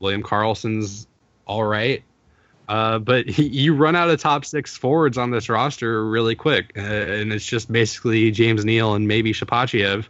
William 0.01 0.23
Karlsson's 0.23 1.07
all 1.47 1.65
right. 1.65 2.03
Uh, 2.69 2.99
but 2.99 3.29
he, 3.29 3.47
you 3.49 3.75
run 3.75 3.97
out 3.97 4.11
of 4.11 4.21
top 4.21 4.45
six 4.45 4.77
forwards 4.77 5.19
on 5.19 5.31
this 5.31 5.49
roster 5.49 6.07
really 6.07 6.35
quick, 6.35 6.73
uh, 6.77 6.81
and 6.81 7.33
it's 7.33 7.47
just 7.47 7.71
basically 7.71 8.31
James 8.31 8.65
Neal 8.65 8.95
and 8.95 9.09
maybe 9.09 9.33
Shipachyov, 9.33 10.07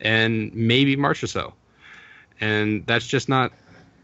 and 0.00 0.54
maybe 0.54 0.96
Marchessault, 0.96 1.52
and 2.40 2.86
that's 2.86 3.06
just 3.06 3.28
not 3.28 3.52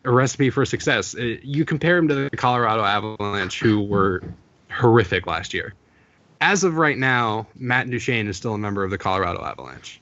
a 0.04 0.11
recipe 0.11 0.50
for 0.50 0.64
success. 0.66 1.14
Uh, 1.14 1.37
you 1.42 1.64
compare 1.64 1.96
him 1.96 2.09
to 2.09 2.14
the 2.14 2.30
Colorado 2.30 2.83
Avalanche, 2.83 3.61
who 3.61 3.80
were 3.80 4.22
horrific 4.70 5.26
last 5.26 5.54
year. 5.54 5.74
As 6.40 6.64
of 6.64 6.76
right 6.76 6.98
now, 6.98 7.46
Matt 7.54 7.88
Duchene 7.88 8.26
is 8.26 8.37
still 8.37 8.54
a 8.54 8.59
member 8.59 8.85
of 8.85 8.90
the 8.90 8.98
Colorado 8.98 9.42
Avalanche. 9.42 10.00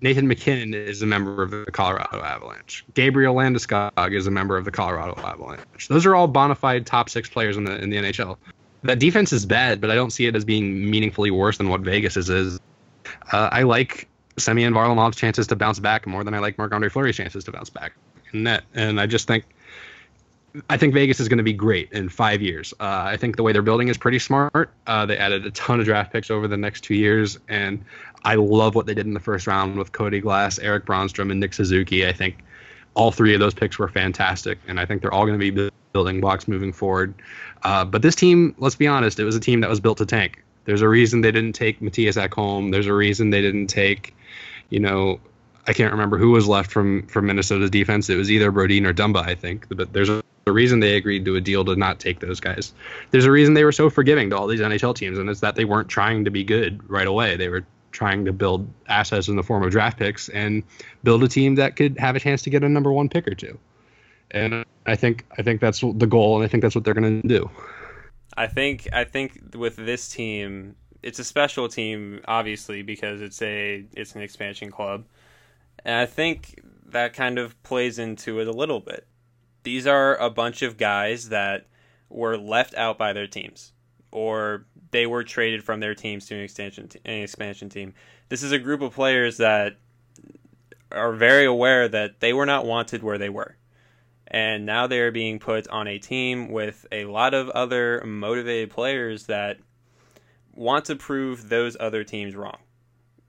Nathan 0.00 0.28
MacKinnon 0.28 0.74
is 0.74 1.02
a 1.02 1.06
member 1.06 1.42
of 1.42 1.50
the 1.50 1.64
Colorado 1.72 2.22
Avalanche. 2.22 2.84
Gabriel 2.94 3.34
Landeskog 3.34 4.14
is 4.14 4.26
a 4.26 4.30
member 4.30 4.56
of 4.56 4.64
the 4.64 4.70
Colorado 4.70 5.18
Avalanche. 5.22 5.88
Those 5.88 6.04
are 6.04 6.14
all 6.14 6.28
bona 6.28 6.54
fide 6.54 6.86
top 6.86 7.08
six 7.08 7.28
players 7.28 7.56
in 7.56 7.64
the 7.64 7.76
in 7.78 7.90
the 7.90 7.96
NHL. 7.96 8.36
That 8.82 8.98
defense 8.98 9.32
is 9.32 9.46
bad, 9.46 9.80
but 9.80 9.90
I 9.90 9.94
don't 9.94 10.10
see 10.10 10.26
it 10.26 10.36
as 10.36 10.44
being 10.44 10.90
meaningfully 10.90 11.30
worse 11.30 11.58
than 11.58 11.68
what 11.68 11.80
Vegas 11.80 12.16
is. 12.16 12.28
is. 12.28 12.60
Uh, 13.32 13.48
I 13.50 13.62
like 13.62 14.08
Semyon 14.36 14.74
Varlamov's 14.74 15.16
chances 15.16 15.46
to 15.48 15.56
bounce 15.56 15.78
back 15.78 16.06
more 16.06 16.22
than 16.24 16.34
I 16.34 16.38
like 16.38 16.58
Marc 16.58 16.72
Andre 16.72 16.88
Fleury's 16.88 17.16
chances 17.16 17.44
to 17.44 17.52
bounce 17.52 17.70
back 17.70 17.92
in 18.32 18.42
net. 18.42 18.64
And 18.74 19.00
I 19.00 19.06
just 19.06 19.26
think 19.26 19.44
I 20.68 20.76
think 20.76 20.94
Vegas 20.94 21.20
is 21.20 21.28
going 21.28 21.38
to 21.38 21.44
be 21.44 21.52
great 21.52 21.92
in 21.92 22.08
five 22.08 22.42
years. 22.42 22.72
Uh, 22.80 23.02
I 23.06 23.16
think 23.16 23.36
the 23.36 23.42
way 23.42 23.52
they're 23.52 23.62
building 23.62 23.88
is 23.88 23.96
pretty 23.96 24.18
smart. 24.18 24.70
Uh, 24.86 25.06
they 25.06 25.16
added 25.16 25.44
a 25.46 25.50
ton 25.50 25.80
of 25.80 25.86
draft 25.86 26.12
picks 26.12 26.30
over 26.30 26.48
the 26.48 26.56
next 26.56 26.82
two 26.82 26.94
years, 26.94 27.38
and 27.48 27.84
I 28.24 28.34
love 28.36 28.74
what 28.74 28.86
they 28.86 28.94
did 28.94 29.06
in 29.06 29.14
the 29.14 29.20
first 29.20 29.46
round 29.46 29.76
with 29.76 29.92
Cody 29.92 30.20
Glass, 30.20 30.58
Erik 30.58 30.86
Brännström, 30.86 31.30
and 31.30 31.40
Nick 31.40 31.54
Suzuki. 31.54 32.06
I 32.06 32.12
think 32.12 32.38
all 32.94 33.10
three 33.10 33.34
of 33.34 33.40
those 33.40 33.54
picks 33.54 33.78
were 33.78 33.88
fantastic, 33.88 34.58
and 34.66 34.80
I 34.80 34.86
think 34.86 35.02
they're 35.02 35.12
all 35.12 35.26
going 35.26 35.38
to 35.38 35.52
be 35.52 35.70
building 35.92 36.20
blocks 36.20 36.48
moving 36.48 36.72
forward. 36.72 37.14
Uh, 37.62 37.84
but 37.84 38.02
this 38.02 38.14
team, 38.14 38.54
let's 38.58 38.76
be 38.76 38.86
honest, 38.86 39.18
it 39.18 39.24
was 39.24 39.36
a 39.36 39.40
team 39.40 39.60
that 39.60 39.70
was 39.70 39.80
built 39.80 39.98
to 39.98 40.06
tank. 40.06 40.42
There's 40.64 40.82
a 40.82 40.88
reason 40.88 41.20
they 41.20 41.32
didn't 41.32 41.52
take 41.52 41.80
Mattias 41.80 42.16
Ekholm. 42.16 42.72
There's 42.72 42.86
a 42.86 42.92
reason 42.92 43.30
they 43.30 43.42
didn't 43.42 43.68
take, 43.68 44.14
you 44.70 44.80
know, 44.80 45.20
I 45.66 45.72
can't 45.72 45.92
remember 45.92 46.16
who 46.18 46.30
was 46.30 46.46
left 46.46 46.70
from 46.70 47.06
from 47.06 47.26
Minnesota's 47.26 47.70
defense. 47.70 48.08
It 48.08 48.16
was 48.16 48.30
either 48.30 48.52
Brodin 48.52 48.86
or 48.86 48.94
Dumba, 48.94 49.26
I 49.26 49.34
think. 49.34 49.66
But 49.68 49.92
there's 49.92 50.08
a, 50.08 50.22
a 50.46 50.52
reason 50.52 50.78
they 50.78 50.96
agreed 50.96 51.24
to 51.24 51.34
a 51.34 51.40
deal 51.40 51.64
to 51.64 51.74
not 51.74 51.98
take 51.98 52.20
those 52.20 52.38
guys. 52.38 52.72
There's 53.10 53.24
a 53.24 53.32
reason 53.32 53.54
they 53.54 53.64
were 53.64 53.72
so 53.72 53.90
forgiving 53.90 54.30
to 54.30 54.36
all 54.36 54.46
these 54.46 54.60
NHL 54.60 54.94
teams, 54.94 55.18
and 55.18 55.28
it's 55.28 55.40
that 55.40 55.56
they 55.56 55.64
weren't 55.64 55.88
trying 55.88 56.24
to 56.24 56.30
be 56.30 56.44
good 56.44 56.88
right 56.88 57.06
away. 57.06 57.36
They 57.36 57.48
were 57.48 57.66
trying 57.90 58.24
to 58.26 58.32
build 58.32 58.68
assets 58.88 59.26
in 59.26 59.34
the 59.34 59.42
form 59.42 59.64
of 59.64 59.72
draft 59.72 59.98
picks 59.98 60.28
and 60.28 60.62
build 61.02 61.24
a 61.24 61.28
team 61.28 61.56
that 61.56 61.74
could 61.74 61.98
have 61.98 62.14
a 62.14 62.20
chance 62.20 62.42
to 62.42 62.50
get 62.50 62.62
a 62.62 62.68
number 62.68 62.92
one 62.92 63.08
pick 63.08 63.26
or 63.26 63.34
two. 63.34 63.58
And 64.30 64.64
I 64.86 64.94
think 64.94 65.24
I 65.36 65.42
think 65.42 65.60
that's 65.60 65.80
the 65.80 66.06
goal, 66.06 66.36
and 66.36 66.44
I 66.44 66.48
think 66.48 66.62
that's 66.62 66.76
what 66.76 66.84
they're 66.84 66.94
going 66.94 67.22
to 67.22 67.28
do. 67.28 67.50
I 68.36 68.46
think 68.46 68.88
I 68.92 69.02
think 69.02 69.56
with 69.56 69.74
this 69.74 70.08
team, 70.08 70.76
it's 71.02 71.18
a 71.18 71.24
special 71.24 71.68
team, 71.68 72.20
obviously 72.28 72.82
because 72.82 73.20
it's 73.20 73.42
a 73.42 73.84
it's 73.94 74.14
an 74.14 74.22
expansion 74.22 74.70
club 74.70 75.06
and 75.86 75.94
I 75.94 76.06
think 76.06 76.60
that 76.86 77.14
kind 77.14 77.38
of 77.38 77.60
plays 77.62 77.98
into 77.98 78.40
it 78.40 78.48
a 78.48 78.52
little 78.52 78.80
bit. 78.80 79.06
These 79.66 79.88
are 79.88 80.14
a 80.18 80.30
bunch 80.30 80.62
of 80.62 80.76
guys 80.76 81.30
that 81.30 81.66
were 82.08 82.38
left 82.38 82.76
out 82.76 82.98
by 82.98 83.12
their 83.12 83.26
teams, 83.26 83.72
or 84.12 84.64
they 84.92 85.08
were 85.08 85.24
traded 85.24 85.64
from 85.64 85.80
their 85.80 85.96
teams 85.96 86.26
to 86.26 86.36
an 86.36 86.42
expansion 86.42 86.88
an 87.04 87.22
expansion 87.22 87.68
team. 87.68 87.92
This 88.28 88.44
is 88.44 88.52
a 88.52 88.60
group 88.60 88.80
of 88.80 88.94
players 88.94 89.38
that 89.38 89.78
are 90.92 91.12
very 91.14 91.46
aware 91.46 91.88
that 91.88 92.20
they 92.20 92.32
were 92.32 92.46
not 92.46 92.64
wanted 92.64 93.02
where 93.02 93.18
they 93.18 93.28
were. 93.28 93.56
And 94.28 94.66
now 94.66 94.86
they 94.86 95.00
are 95.00 95.10
being 95.10 95.40
put 95.40 95.66
on 95.66 95.88
a 95.88 95.98
team 95.98 96.52
with 96.52 96.86
a 96.92 97.06
lot 97.06 97.34
of 97.34 97.48
other 97.48 98.04
motivated 98.06 98.70
players 98.70 99.26
that 99.26 99.58
want 100.54 100.84
to 100.84 100.94
prove 100.94 101.48
those 101.48 101.76
other 101.80 102.04
teams 102.04 102.36
wrong 102.36 102.58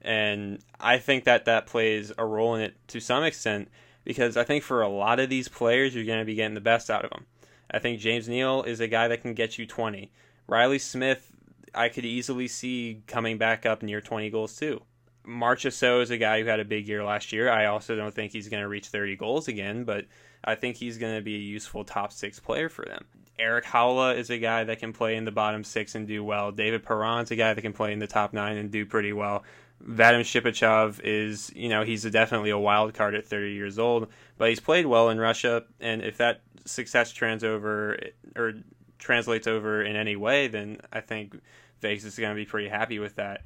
and 0.00 0.60
I 0.78 0.98
think 0.98 1.24
that 1.24 1.46
that 1.46 1.66
plays 1.66 2.12
a 2.16 2.24
role 2.24 2.54
in 2.54 2.62
it 2.62 2.76
to 2.88 3.00
some 3.00 3.24
extent 3.24 3.68
because 4.08 4.38
I 4.38 4.44
think 4.44 4.64
for 4.64 4.80
a 4.80 4.88
lot 4.88 5.20
of 5.20 5.28
these 5.28 5.48
players, 5.48 5.94
you're 5.94 6.06
going 6.06 6.18
to 6.18 6.24
be 6.24 6.34
getting 6.34 6.54
the 6.54 6.62
best 6.62 6.88
out 6.88 7.04
of 7.04 7.10
them. 7.10 7.26
I 7.70 7.78
think 7.78 8.00
James 8.00 8.26
Neal 8.26 8.62
is 8.62 8.80
a 8.80 8.88
guy 8.88 9.06
that 9.08 9.20
can 9.20 9.34
get 9.34 9.58
you 9.58 9.66
20. 9.66 10.10
Reilly 10.46 10.78
Smith, 10.78 11.30
I 11.74 11.90
could 11.90 12.06
easily 12.06 12.48
see 12.48 13.02
coming 13.06 13.36
back 13.36 13.66
up 13.66 13.82
near 13.82 14.00
20 14.00 14.30
goals 14.30 14.56
too. 14.56 14.80
Marchessault 15.26 16.00
is 16.00 16.10
a 16.10 16.16
guy 16.16 16.40
who 16.40 16.46
had 16.46 16.58
a 16.58 16.64
big 16.64 16.88
year 16.88 17.04
last 17.04 17.34
year. 17.34 17.50
I 17.50 17.66
also 17.66 17.96
don't 17.96 18.14
think 18.14 18.32
he's 18.32 18.48
going 18.48 18.62
to 18.62 18.68
reach 18.68 18.86
30 18.86 19.16
goals 19.16 19.46
again, 19.46 19.84
but 19.84 20.06
I 20.42 20.54
think 20.54 20.76
he's 20.76 20.96
going 20.96 21.14
to 21.14 21.20
be 21.20 21.34
a 21.34 21.38
useful 21.38 21.84
top 21.84 22.10
six 22.10 22.40
player 22.40 22.70
for 22.70 22.86
them. 22.86 23.04
Erik 23.38 23.66
Haula 23.66 24.16
is 24.16 24.30
a 24.30 24.38
guy 24.38 24.64
that 24.64 24.78
can 24.78 24.94
play 24.94 25.16
in 25.16 25.26
the 25.26 25.30
bottom 25.30 25.64
six 25.64 25.94
and 25.94 26.08
do 26.08 26.24
well. 26.24 26.50
David 26.50 26.82
Perron's 26.82 27.30
a 27.30 27.36
guy 27.36 27.52
that 27.52 27.60
can 27.60 27.74
play 27.74 27.92
in 27.92 27.98
the 27.98 28.06
top 28.06 28.32
nine 28.32 28.56
and 28.56 28.70
do 28.70 28.86
pretty 28.86 29.12
well. 29.12 29.44
Vadim 29.84 30.20
Shipachyov 30.20 31.00
is, 31.04 31.52
you 31.54 31.68
know, 31.68 31.84
he's 31.84 32.04
a, 32.04 32.10
definitely 32.10 32.50
a 32.50 32.58
wild 32.58 32.94
card 32.94 33.14
at 33.14 33.26
30 33.26 33.52
years 33.52 33.78
old, 33.78 34.08
but 34.36 34.48
he's 34.48 34.60
played 34.60 34.86
well 34.86 35.08
in 35.08 35.18
Russia, 35.18 35.64
and 35.80 36.02
if 36.02 36.16
that 36.18 36.42
success 36.64 37.12
trans 37.12 37.44
over 37.44 37.98
or 38.36 38.54
translates 38.98 39.46
over 39.46 39.82
in 39.82 39.96
any 39.96 40.16
way, 40.16 40.48
then 40.48 40.78
I 40.92 41.00
think 41.00 41.40
Vegas 41.80 42.04
is 42.04 42.18
going 42.18 42.30
to 42.30 42.36
be 42.36 42.44
pretty 42.44 42.68
happy 42.68 42.98
with 42.98 43.16
that. 43.16 43.42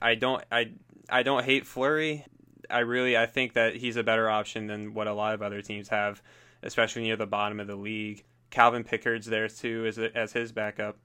I 0.00 0.14
don't, 0.14 0.44
I, 0.52 0.72
I 1.08 1.22
don't 1.22 1.44
hate 1.44 1.66
Fleury. 1.66 2.26
I 2.68 2.80
really, 2.80 3.16
I 3.16 3.26
think 3.26 3.54
that 3.54 3.76
he's 3.76 3.96
a 3.96 4.02
better 4.02 4.28
option 4.28 4.66
than 4.66 4.94
what 4.94 5.06
a 5.06 5.12
lot 5.12 5.34
of 5.34 5.42
other 5.42 5.62
teams 5.62 5.88
have, 5.88 6.22
especially 6.62 7.02
near 7.02 7.16
the 7.16 7.26
bottom 7.26 7.60
of 7.60 7.66
the 7.66 7.76
league. 7.76 8.24
Calvin 8.50 8.84
Pickard's 8.84 9.26
there 9.26 9.48
too 9.48 9.86
as 9.86 9.98
as 9.98 10.32
his 10.32 10.52
backup. 10.52 10.98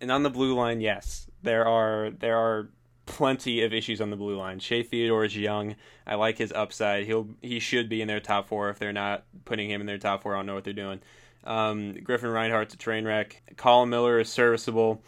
And 0.00 0.10
on 0.10 0.22
the 0.22 0.30
blue 0.30 0.54
line, 0.54 0.80
yes, 0.80 1.28
there 1.42 1.66
are 1.66 2.10
there 2.10 2.36
are 2.36 2.70
plenty 3.08 3.62
of 3.62 3.72
issues 3.72 4.00
on 4.00 4.10
the 4.10 4.16
blue 4.16 4.36
line. 4.36 4.58
Shea 4.58 4.82
Theodore 4.82 5.24
is 5.24 5.36
young. 5.36 5.74
I 6.06 6.14
like 6.14 6.36
his 6.38 6.52
upside. 6.52 7.06
He'll 7.06 7.28
he 7.40 7.58
should 7.58 7.88
be 7.88 8.02
in 8.02 8.08
their 8.08 8.20
top 8.20 8.48
four. 8.48 8.68
If 8.68 8.78
they're 8.78 8.92
not 8.92 9.24
putting 9.44 9.70
him 9.70 9.80
in 9.80 9.86
their 9.86 9.98
top 9.98 10.22
four, 10.22 10.34
I 10.34 10.38
don't 10.38 10.46
know 10.46 10.54
what 10.54 10.64
they're 10.64 10.72
doing. 10.72 11.00
Um, 11.44 11.94
Griffin 11.94 12.30
Reinhart's 12.30 12.74
a 12.74 12.76
train 12.76 13.06
wreck. 13.06 13.42
Colin 13.56 13.88
Miller 13.88 14.20
is 14.20 14.28
serviceable. 14.28 15.02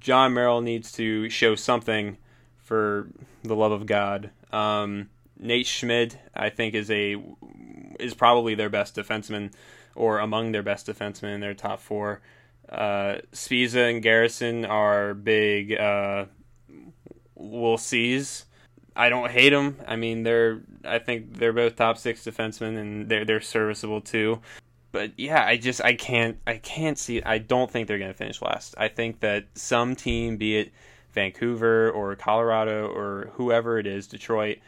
Jon 0.00 0.34
Merrill 0.34 0.60
needs 0.60 0.90
to 0.92 1.30
show 1.30 1.54
something 1.54 2.18
for 2.58 3.08
the 3.44 3.54
love 3.54 3.72
of 3.72 3.86
God. 3.86 4.30
Um, 4.52 5.08
Nate 5.38 5.66
Schmidt, 5.66 6.18
I 6.34 6.50
think, 6.50 6.74
is 6.74 6.90
a 6.90 7.16
is 8.00 8.14
probably 8.14 8.54
their 8.54 8.68
best 8.68 8.96
defenseman 8.96 9.52
or 9.94 10.18
among 10.18 10.52
their 10.52 10.62
best 10.62 10.86
defensemen 10.86 11.34
in 11.34 11.40
their 11.40 11.54
top 11.54 11.80
four. 11.80 12.20
Uh, 12.68 13.18
Sbisa 13.32 13.90
and 13.90 14.02
Garrison 14.02 14.64
are 14.64 15.14
big 15.14 15.72
uh, 15.72 16.24
we'll 17.36 17.78
seize. 17.78 18.46
I 18.96 19.10
don't 19.10 19.30
hate 19.30 19.50
them. 19.50 19.76
I 19.86 19.96
mean, 19.96 20.22
they're 20.22 20.62
I 20.84 20.98
think 20.98 21.38
they're 21.38 21.52
both 21.52 21.76
top 21.76 21.98
six 21.98 22.24
defensemen, 22.24 22.78
and 22.78 23.08
they're 23.08 23.24
they're 23.24 23.40
serviceable 23.40 24.00
too. 24.00 24.40
But 24.90 25.12
yeah, 25.18 25.44
I 25.44 25.58
just 25.58 25.84
I 25.84 25.94
can't 25.94 26.38
I 26.46 26.56
can't 26.56 26.98
see. 26.98 27.22
I 27.22 27.38
don't 27.38 27.70
think 27.70 27.86
they're 27.86 27.98
going 27.98 28.10
to 28.10 28.16
finish 28.16 28.40
last. 28.40 28.74
I 28.78 28.88
think 28.88 29.20
that 29.20 29.44
some 29.54 29.94
team, 29.94 30.38
be 30.38 30.56
it 30.56 30.72
Vancouver 31.12 31.90
or 31.90 32.16
Colorado 32.16 32.88
or 32.88 33.30
whoever 33.34 33.78
it 33.78 33.86
is, 33.86 34.06
Detroit. 34.06 34.58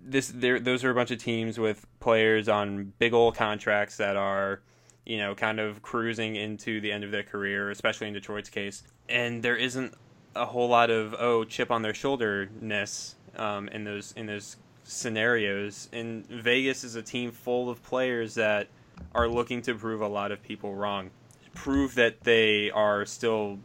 This 0.00 0.30
there 0.34 0.60
those 0.60 0.84
are 0.84 0.90
a 0.90 0.94
bunch 0.94 1.10
of 1.10 1.18
teams 1.18 1.58
with 1.58 1.86
players 2.00 2.48
on 2.48 2.92
big 2.98 3.14
old 3.14 3.36
contracts 3.36 3.96
that 3.96 4.16
are, 4.16 4.60
you 5.06 5.16
know, 5.16 5.34
kind 5.34 5.58
of 5.58 5.80
cruising 5.80 6.36
into 6.36 6.80
the 6.80 6.92
end 6.92 7.04
of 7.04 7.10
their 7.10 7.22
career, 7.22 7.70
especially 7.70 8.08
in 8.08 8.14
Detroit's 8.14 8.50
case. 8.50 8.82
And 9.08 9.42
there 9.42 9.56
isn't 9.56 9.94
a 10.34 10.46
whole 10.46 10.68
lot 10.68 10.90
of 10.90 11.14
oh 11.18 11.44
chip 11.44 11.70
on 11.70 11.82
their 11.82 11.94
shoulder 11.94 12.48
ness 12.60 13.16
um, 13.36 13.68
in 13.68 13.84
those 13.84 14.12
in 14.16 14.26
those 14.26 14.56
scenarios. 14.84 15.88
And 15.92 16.26
Vegas 16.26 16.84
is 16.84 16.94
a 16.94 17.02
team 17.02 17.30
full 17.30 17.70
of 17.70 17.82
players 17.82 18.34
that 18.34 18.68
are 19.14 19.28
looking 19.28 19.62
to 19.62 19.74
prove 19.74 20.00
a 20.00 20.08
lot 20.08 20.32
of 20.32 20.42
people 20.42 20.74
wrong, 20.74 21.10
prove 21.54 21.94
that 21.94 22.22
they 22.22 22.70
are 22.70 23.04
still 23.04 23.58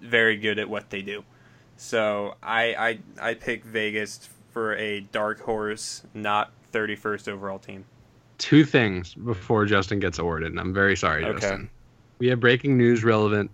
very 0.00 0.36
good 0.36 0.58
at 0.58 0.68
what 0.68 0.90
they 0.90 1.02
do. 1.02 1.24
So 1.76 2.34
I 2.42 2.98
I 3.20 3.30
I 3.30 3.34
pick 3.34 3.64
Vegas 3.64 4.28
for 4.52 4.74
a 4.76 5.00
dark 5.00 5.40
horse, 5.40 6.02
not 6.14 6.52
31st 6.72 7.28
overall 7.28 7.58
team. 7.58 7.84
Two 8.38 8.64
things 8.64 9.14
before 9.14 9.64
Justin 9.66 9.98
gets 9.98 10.18
awarded, 10.18 10.50
and 10.50 10.60
I'm 10.60 10.72
very 10.72 10.96
sorry, 10.96 11.24
okay. 11.24 11.40
Justin. 11.40 11.70
We 12.18 12.28
have 12.28 12.40
breaking 12.40 12.76
news 12.76 13.04
relevant 13.04 13.50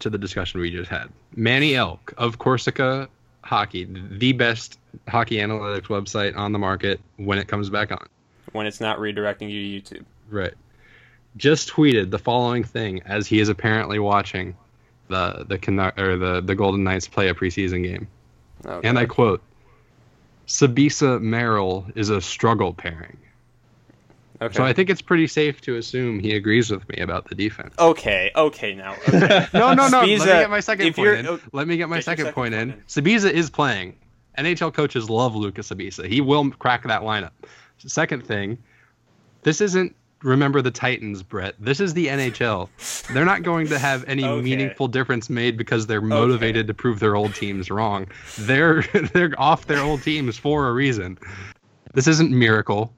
to 0.00 0.10
the 0.10 0.18
discussion 0.18 0.60
we 0.60 0.70
just 0.70 0.90
had. 0.90 1.08
Manny 1.36 1.74
Elk 1.74 2.12
of 2.18 2.38
Corsica 2.38 3.08
Hockey, 3.42 3.84
the 3.84 4.32
best 4.32 4.78
hockey 5.08 5.36
analytics 5.36 5.86
website 5.86 6.36
on 6.36 6.52
the 6.52 6.58
market 6.58 7.00
when 7.16 7.38
it 7.38 7.48
comes 7.48 7.70
back 7.70 7.92
on. 7.92 8.06
When 8.52 8.66
it's 8.66 8.80
not 8.80 8.98
redirecting 8.98 9.50
you 9.50 9.80
to 9.80 9.94
YouTube. 9.94 10.04
Right. 10.28 10.54
Just 11.36 11.70
tweeted 11.70 12.10
the 12.10 12.18
following 12.18 12.64
thing 12.64 13.02
as 13.06 13.26
he 13.26 13.40
is 13.40 13.48
apparently 13.48 13.98
watching 13.98 14.56
the 15.08 15.44
the 15.48 15.92
or 15.96 16.16
the 16.16 16.40
the 16.40 16.54
Golden 16.54 16.84
Knights 16.84 17.08
play 17.08 17.28
a 17.28 17.34
preseason 17.34 17.82
game. 17.82 18.08
Okay. 18.66 18.86
And 18.88 18.98
I 18.98 19.06
quote: 19.06 19.42
"Sbisa 20.46 21.20
Merrill 21.20 21.86
is 21.94 22.10
a 22.10 22.20
struggle 22.20 22.74
pairing." 22.74 23.16
Okay. 24.42 24.54
So 24.54 24.64
I 24.64 24.72
think 24.72 24.88
it's 24.88 25.02
pretty 25.02 25.26
safe 25.26 25.60
to 25.62 25.76
assume 25.76 26.18
he 26.18 26.34
agrees 26.34 26.70
with 26.70 26.88
me 26.88 26.96
about 26.98 27.28
the 27.28 27.34
defense. 27.34 27.74
Okay, 27.78 28.30
okay, 28.34 28.74
now. 28.74 28.94
Okay. 29.06 29.46
no, 29.54 29.74
no, 29.74 29.88
no. 29.88 30.02
Sbisa, 30.02 30.18
Let 30.18 30.26
me 30.26 30.40
get 30.40 30.50
my 30.50 30.60
second 30.60 30.94
point 30.94 31.08
in. 31.26 31.40
Let 31.52 31.68
me 31.68 31.76
get 31.76 31.88
my 31.88 31.96
get 31.96 32.04
second, 32.04 32.24
second, 32.26 32.34
point, 32.34 32.54
point 32.54 32.70
in. 32.70 32.70
in. 32.72 32.82
Sbisa 32.88 33.30
is 33.30 33.50
playing. 33.50 33.96
NHL 34.38 34.72
coaches 34.72 35.10
love 35.10 35.34
Lucas 35.34 35.70
Sbisa. 35.70 36.06
He 36.06 36.20
will 36.20 36.50
crack 36.52 36.84
that 36.84 37.02
lineup. 37.02 37.32
Second 37.78 38.26
thing, 38.26 38.56
this 39.42 39.60
isn't 39.60 39.94
remember 40.22 40.62
the 40.62 40.70
Titans, 40.70 41.22
Brett. 41.22 41.54
This 41.58 41.80
is 41.80 41.94
the 41.94 42.06
NHL. 42.08 42.68
They're 43.12 43.24
not 43.24 43.42
going 43.42 43.66
to 43.68 43.78
have 43.78 44.04
any 44.06 44.24
Okay. 44.30 44.42
meaningful 44.42 44.88
difference 44.88 45.30
made 45.30 45.56
because 45.56 45.86
they're 45.86 46.00
motivated 46.00 46.66
to 46.66 46.74
prove 46.74 47.00
their 47.00 47.16
old 47.16 47.34
teams 47.34 47.70
wrong. 47.70 48.06
They're 48.38 48.82
they're 49.12 49.32
off 49.38 49.66
their 49.66 49.80
old 49.80 50.02
teams 50.02 50.38
for 50.38 50.68
a 50.68 50.72
reason. 50.72 51.18
This 51.94 52.06
isn't 52.06 52.30
miracle. 52.30 52.94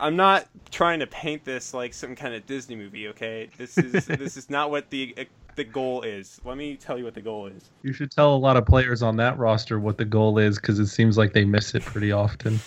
I'm 0.00 0.16
not 0.16 0.46
trying 0.70 1.00
to 1.00 1.06
paint 1.06 1.44
this 1.44 1.74
like 1.74 1.94
some 1.94 2.16
kind 2.16 2.34
of 2.34 2.46
Disney 2.46 2.76
movie, 2.76 3.08
okay? 3.08 3.50
This 3.56 3.76
is 3.78 4.06
this 4.06 4.36
is 4.36 4.50
not 4.50 4.70
what 4.70 4.90
the 4.90 5.14
eh, 5.16 5.24
the 5.56 5.64
goal 5.64 6.02
is. 6.02 6.40
Let 6.44 6.56
me 6.56 6.76
tell 6.76 6.98
you 6.98 7.04
what 7.04 7.14
the 7.14 7.20
goal 7.20 7.46
is. 7.46 7.70
You 7.82 7.92
should 7.92 8.10
tell 8.10 8.34
a 8.34 8.36
lot 8.36 8.56
of 8.56 8.66
players 8.66 9.02
on 9.02 9.16
that 9.16 9.38
roster 9.38 9.78
what 9.78 9.98
the 9.98 10.04
goal 10.04 10.38
is 10.38 10.56
because 10.56 10.78
it 10.78 10.86
seems 10.86 11.18
like 11.18 11.32
they 11.32 11.44
miss 11.44 11.74
it 11.74 11.82
pretty 11.82 12.12
often. 12.12 12.60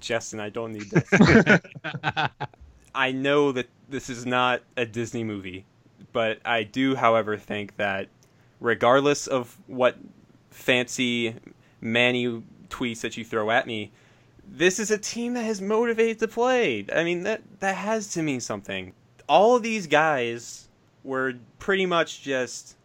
Justin, 0.00 0.40
I 0.40 0.48
don't 0.48 0.72
need 0.72 0.90
this. 0.90 1.08
I 2.94 3.12
know 3.12 3.52
that 3.52 3.68
this 3.88 4.10
is 4.10 4.26
not 4.26 4.62
a 4.76 4.84
Disney 4.84 5.24
movie, 5.24 5.64
but 6.12 6.40
I 6.44 6.64
do, 6.64 6.94
however, 6.94 7.38
think 7.38 7.76
that 7.76 8.08
regardless 8.60 9.26
of 9.26 9.56
what 9.66 9.96
fancy 10.50 11.36
Manny 11.80 12.42
tweets 12.68 13.00
that 13.00 13.16
you 13.16 13.24
throw 13.24 13.50
at 13.50 13.66
me, 13.66 13.92
this 14.54 14.78
is 14.78 14.90
a 14.90 14.98
team 14.98 15.32
that 15.34 15.44
has 15.44 15.62
motivated 15.62 16.18
to 16.18 16.28
play. 16.28 16.84
I 16.94 17.04
mean, 17.04 17.22
that 17.22 17.42
that 17.60 17.74
has 17.74 18.12
to 18.12 18.22
mean 18.22 18.40
something. 18.40 18.92
All 19.28 19.56
of 19.56 19.62
these 19.62 19.86
guys 19.86 20.68
were 21.02 21.34
pretty 21.58 21.86
much 21.86 22.22
just, 22.22 22.76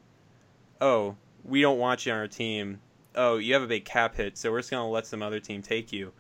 oh, 0.79 1.15
we 1.43 1.61
don't 1.61 1.77
want 1.77 2.05
you 2.05 2.13
on 2.13 2.19
our 2.19 2.27
team. 2.27 2.79
Oh, 3.15 3.37
you 3.37 3.53
have 3.53 3.63
a 3.63 3.67
big 3.67 3.83
cap 3.83 4.15
hit, 4.15 4.37
so 4.37 4.49
we're 4.49 4.59
just 4.59 4.71
gonna 4.71 4.89
let 4.89 5.05
some 5.05 5.21
other 5.21 5.41
team 5.41 5.61
take 5.61 5.91
you. 5.91 6.13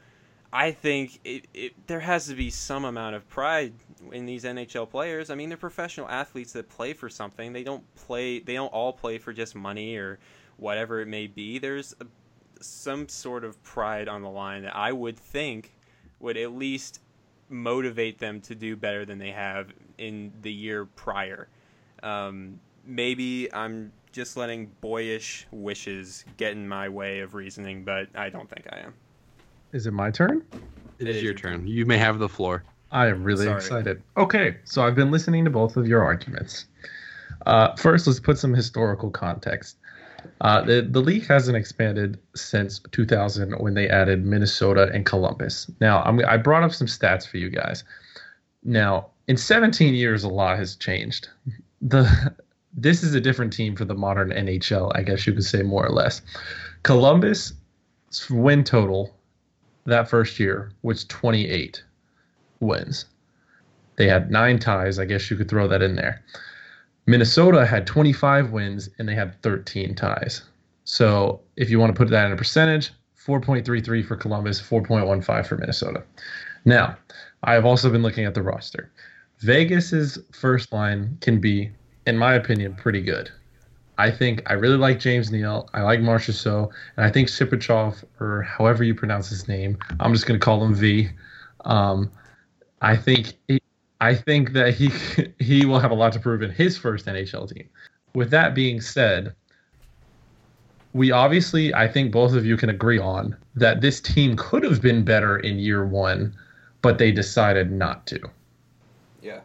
I 0.51 0.71
think 0.71 1.19
it, 1.23 1.47
it 1.53 1.87
there 1.87 2.01
has 2.01 2.27
to 2.27 2.35
be 2.35 2.49
some 2.49 2.83
amount 2.83 3.15
of 3.15 3.27
pride 3.29 3.73
in 4.11 4.25
these 4.25 4.43
NHL 4.43 4.89
players. 4.89 5.29
I 5.29 5.35
mean, 5.35 5.49
they're 5.49 5.57
professional 5.57 6.09
athletes 6.09 6.51
that 6.53 6.67
play 6.69 6.91
for 6.93 7.09
something. 7.09 7.53
They 7.53 7.63
don't 7.63 7.83
play. 7.95 8.39
They 8.39 8.55
don't 8.55 8.73
all 8.73 8.91
play 8.91 9.17
for 9.17 9.31
just 9.31 9.55
money 9.55 9.95
or 9.95 10.19
whatever 10.57 10.99
it 10.99 11.07
may 11.07 11.27
be. 11.27 11.57
There's 11.57 11.95
a, 12.01 12.05
some 12.61 13.07
sort 13.07 13.43
of 13.43 13.61
pride 13.63 14.07
on 14.07 14.21
the 14.21 14.29
line 14.29 14.63
that 14.63 14.75
I 14.75 14.91
would 14.91 15.17
think 15.17 15.75
would 16.19 16.37
at 16.37 16.51
least 16.53 16.99
motivate 17.49 18.19
them 18.19 18.41
to 18.41 18.55
do 18.55 18.75
better 18.75 19.05
than 19.05 19.17
they 19.17 19.31
have 19.31 19.71
in 19.97 20.33
the 20.41 20.51
year 20.51 20.85
prior. 20.85 21.47
Um, 22.03 22.59
maybe 22.85 23.53
I'm 23.53 23.91
just 24.11 24.37
letting 24.37 24.71
boyish 24.81 25.47
wishes 25.51 26.25
get 26.37 26.53
in 26.53 26.67
my 26.67 26.89
way 26.89 27.19
of 27.19 27.33
reasoning, 27.35 27.83
but 27.83 28.07
I 28.15 28.29
don't 28.29 28.49
think 28.49 28.67
I 28.71 28.79
am. 28.79 28.93
Is 29.73 29.85
it 29.85 29.93
my 29.93 30.11
turn? 30.11 30.43
It 30.99 31.07
is 31.07 31.21
your 31.21 31.33
turn. 31.33 31.67
You 31.67 31.85
may 31.85 31.97
have 31.97 32.19
the 32.19 32.29
floor. 32.29 32.63
I 32.91 33.07
am 33.07 33.23
really 33.23 33.45
Sorry. 33.45 33.57
excited. 33.57 34.01
Okay, 34.15 34.57
so 34.63 34.83
I've 34.83 34.95
been 34.95 35.11
listening 35.11 35.43
to 35.45 35.51
both 35.51 35.77
of 35.77 35.87
your 35.87 36.03
arguments. 36.03 36.65
Uh, 37.45 37.75
first, 37.75 38.07
let's 38.07 38.19
put 38.19 38.37
some 38.37 38.53
historical 38.53 39.11
context. 39.11 39.77
Uh, 40.41 40.61
the, 40.61 40.81
the 40.81 41.01
league 41.01 41.25
hasn't 41.27 41.57
expanded 41.57 42.19
since 42.35 42.79
2000 42.91 43.53
when 43.59 43.73
they 43.73 43.89
added 43.89 44.25
Minnesota 44.25 44.89
and 44.93 45.05
Columbus. 45.05 45.69
Now, 45.79 46.01
I'm, 46.03 46.21
I 46.27 46.37
brought 46.37 46.63
up 46.63 46.73
some 46.73 46.87
stats 46.87 47.27
for 47.27 47.37
you 47.37 47.49
guys. 47.49 47.83
Now, 48.63 49.07
in 49.27 49.37
17 49.37 49.93
years, 49.93 50.23
a 50.23 50.29
lot 50.29 50.57
has 50.57 50.75
changed. 50.75 51.29
The 51.81 52.35
this 52.79 53.01
is 53.01 53.15
a 53.15 53.21
different 53.21 53.53
team 53.53 53.75
for 53.75 53.85
the 53.85 53.95
modern 53.95 54.29
NHL, 54.29 54.91
I 54.93 55.01
guess 55.01 55.25
you 55.25 55.33
could 55.33 55.43
say 55.43 55.63
more 55.63 55.85
or 55.85 55.91
less. 55.91 56.21
Columbus 56.83 57.53
win 58.29 58.63
total 58.63 59.15
that 59.85 60.09
first 60.09 60.39
year 60.39 60.71
was 60.83 61.05
28 61.05 61.83
wins. 62.59 63.05
They 63.95 64.07
had 64.07 64.29
nine 64.29 64.59
ties. 64.59 64.99
I 64.99 65.05
guess 65.05 65.31
you 65.31 65.37
could 65.37 65.49
throw 65.49 65.67
that 65.67 65.81
in 65.81 65.95
there. 65.95 66.23
Minnesota 67.07 67.65
had 67.65 67.87
25 67.87 68.51
wins 68.51 68.89
and 68.99 69.07
they 69.07 69.15
had 69.15 69.41
13 69.41 69.95
ties. 69.95 70.43
So 70.83 71.41
if 71.55 71.69
you 71.69 71.79
want 71.79 71.95
to 71.95 71.97
put 71.97 72.09
that 72.09 72.25
in 72.25 72.33
a 72.33 72.35
percentage, 72.35 72.91
4.33 73.25 74.05
for 74.05 74.15
Columbus, 74.15 74.61
4.15 74.61 75.45
for 75.45 75.57
Minnesota. 75.57 76.03
Now, 76.65 76.97
I 77.43 77.53
have 77.53 77.65
also 77.65 77.89
been 77.89 78.03
looking 78.03 78.25
at 78.25 78.33
the 78.33 78.41
roster. 78.41 78.91
Vegas's 79.39 80.19
first 80.31 80.73
line 80.73 81.17
can 81.21 81.39
be, 81.39 81.71
in 82.05 82.17
my 82.17 82.33
opinion, 82.33 82.75
pretty 82.75 83.01
good. 83.01 83.31
I 83.97 84.11
think 84.11 84.43
I 84.45 84.53
really 84.53 84.77
like 84.77 84.99
James 84.99 85.31
Neal. 85.31 85.69
I 85.73 85.81
like 85.81 85.99
Marchessault, 85.99 86.71
and 86.97 87.05
I 87.05 87.09
think 87.09 87.29
Sipichov, 87.29 88.03
or 88.19 88.43
however 88.43 88.83
you 88.83 88.93
pronounce 88.93 89.29
his 89.29 89.47
name, 89.47 89.77
I'm 89.99 90.13
just 90.13 90.25
going 90.25 90.39
to 90.39 90.43
call 90.43 90.63
him 90.63 90.75
V. 90.75 91.09
Um, 91.65 92.11
I 92.81 92.95
think 92.95 93.33
he, 93.47 93.59
I 93.99 94.13
think 94.15 94.53
that 94.53 94.73
he 94.75 94.91
he 95.39 95.65
will 95.65 95.79
have 95.79 95.91
a 95.91 95.95
lot 95.95 96.13
to 96.13 96.19
prove 96.19 96.41
in 96.41 96.51
his 96.51 96.77
first 96.77 97.05
NHL 97.05 97.53
team. 97.53 97.67
With 98.13 98.29
that 98.31 98.55
being 98.55 98.81
said, 98.81 99.33
we 100.93 101.11
obviously 101.11 101.73
I 101.73 101.87
think 101.87 102.11
both 102.11 102.33
of 102.33 102.45
you 102.45 102.57
can 102.57 102.69
agree 102.69 102.99
on 102.99 103.35
that 103.55 103.81
this 103.81 103.99
team 104.01 104.35
could 104.35 104.63
have 104.63 104.81
been 104.81 105.03
better 105.03 105.37
in 105.37 105.59
year 105.59 105.85
one, 105.85 106.35
but 106.81 106.97
they 106.97 107.11
decided 107.11 107.71
not 107.71 108.05
to 108.07 108.19
Yeah. 109.21 109.39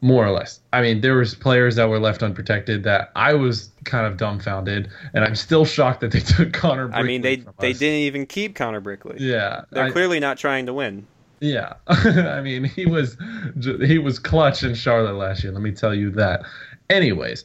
more 0.00 0.24
or 0.26 0.30
less. 0.30 0.60
I 0.72 0.80
mean, 0.82 1.00
there 1.00 1.16
was 1.16 1.34
players 1.34 1.76
that 1.76 1.88
were 1.88 1.98
left 1.98 2.22
unprotected 2.22 2.84
that 2.84 3.10
I 3.16 3.34
was 3.34 3.70
kind 3.84 4.06
of 4.06 4.16
dumbfounded, 4.18 4.88
and 5.14 5.24
I'm 5.24 5.34
still 5.34 5.64
shocked 5.64 6.00
that 6.02 6.12
they 6.12 6.20
took 6.36 6.52
Connor. 6.52 6.90
I 6.94 7.02
mean, 7.02 7.22
they 7.22 7.36
they 7.58 7.70
us. 7.72 7.78
didn't 7.78 8.00
even 8.00 8.26
keep 8.26 8.54
Connor 8.54 8.80
Brickley. 8.80 9.16
Yeah, 9.18 9.62
They're 9.70 9.84
I- 9.84 9.90
clearly 9.90 10.20
not 10.20 10.36
trying 10.38 10.66
to 10.66 10.72
win. 10.74 11.06
Yeah. 11.44 11.74
I 11.88 12.40
mean, 12.40 12.64
he 12.64 12.86
was 12.86 13.16
he 13.62 13.98
was 13.98 14.18
clutch 14.18 14.62
in 14.62 14.74
Charlotte 14.74 15.14
last 15.14 15.44
year. 15.44 15.52
Let 15.52 15.62
me 15.62 15.72
tell 15.72 15.94
you 15.94 16.10
that. 16.12 16.42
Anyways, 16.88 17.44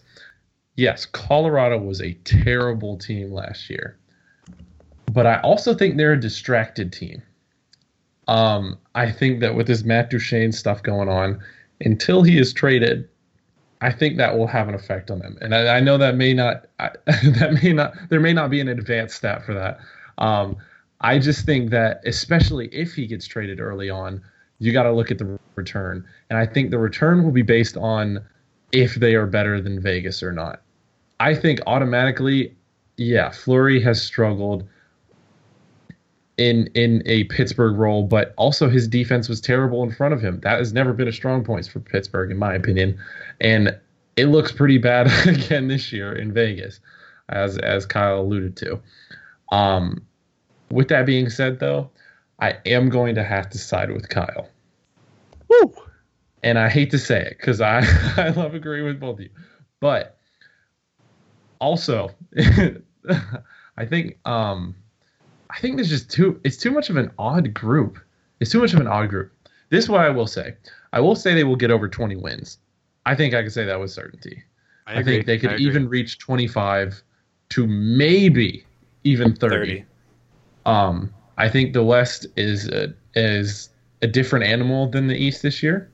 yes, 0.76 1.06
Colorado 1.06 1.78
was 1.78 2.02
a 2.02 2.14
terrible 2.24 2.97
team 2.97 3.32
last 3.32 3.70
year, 3.70 3.97
but 5.12 5.26
I 5.26 5.39
also 5.41 5.74
think 5.74 5.97
they're 5.97 6.14
a 6.14 6.20
distracted 6.20 6.93
team. 6.93 7.22
Um, 8.28 8.78
I 8.95 9.12
think 9.12 9.41
that 9.41 9.56
with 9.56 9.68
this 9.68 9.84
Matt 9.84 10.10
Duchene 10.10 10.52
stuff 10.52 10.82
going 10.82 11.10
on, 11.10 11.41
until 11.82 12.24
he 12.24 12.38
is 12.38 12.54
traded, 12.54 13.10
I 13.82 13.91
think 13.91 14.18
that 14.18 14.38
will 14.38 14.47
have 14.47 14.70
an 14.70 14.76
effect 14.76 15.12
on 15.12 15.20
them. 15.20 15.38
And 15.41 15.54
I, 15.54 15.78
I 15.78 15.80
know 15.82 15.97
that 15.97 16.16
may 16.16 16.34
not 16.34 16.68
I, 16.80 16.91
that 17.06 17.60
may 17.62 17.74
not 17.74 17.93
there 18.10 18.22
may 18.22 18.34
not 18.34 18.50
be 18.50 18.62
an 18.62 18.70
advanced 18.70 19.18
stat 19.18 19.45
for 19.45 19.54
that. 19.54 19.80
Um, 20.18 20.58
I 21.02 21.20
just 21.20 21.45
think 21.45 21.70
that 21.72 22.02
especially 22.06 22.68
if 22.68 22.93
he 22.93 23.08
gets 23.08 23.26
traded 23.26 23.60
early 23.60 23.89
on, 23.89 24.22
you 24.60 24.74
got 24.74 24.84
to 24.84 24.91
look 24.91 25.12
at 25.12 25.18
the 25.18 25.39
return, 25.56 26.06
and 26.30 26.38
I 26.38 26.45
think 26.45 26.72
the 26.72 26.80
return 26.80 27.24
will 27.24 27.32
be 27.32 27.41
based 27.41 27.78
on 27.78 28.24
if 28.72 28.95
they 28.95 29.16
are 29.16 29.26
better 29.26 29.62
than 29.62 29.82
Vegas 29.82 30.22
or 30.22 30.32
not. 30.32 30.62
I 31.20 31.34
think 31.34 31.60
automatically, 31.66 32.56
yeah, 32.97 33.32
Fleury 33.32 33.82
has 33.82 34.02
struggled 34.02 34.68
in 36.38 36.68
in 36.74 37.04
a 37.06 37.26
Pittsburgh 37.26 37.78
role, 37.78 38.04
but 38.04 38.34
also 38.38 38.70
his 38.70 38.88
defense 38.88 39.28
was 39.30 39.41
terrible 39.41 39.84
in 39.84 39.91
front 39.91 40.14
of 40.14 40.22
him. 40.22 40.39
That 40.41 40.60
has 40.60 40.74
never 40.74 40.93
been 40.93 41.08
a 41.08 41.14
strong 41.14 41.43
point 41.43 41.68
for 41.68 41.80
Pittsburgh, 41.80 42.32
in 42.32 42.38
my 42.38 42.54
opinion, 42.54 42.97
and 43.41 43.78
it 44.16 44.26
looks 44.26 44.52
pretty 44.52 44.78
bad 44.78 45.08
again 45.28 45.68
this 45.68 45.91
year 45.91 46.14
in 46.14 46.34
Vegas, 46.34 46.80
as 47.30 47.58
as 47.58 47.86
Kyle 47.86 48.22
alluded 48.22 48.56
to. 48.58 48.80
Um, 49.52 50.02
with 50.72 50.88
that 50.89 51.05
being 51.05 51.30
said, 51.30 51.59
though, 51.59 51.89
I 52.39 52.57
am 52.65 52.89
going 52.89 53.15
to 53.15 53.24
have 53.24 53.49
to 53.49 53.57
side 53.57 53.91
with 53.91 54.09
Kyle. 54.09 54.47
Woo! 55.47 55.74
And 56.43 56.57
I 56.57 56.70
hate 56.70 56.91
to 56.91 56.97
say 56.97 57.22
it 57.22 57.38
because 57.38 57.61
I, 57.61 57.84
I 58.17 58.30
love 58.30 58.53
agreeing 58.53 58.86
with 58.86 58.99
both 58.99 59.15
of 59.15 59.22
you. 59.22 59.30
But 59.80 60.17
also, 61.59 62.11
I 63.78 63.86
think 63.86 64.17
um, 64.26 64.76
I 65.49 65.59
think 65.59 65.76
there's 65.78 65.89
just 65.89 66.09
too 66.09 66.39
it's 66.43 66.57
too 66.57 66.72
much 66.72 66.89
of 66.89 66.97
an 66.97 67.11
odd 67.17 67.53
group. 67.53 67.99
It's 68.39 68.51
too 68.51 68.59
much 68.59 68.74
of 68.74 68.80
an 68.80 68.88
odd 68.88 69.09
group. 69.09 69.32
This 69.70 69.84
is 69.86 69.89
what 69.89 70.01
I 70.01 70.09
will 70.09 70.28
say. 70.28 70.55
I 70.93 70.99
will 70.99 71.15
say 71.15 71.34
they 71.34 71.43
will 71.43 71.55
get 71.55 71.72
over 71.72 71.88
20 71.88 72.15
wins. 72.15 72.57
I 73.05 73.15
think 73.15 73.34
I 73.34 73.41
can 73.41 73.51
say 73.51 73.65
that 73.65 73.80
with 73.80 73.91
certainty. 73.91 74.43
I, 74.88 74.99
I, 74.99 75.03
think 75.03 75.26
they 75.26 75.38
could 75.38 75.59
even 75.59 75.88
reach 75.88 76.17
25 76.17 77.03
to 77.49 77.67
maybe 77.67 78.65
even 79.03 79.36
30. 79.36 79.55
30. 79.55 79.86
Um, 80.66 81.14
I 81.38 81.49
think 81.49 81.74
the 81.74 81.84
West 81.84 82.28
is 82.36 82.68
a, 82.68 82.93
is 83.16 83.70
a 84.01 84.07
different 84.07 84.45
animal 84.45 84.89
than 84.89 85.07
the 85.07 85.16
East 85.16 85.41
this 85.41 85.64
year. 85.64 85.89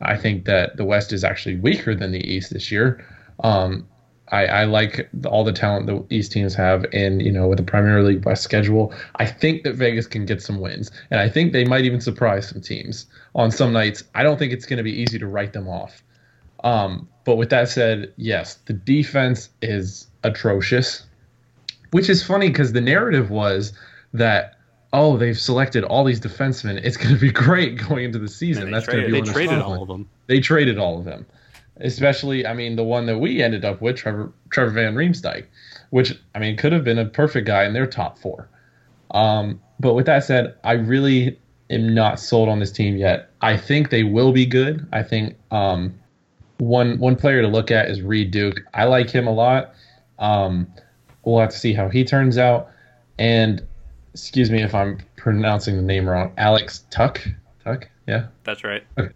I 0.00 0.16
think 0.16 0.44
that 0.44 0.76
the 0.76 0.84
West 0.84 1.12
is 1.12 1.24
actually 1.24 1.56
weaker 1.56 1.94
than 1.94 2.12
the 2.12 2.24
East 2.24 2.52
this 2.52 2.70
year. 2.70 3.04
Um, 3.42 3.86
I, 4.28 4.46
I 4.46 4.64
like 4.64 5.08
all 5.26 5.44
the 5.44 5.52
talent 5.52 5.86
the 5.86 6.04
East 6.14 6.32
teams 6.32 6.54
have, 6.54 6.86
and 6.92 7.22
you 7.22 7.30
know, 7.30 7.46
with 7.46 7.58
the 7.58 7.64
Premier 7.64 8.02
League 8.02 8.24
West 8.24 8.42
schedule, 8.42 8.92
I 9.16 9.26
think 9.26 9.64
that 9.64 9.74
Vegas 9.74 10.06
can 10.06 10.24
get 10.24 10.42
some 10.42 10.60
wins, 10.60 10.90
and 11.10 11.20
I 11.20 11.28
think 11.28 11.52
they 11.52 11.64
might 11.64 11.84
even 11.84 12.00
surprise 12.00 12.48
some 12.48 12.60
teams 12.60 13.06
on 13.34 13.50
some 13.50 13.72
nights. 13.72 14.04
I 14.14 14.22
don't 14.22 14.38
think 14.38 14.52
it's 14.52 14.66
going 14.66 14.78
to 14.78 14.82
be 14.82 14.92
easy 14.92 15.18
to 15.18 15.26
write 15.26 15.52
them 15.52 15.68
off. 15.68 16.02
Um, 16.64 17.08
but 17.24 17.36
with 17.36 17.50
that 17.50 17.68
said, 17.68 18.12
yes, 18.16 18.54
the 18.66 18.72
defense 18.72 19.50
is 19.60 20.06
atrocious, 20.22 21.04
which 21.90 22.08
is 22.08 22.24
funny 22.24 22.48
because 22.48 22.72
the 22.72 22.80
narrative 22.80 23.30
was 23.30 23.74
that 24.14 24.56
oh, 24.94 25.16
they've 25.16 25.38
selected 25.38 25.82
all 25.82 26.04
these 26.04 26.20
defensemen. 26.20 26.80
It's 26.84 26.96
going 26.96 27.12
to 27.12 27.20
be 27.20 27.32
great 27.44 27.76
going 27.76 28.04
into 28.04 28.18
the 28.18 28.28
season. 28.28 28.70
That's 28.70 28.86
going 28.86 29.00
to 29.00 29.06
be 29.06 29.12
one 29.12 29.24
They 29.24 29.32
traded 29.32 29.58
all 29.60 29.82
of 29.82 29.88
them. 29.88 30.08
They 30.28 30.40
traded 30.40 30.78
all 30.78 30.98
of 30.98 31.04
them, 31.04 31.26
especially 31.78 32.46
I 32.46 32.54
mean 32.54 32.76
the 32.76 32.84
one 32.84 33.06
that 33.06 33.18
we 33.18 33.42
ended 33.42 33.64
up 33.64 33.82
with, 33.82 33.96
Trevor 33.96 34.32
Trevor 34.50 34.70
Van 34.70 34.94
Riemsdyk, 34.94 35.44
which 35.90 36.18
I 36.34 36.38
mean 36.38 36.56
could 36.56 36.72
have 36.72 36.84
been 36.84 36.98
a 36.98 37.04
perfect 37.04 37.46
guy 37.46 37.64
in 37.64 37.74
their 37.74 37.86
top 37.86 38.18
four. 38.18 38.48
Um, 39.10 39.60
but 39.80 39.94
with 39.94 40.06
that 40.06 40.24
said, 40.24 40.54
I 40.64 40.72
really 40.72 41.38
am 41.70 41.94
not 41.94 42.20
sold 42.20 42.48
on 42.48 42.60
this 42.60 42.72
team 42.72 42.96
yet. 42.96 43.30
I 43.40 43.56
think 43.56 43.90
they 43.90 44.04
will 44.04 44.32
be 44.32 44.46
good. 44.46 44.86
I 44.92 45.02
think 45.02 45.36
um, 45.50 45.94
one 46.58 46.98
one 46.98 47.16
player 47.16 47.42
to 47.42 47.48
look 47.48 47.70
at 47.70 47.90
is 47.90 48.00
Reid 48.00 48.30
Duke. 48.30 48.60
I 48.72 48.84
like 48.84 49.10
him 49.10 49.26
a 49.26 49.32
lot. 49.32 49.74
Um, 50.18 50.72
we'll 51.24 51.40
have 51.40 51.50
to 51.50 51.58
see 51.58 51.72
how 51.72 51.88
he 51.88 52.04
turns 52.04 52.38
out. 52.38 52.70
And 53.18 53.66
excuse 54.14 54.50
me 54.50 54.62
if 54.62 54.74
I'm 54.74 54.98
pronouncing 55.16 55.76
the 55.76 55.82
name 55.82 56.08
wrong. 56.08 56.32
Alex 56.38 56.84
Tuch. 56.90 57.28
Tuch. 57.64 57.84
Yeah. 58.06 58.28
That's 58.44 58.62
right. 58.62 58.84
Okay. 58.96 59.10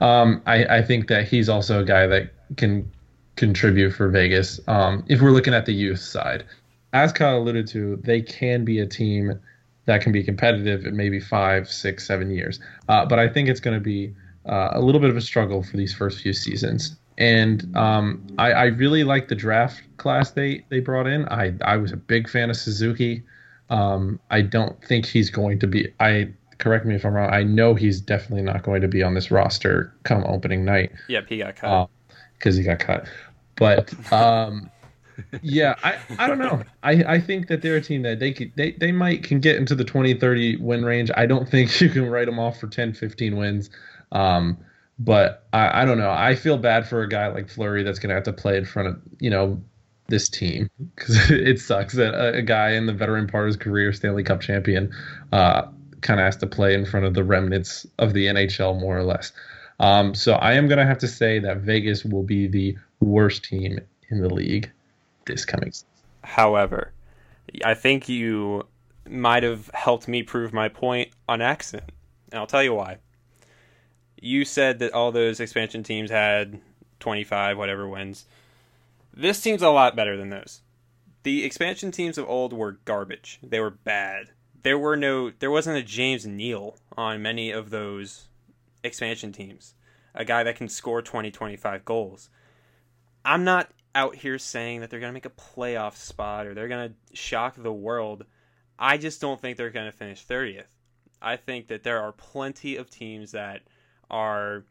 Um, 0.00 0.42
I, 0.46 0.64
I 0.66 0.82
think 0.82 1.08
that 1.08 1.26
he's 1.26 1.48
also 1.48 1.80
a 1.80 1.84
guy 1.84 2.06
that 2.06 2.30
can 2.56 2.90
contribute 3.36 3.92
for 3.92 4.08
Vegas. 4.08 4.60
Um, 4.68 5.04
if 5.08 5.20
we're 5.20 5.30
looking 5.30 5.54
at 5.54 5.66
the 5.66 5.72
youth 5.72 6.00
side, 6.00 6.44
as 6.92 7.12
Kyle 7.12 7.38
alluded 7.38 7.66
to, 7.68 7.96
they 8.04 8.20
can 8.20 8.64
be 8.64 8.80
a 8.80 8.86
team 8.86 9.40
that 9.86 10.02
can 10.02 10.12
be 10.12 10.22
competitive 10.22 10.84
in 10.84 10.96
maybe 10.96 11.20
five, 11.20 11.68
six, 11.68 12.06
seven 12.06 12.30
years. 12.30 12.60
Uh, 12.88 13.04
but 13.06 13.18
I 13.18 13.28
think 13.28 13.48
it's 13.48 13.60
going 13.60 13.76
to 13.76 13.82
be 13.82 14.14
uh, 14.46 14.70
a 14.72 14.80
little 14.80 15.00
bit 15.00 15.10
of 15.10 15.16
a 15.16 15.20
struggle 15.20 15.62
for 15.62 15.76
these 15.76 15.94
first 15.94 16.20
few 16.20 16.32
seasons. 16.32 16.96
And 17.16 17.74
um, 17.76 18.26
I, 18.38 18.52
I 18.52 18.64
really 18.64 19.04
like 19.04 19.28
the 19.28 19.34
draft 19.34 19.82
class 19.96 20.32
they, 20.32 20.64
they 20.68 20.80
brought 20.80 21.06
in. 21.06 21.28
I, 21.28 21.54
I 21.64 21.76
was 21.76 21.92
a 21.92 21.96
big 21.96 22.28
fan 22.28 22.50
of 22.50 22.56
Suzuki. 22.56 23.22
Um, 23.70 24.20
I 24.30 24.42
don't 24.42 24.82
think 24.84 25.06
he's 25.06 25.30
going 25.30 25.58
to 25.60 25.66
be. 25.66 25.92
I 26.00 26.28
correct 26.58 26.86
me 26.86 26.94
if 26.94 27.04
I'm 27.04 27.14
wrong. 27.14 27.32
I 27.32 27.42
know 27.42 27.74
he's 27.74 28.00
definitely 28.00 28.42
not 28.42 28.62
going 28.62 28.80
to 28.82 28.88
be 28.88 29.02
on 29.02 29.14
this 29.14 29.30
roster 29.30 29.92
come 30.04 30.24
opening 30.24 30.64
night 30.64 30.92
Yep, 31.08 31.28
he 31.28 31.38
got 31.38 31.56
cut. 31.56 31.90
because 32.38 32.56
he 32.56 32.62
got 32.62 32.78
cut. 32.78 33.06
But 33.56 33.92
um, 34.12 34.70
yeah, 35.42 35.74
I, 35.82 35.96
I 36.18 36.26
don't 36.26 36.38
know. 36.38 36.62
I, 36.82 36.92
I 37.04 37.20
think 37.20 37.48
that 37.48 37.62
they're 37.62 37.76
a 37.76 37.80
team 37.80 38.02
that 38.02 38.18
they 38.18 38.32
could, 38.32 38.52
they 38.56 38.72
they 38.72 38.92
might 38.92 39.22
can 39.24 39.40
get 39.40 39.56
into 39.56 39.74
the 39.74 39.84
20 39.84 40.14
30 40.14 40.56
win 40.56 40.84
range. 40.84 41.10
I 41.16 41.26
don't 41.26 41.48
think 41.48 41.80
you 41.80 41.88
can 41.88 42.08
write 42.08 42.26
them 42.26 42.38
off 42.38 42.58
for 42.60 42.66
10 42.68 42.92
15 42.94 43.36
wins. 43.36 43.70
Um, 44.12 44.58
but 44.98 45.46
I, 45.52 45.82
I 45.82 45.84
don't 45.84 45.98
know. 45.98 46.10
I 46.10 46.36
feel 46.36 46.56
bad 46.56 46.86
for 46.88 47.02
a 47.02 47.08
guy 47.08 47.26
like 47.28 47.48
Fleury 47.48 47.82
that's 47.82 47.98
going 47.98 48.10
to 48.10 48.14
have 48.14 48.24
to 48.24 48.32
play 48.32 48.56
in 48.56 48.64
front 48.64 48.88
of 48.88 49.00
you 49.18 49.30
know 49.30 49.60
this 50.08 50.28
team 50.28 50.68
because 50.94 51.30
it 51.30 51.58
sucks 51.60 51.94
that 51.94 52.14
a, 52.14 52.38
a 52.38 52.42
guy 52.42 52.70
in 52.70 52.86
the 52.86 52.92
veteran 52.92 53.26
part 53.26 53.44
of 53.44 53.48
his 53.48 53.56
career, 53.56 53.92
Stanley 53.92 54.22
Cup 54.22 54.40
champion, 54.40 54.92
uh, 55.32 55.62
kind 56.00 56.20
of 56.20 56.24
has 56.24 56.36
to 56.36 56.46
play 56.46 56.74
in 56.74 56.84
front 56.84 57.06
of 57.06 57.14
the 57.14 57.24
remnants 57.24 57.86
of 57.98 58.12
the 58.12 58.26
NHL 58.26 58.78
more 58.78 58.96
or 58.96 59.02
less. 59.02 59.32
Um, 59.80 60.14
so 60.14 60.34
I 60.34 60.52
am 60.52 60.68
going 60.68 60.78
to 60.78 60.86
have 60.86 60.98
to 60.98 61.08
say 61.08 61.38
that 61.40 61.58
Vegas 61.58 62.04
will 62.04 62.22
be 62.22 62.46
the 62.46 62.76
worst 63.00 63.44
team 63.44 63.80
in 64.10 64.20
the 64.20 64.32
league 64.32 64.70
this 65.26 65.44
coming 65.44 65.72
season. 65.72 65.88
However, 66.22 66.92
I 67.64 67.74
think 67.74 68.08
you 68.08 68.66
might 69.08 69.42
have 69.42 69.70
helped 69.74 70.08
me 70.08 70.22
prove 70.22 70.52
my 70.52 70.68
point 70.68 71.10
on 71.28 71.42
accident. 71.42 71.90
And 72.30 72.38
I'll 72.38 72.46
tell 72.46 72.62
you 72.62 72.74
why. 72.74 72.98
You 74.20 74.44
said 74.44 74.78
that 74.78 74.92
all 74.92 75.12
those 75.12 75.40
expansion 75.40 75.82
teams 75.82 76.10
had 76.10 76.60
25 77.00 77.58
whatever 77.58 77.86
wins. 77.86 78.24
This 79.16 79.40
team's 79.40 79.62
a 79.62 79.70
lot 79.70 79.94
better 79.94 80.16
than 80.16 80.30
those. 80.30 80.62
The 81.22 81.44
expansion 81.44 81.92
teams 81.92 82.18
of 82.18 82.28
old 82.28 82.52
were 82.52 82.80
garbage. 82.84 83.38
They 83.42 83.60
were 83.60 83.70
bad. 83.70 84.30
There 84.62 84.78
were 84.78 84.96
no 84.96 85.30
there 85.30 85.50
wasn't 85.50 85.78
a 85.78 85.82
James 85.82 86.26
Neal 86.26 86.76
on 86.96 87.22
many 87.22 87.50
of 87.50 87.70
those 87.70 88.28
expansion 88.82 89.32
teams. 89.32 89.74
A 90.14 90.24
guy 90.24 90.42
that 90.42 90.56
can 90.56 90.68
score 90.68 91.00
20 91.00 91.30
25 91.30 91.84
goals. 91.84 92.28
I'm 93.24 93.44
not 93.44 93.70
out 93.94 94.16
here 94.16 94.38
saying 94.38 94.80
that 94.80 94.90
they're 94.90 95.00
going 95.00 95.10
to 95.10 95.14
make 95.14 95.26
a 95.26 95.30
playoff 95.30 95.96
spot 95.96 96.46
or 96.46 96.54
they're 96.54 96.68
going 96.68 96.90
to 96.90 97.16
shock 97.16 97.54
the 97.56 97.72
world. 97.72 98.24
I 98.78 98.98
just 98.98 99.20
don't 99.20 99.40
think 99.40 99.56
they're 99.56 99.70
going 99.70 99.90
to 99.90 99.96
finish 99.96 100.26
30th. 100.26 100.66
I 101.22 101.36
think 101.36 101.68
that 101.68 101.84
there 101.84 102.02
are 102.02 102.12
plenty 102.12 102.76
of 102.76 102.90
teams 102.90 103.32
that 103.32 103.62
are 104.10 104.64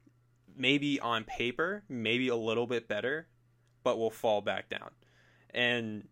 maybe 0.55 0.99
on 0.99 1.23
paper, 1.23 1.83
maybe 1.87 2.27
a 2.27 2.35
little 2.35 2.67
bit 2.67 2.87
better, 2.87 3.27
but 3.83 3.97
will 3.97 4.11
fall 4.11 4.41
back 4.41 4.69
down. 4.69 4.89
And 5.53 6.07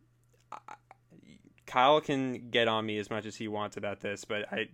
Kyle 1.65 2.01
can 2.01 2.49
get 2.49 2.67
on 2.67 2.86
me 2.86 2.97
as 2.99 3.09
much 3.09 3.26
as 3.26 3.36
he 3.36 3.47
wants 3.47 3.78
about 3.78 4.01
this, 4.01 4.26
but 4.26 4.51
I 4.51 4.67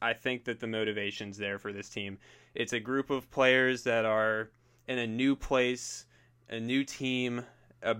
I 0.00 0.12
think 0.12 0.44
that 0.44 0.60
the 0.60 0.66
motivation's 0.66 1.38
there 1.38 1.58
for 1.58 1.72
this 1.72 1.88
team. 1.88 2.18
It's 2.54 2.72
a 2.72 2.80
group 2.80 3.10
of 3.10 3.30
players 3.30 3.84
that 3.84 4.04
are 4.04 4.50
in 4.88 4.98
a 4.98 5.06
new 5.06 5.34
place, 5.36 6.06
a 6.48 6.60
new 6.60 6.84
team, 6.84 7.44
a 7.82 7.96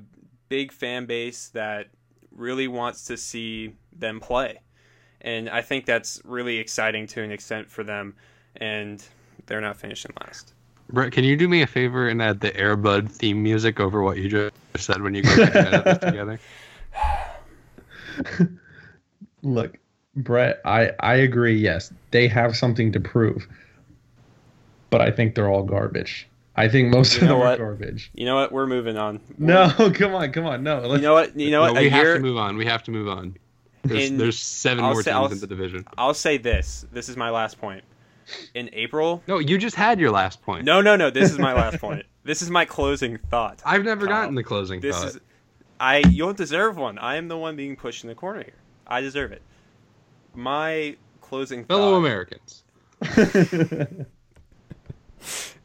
big 0.49 0.72
fan 0.72 1.07
base 1.07 1.49
that 1.49 1.89
really 2.31 2.68
wants 2.68 3.05
to 3.05 3.16
see 3.16 3.74
them 3.93 4.20
play. 4.20 4.61
And 5.20 5.49
I 5.49 5.62
think 5.62 5.87
that's 5.87 6.20
really 6.24 6.59
exciting 6.59 7.07
to 7.09 7.22
an 7.22 7.31
extent 7.31 7.70
for 7.70 7.83
them. 7.83 8.14
And 8.57 9.03
they're 9.47 9.61
not 9.61 9.77
finishing 9.77 10.12
last. 10.20 10.53
Brett, 10.89 11.12
can 11.12 11.24
you 11.24 11.37
do 11.37 11.49
me 11.49 11.62
a 11.62 11.66
favor 11.66 12.09
and 12.09 12.22
add 12.22 12.41
the 12.41 12.51
Airbud 12.53 13.11
theme 13.11 13.43
music 13.43 13.80
over 13.80 14.03
what 14.03 14.18
you 14.18 14.28
just 14.28 14.55
said 14.76 15.03
when 15.03 15.14
you 15.14 15.22
go 15.22 15.30
edit 15.43 15.84
this 15.84 15.99
together? 15.99 16.39
Look, 19.43 19.78
Brett, 20.14 20.61
I, 20.64 20.93
I 21.01 21.14
agree. 21.16 21.57
Yes, 21.57 21.93
they 22.11 22.28
have 22.28 22.57
something 22.57 22.93
to 22.93 23.01
prove, 23.01 23.47
but 24.91 25.01
I 25.01 25.11
think 25.11 25.34
they're 25.34 25.49
all 25.49 25.62
garbage. 25.62 26.28
I 26.57 26.68
think 26.68 26.89
most 26.89 27.16
You 27.16 27.22
of 27.22 27.28
know 27.28 27.34
them 27.34 27.39
what? 27.41 27.55
are 27.61 27.64
garbage. 27.64 28.11
You 28.14 28.24
know 28.24 28.37
what? 28.37 28.51
We're 28.51 28.66
moving 28.66 28.97
on. 28.97 29.20
No, 29.39 29.68
come 29.95 30.14
on, 30.14 30.32
come 30.32 30.47
on, 30.47 30.62
no. 30.62 30.82
You 30.82 30.89
Let's, 30.89 31.03
know 31.03 31.12
what? 31.14 31.39
You 31.39 31.51
know 31.51 31.61
what? 31.62 31.74
No, 31.74 31.80
a 31.80 31.82
we 31.82 31.91
have 31.91 32.03
year, 32.05 32.14
to 32.14 32.20
move 32.20 32.39
on. 32.39 32.57
We 32.57 32.64
have 32.64 32.82
to 32.84 32.91
move 32.91 33.09
on. 33.09 33.37
There's, 33.82 34.11
In- 34.11 34.18
there's 34.18 34.39
7 34.39 34.82
I'll 34.82 34.93
more 34.95 35.03
say- 35.03 35.11
teams 35.11 35.16
I'll 35.26 35.32
in 35.32 35.41
the 35.41 35.47
division. 35.47 35.84
I'll 35.99 36.14
say 36.14 36.39
this. 36.39 36.87
This 36.93 37.09
is 37.09 37.16
my 37.16 37.30
last 37.30 37.61
point. 37.61 37.84
In 38.55 38.68
April. 38.72 39.22
No, 39.29 39.39
you 39.39 39.57
just 39.59 39.77
had 39.77 40.01
your 40.01 40.11
last 40.11 40.43
point. 40.43 40.64
No, 40.64 40.81
no, 40.81 40.97
no. 40.97 41.11
This 41.11 41.31
is 41.31 41.39
my 41.39 41.53
last 41.53 41.79
point. 41.81 42.05
This 42.24 42.43
is 42.43 42.51
my 42.51 42.64
closing 42.64 43.18
thought. 43.31 43.62
I've 43.64 43.85
never 43.85 44.07
Kyle. 44.07 44.22
gotten 44.22 44.35
the 44.35 44.43
closing 44.43 44.81
This 44.81 44.97
thought. 44.99 45.09
is. 45.09 45.20
I. 45.79 45.99
You 45.99 46.24
don't 46.24 46.37
deserve 46.37 46.77
one. 46.77 46.99
I 46.99 47.16
am 47.16 47.29
the 47.29 47.37
one 47.37 47.55
being 47.57 47.77
pushed 47.77 48.03
in 48.03 48.09
the 48.09 48.14
corner 48.16 48.43
here. 48.43 48.55
I 48.87 49.01
deserve 49.01 49.31
it. 49.33 49.43
My 50.35 50.97
closing 51.20 51.64
thought 51.64 51.74
Fellow 51.77 51.93
thought 51.93 51.99
Americans. 51.99 52.62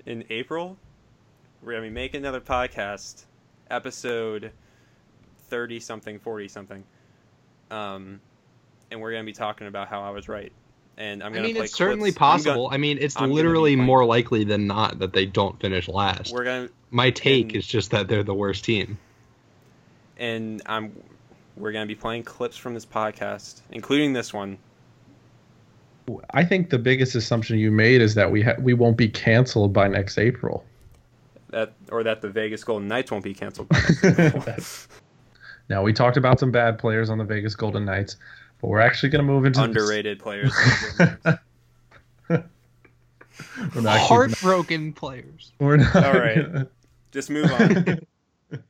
in 0.05 0.23
April, 0.29 0.77
we're 1.61 1.71
gonna 1.73 1.83
be 1.83 1.89
making 1.89 2.19
another 2.21 2.41
podcast, 2.41 3.25
episode 3.69 4.51
thirty 5.49 5.79
something, 5.79 6.19
forty 6.19 6.47
something, 6.47 6.83
um, 7.69 8.19
and 8.91 8.99
we're 9.01 9.11
gonna 9.11 9.23
be 9.23 9.33
talking 9.33 9.67
about 9.67 9.87
how 9.87 10.01
I 10.01 10.09
was 10.11 10.27
right. 10.27 10.51
And 11.01 11.23
I'm 11.23 11.33
gonna 11.33 11.47
mean, 11.47 11.55
play 11.55 11.65
it's 11.65 11.73
certainly 11.75 12.11
clips. 12.11 12.21
I'm 12.21 12.31
possible. 12.37 12.63
gonna- 12.65 12.75
I 12.75 12.77
mean, 12.77 12.99
it's 13.01 13.19
I'm 13.19 13.31
literally 13.31 13.75
more 13.75 14.05
likely 14.05 14.43
than 14.43 14.67
not 14.67 14.99
that 14.99 15.13
they 15.13 15.25
don't 15.25 15.59
finish 15.59 15.87
last. 15.87 16.31
we're 16.31 16.43
gonna 16.43 16.69
My 16.91 17.09
take 17.09 17.47
and- 17.47 17.55
is 17.55 17.65
just 17.65 17.89
that 17.89 18.07
they're 18.07 18.21
the 18.23 18.35
worst 18.35 18.63
team. 18.63 18.99
and 20.17 20.61
I'm 20.67 20.93
we're 21.57 21.71
gonna 21.71 21.87
be 21.87 21.95
playing 21.95 22.23
clips 22.23 22.55
from 22.55 22.75
this 22.75 22.85
podcast, 22.85 23.61
including 23.71 24.13
this 24.13 24.31
one. 24.31 24.59
I 26.31 26.43
think 26.43 26.69
the 26.69 26.77
biggest 26.79 27.15
assumption 27.15 27.57
you 27.57 27.71
made 27.71 28.01
is 28.01 28.13
that 28.15 28.31
we 28.31 28.43
ha- 28.43 28.55
we 28.59 28.73
won't 28.75 28.97
be 28.97 29.07
canceled 29.09 29.73
by 29.73 29.87
next 29.87 30.19
April. 30.19 30.63
That 31.49 31.73
or 31.91 32.03
that 32.03 32.21
the 32.21 32.29
Vegas 32.29 32.63
Golden 32.63 32.87
Knights 32.87 33.09
won't 33.11 33.23
be 33.23 33.33
canceled. 33.33 33.69
now 35.69 35.81
we 35.81 35.93
talked 35.93 36.17
about 36.17 36.39
some 36.39 36.51
bad 36.51 36.77
players 36.77 37.09
on 37.09 37.17
the 37.17 37.23
Vegas 37.23 37.55
Golden 37.55 37.85
Knights, 37.85 38.17
but 38.61 38.67
we're 38.67 38.79
actually 38.79 39.09
going 39.09 39.25
to 39.25 39.31
move 39.31 39.45
into 39.45 39.61
Underrated 39.61 40.19
players. 40.19 40.53
We're 43.75 43.81
not 43.81 43.99
keeping- 43.99 44.07
Heartbroken 44.07 44.93
players. 44.93 45.51
We're 45.59 45.77
not. 45.77 45.95
All 45.95 46.13
right. 46.13 46.67
Just 47.11 47.29
move 47.29 47.51
on. 47.51 47.99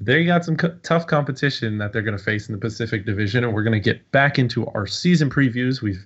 they 0.00 0.24
got 0.24 0.44
some 0.44 0.56
co- 0.56 0.76
tough 0.82 1.06
competition 1.06 1.78
that 1.78 1.92
they're 1.92 2.02
going 2.02 2.16
to 2.16 2.22
face 2.22 2.48
in 2.48 2.54
the 2.54 2.60
Pacific 2.60 3.06
Division, 3.06 3.44
and 3.44 3.54
we're 3.54 3.62
going 3.62 3.72
to 3.72 3.80
get 3.80 4.10
back 4.12 4.38
into 4.38 4.66
our 4.68 4.86
season 4.86 5.30
previews. 5.30 5.82
We've 5.82 6.04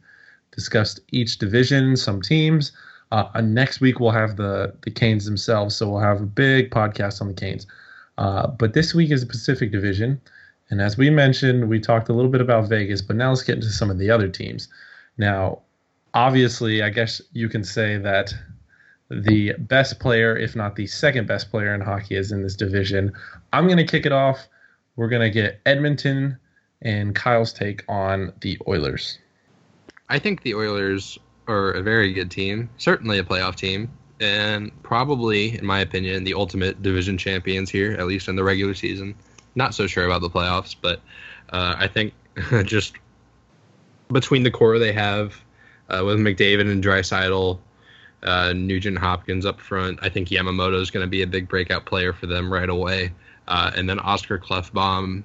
discussed 0.53 1.01
each 1.11 1.39
division, 1.39 1.97
some 1.97 2.23
teams. 2.23 2.73
Uh, 3.13 3.29
and 3.35 3.55
next 3.55 3.81
week 3.81 3.99
we'll 3.99 4.13
have 4.13 4.37
the 4.37 4.73
the 4.83 4.91
Canes 4.91 5.25
themselves, 5.25 5.75
so 5.75 5.91
we'll 5.91 6.01
have 6.01 6.21
a 6.21 6.27
big 6.27 6.71
podcast 6.71 7.21
on 7.21 7.29
the 7.29 7.35
Canes. 7.35 7.67
Uh, 8.19 8.47
but 8.47 8.73
this 8.75 8.95
week 8.95 9.11
is 9.11 9.23
the 9.23 9.27
Pacific 9.27 9.73
Division, 9.73 10.21
and 10.71 10.81
as 10.81 10.97
we 10.97 11.11
mentioned, 11.11 11.69
we 11.69 11.81
talked 11.81 12.09
a 12.09 12.13
little 12.13 12.31
bit 12.31 12.41
about 12.41 12.69
Vegas, 12.69 13.03
but 13.03 13.17
now 13.17 13.31
let's 13.31 13.43
get 13.43 13.57
into 13.57 13.71
some 13.71 13.91
of 13.91 13.99
the 13.99 14.11
other 14.11 14.29
teams. 14.29 14.69
Now, 15.19 15.61
obviously, 16.15 16.83
I 16.83 16.91
guess 16.91 17.21
you 17.33 17.49
can 17.49 17.65
say 17.65 17.99
that 17.99 18.33
the 19.11 19.55
best 19.59 19.99
player, 19.99 20.37
if 20.37 20.55
not 20.55 20.77
the 20.77 20.87
second 20.87 21.27
best 21.27 21.51
player 21.51 21.75
in 21.75 21.81
hockey, 21.81 22.15
is 22.15 22.31
in 22.31 22.43
this 22.43 22.55
division. 22.55 23.13
I'm 23.53 23.67
going 23.67 23.79
to 23.79 23.85
kick 23.85 24.07
it 24.07 24.13
off. 24.13 24.47
We're 24.95 25.09
going 25.09 25.23
to 25.23 25.31
get 25.31 25.61
Edmonton 25.67 26.39
and 26.83 27.15
Kyle's 27.15 27.53
take 27.53 27.85
on 27.89 28.33
the 28.41 28.57
Oilers. 28.69 29.19
I 30.09 30.19
think 30.19 30.43
the 30.43 30.55
Oilers 30.55 31.19
are 31.49 31.73
a 31.73 31.83
very 31.83 32.13
good 32.13 32.31
team, 32.31 32.71
certainly 32.79 33.19
a 33.19 33.25
playoff 33.25 33.57
team, 33.57 33.91
and 34.21 34.71
probably, 34.83 35.59
in 35.59 35.67
my 35.67 35.81
opinion, 35.81 36.25
the 36.25 36.35
ultimate 36.35 36.81
division 36.83 37.19
champions 37.19 37.71
here, 37.71 37.93
at 37.93 38.07
least 38.07 38.29
in 38.29 38.37
the 38.37 38.45
regular 38.45 38.75
season. 38.75 39.15
Not 39.55 39.75
so 39.75 39.87
sure 39.87 40.05
about 40.05 40.21
the 40.21 40.31
playoffs, 40.31 40.75
but 40.81 41.01
uh, 41.51 41.75
I 41.79 41.89
think 41.89 42.15
just 42.65 42.95
between 44.13 44.43
the 44.43 44.51
core 44.51 44.79
they 44.79 44.93
have 44.93 45.35
uh, 45.89 46.03
with 46.05 46.19
McDavid 46.19 46.71
and 46.71 46.83
Draisaitl, 46.83 47.59
uh, 48.23 48.53
Nugent 48.53 48.99
Hopkins 48.99 49.47
up 49.47 49.61
front, 49.61 49.99
I 50.03 50.09
think 50.09 50.29
Yamamoto 50.29 50.81
is 50.81 50.91
going 50.91 51.05
to 51.05 51.11
be 51.11 51.23
a 51.23 51.27
big 51.27 51.49
breakout 51.49 51.87
player 51.87 52.13
for 52.13 52.27
them 52.27 52.53
right 52.53 52.69
away. 52.69 53.13
Uh, 53.49 53.71
and 53.75 53.89
then 53.89 53.99
Oscar 53.99 54.39
Klefbom, 54.39 55.25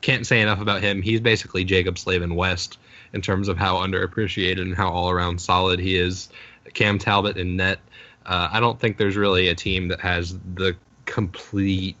can't 0.00 0.26
say 0.26 0.40
enough 0.40 0.60
about 0.60 0.80
him. 0.80 1.02
He's 1.02 1.20
basically 1.20 1.64
Jaccob 1.64 1.98
Slavin 1.98 2.34
West 2.34 2.78
in 3.12 3.20
terms 3.20 3.48
of 3.48 3.56
how 3.56 3.76
underappreciated 3.76 4.60
and 4.60 4.74
how 4.74 4.88
all 4.88 5.10
around 5.10 5.40
solid 5.40 5.80
he 5.80 5.96
is. 5.96 6.28
Cam 6.74 6.98
Talbot 6.98 7.36
in 7.36 7.56
net. 7.56 7.80
Uh, 8.24 8.48
I 8.52 8.60
don't 8.60 8.78
think 8.78 8.96
there's 8.96 9.16
really 9.16 9.48
a 9.48 9.54
team 9.54 9.88
that 9.88 10.00
has 10.00 10.38
the 10.54 10.76
complete 11.06 11.96